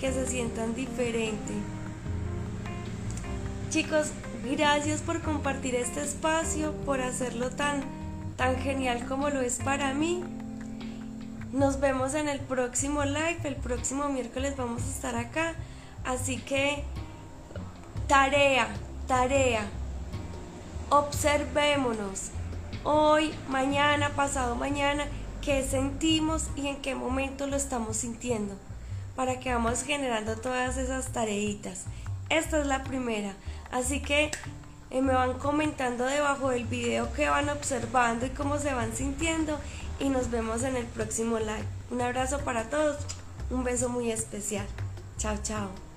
que 0.00 0.10
se 0.12 0.26
sientan 0.26 0.74
diferente. 0.74 1.52
Chicos, 3.70 4.10
gracias 4.50 5.02
por 5.02 5.22
compartir 5.22 5.76
este 5.76 6.02
espacio, 6.02 6.72
por 6.84 7.00
hacerlo 7.00 7.50
tan, 7.50 7.84
tan 8.36 8.56
genial 8.56 9.06
como 9.06 9.30
lo 9.30 9.40
es 9.40 9.58
para 9.58 9.94
mí. 9.94 10.24
Nos 11.52 11.78
vemos 11.78 12.14
en 12.14 12.28
el 12.28 12.40
próximo 12.40 13.04
live, 13.04 13.38
el 13.44 13.54
próximo 13.54 14.08
miércoles 14.08 14.56
vamos 14.56 14.82
a 14.82 14.90
estar 14.90 15.14
acá. 15.14 15.54
Así 16.04 16.38
que, 16.38 16.82
tarea, 18.08 18.66
tarea. 19.06 19.62
Observémonos. 20.88 22.32
Hoy, 22.82 23.34
mañana, 23.48 24.08
pasado 24.16 24.54
mañana, 24.54 25.04
qué 25.42 25.62
sentimos 25.68 26.46
y 26.56 26.68
en 26.68 26.76
qué 26.76 26.94
momento 26.94 27.46
lo 27.46 27.56
estamos 27.56 27.98
sintiendo. 27.98 28.54
Para 29.16 29.38
que 29.38 29.52
vamos 29.52 29.82
generando 29.82 30.36
todas 30.36 30.78
esas 30.78 31.12
tareitas. 31.12 31.84
Esta 32.30 32.58
es 32.58 32.66
la 32.66 32.82
primera. 32.84 33.34
Así 33.70 34.00
que 34.00 34.30
eh, 34.90 35.02
me 35.02 35.12
van 35.12 35.34
comentando 35.34 36.06
debajo 36.06 36.50
del 36.50 36.64
video 36.64 37.12
qué 37.12 37.28
van 37.28 37.50
observando 37.50 38.24
y 38.24 38.30
cómo 38.30 38.58
se 38.58 38.72
van 38.72 38.96
sintiendo 38.96 39.58
y 39.98 40.08
nos 40.08 40.30
vemos 40.30 40.62
en 40.62 40.76
el 40.76 40.86
próximo 40.86 41.38
live. 41.38 41.66
Un 41.90 42.00
abrazo 42.00 42.38
para 42.40 42.70
todos, 42.70 42.96
un 43.50 43.62
beso 43.62 43.90
muy 43.90 44.10
especial. 44.10 44.66
Chao, 45.18 45.36
chao. 45.42 45.89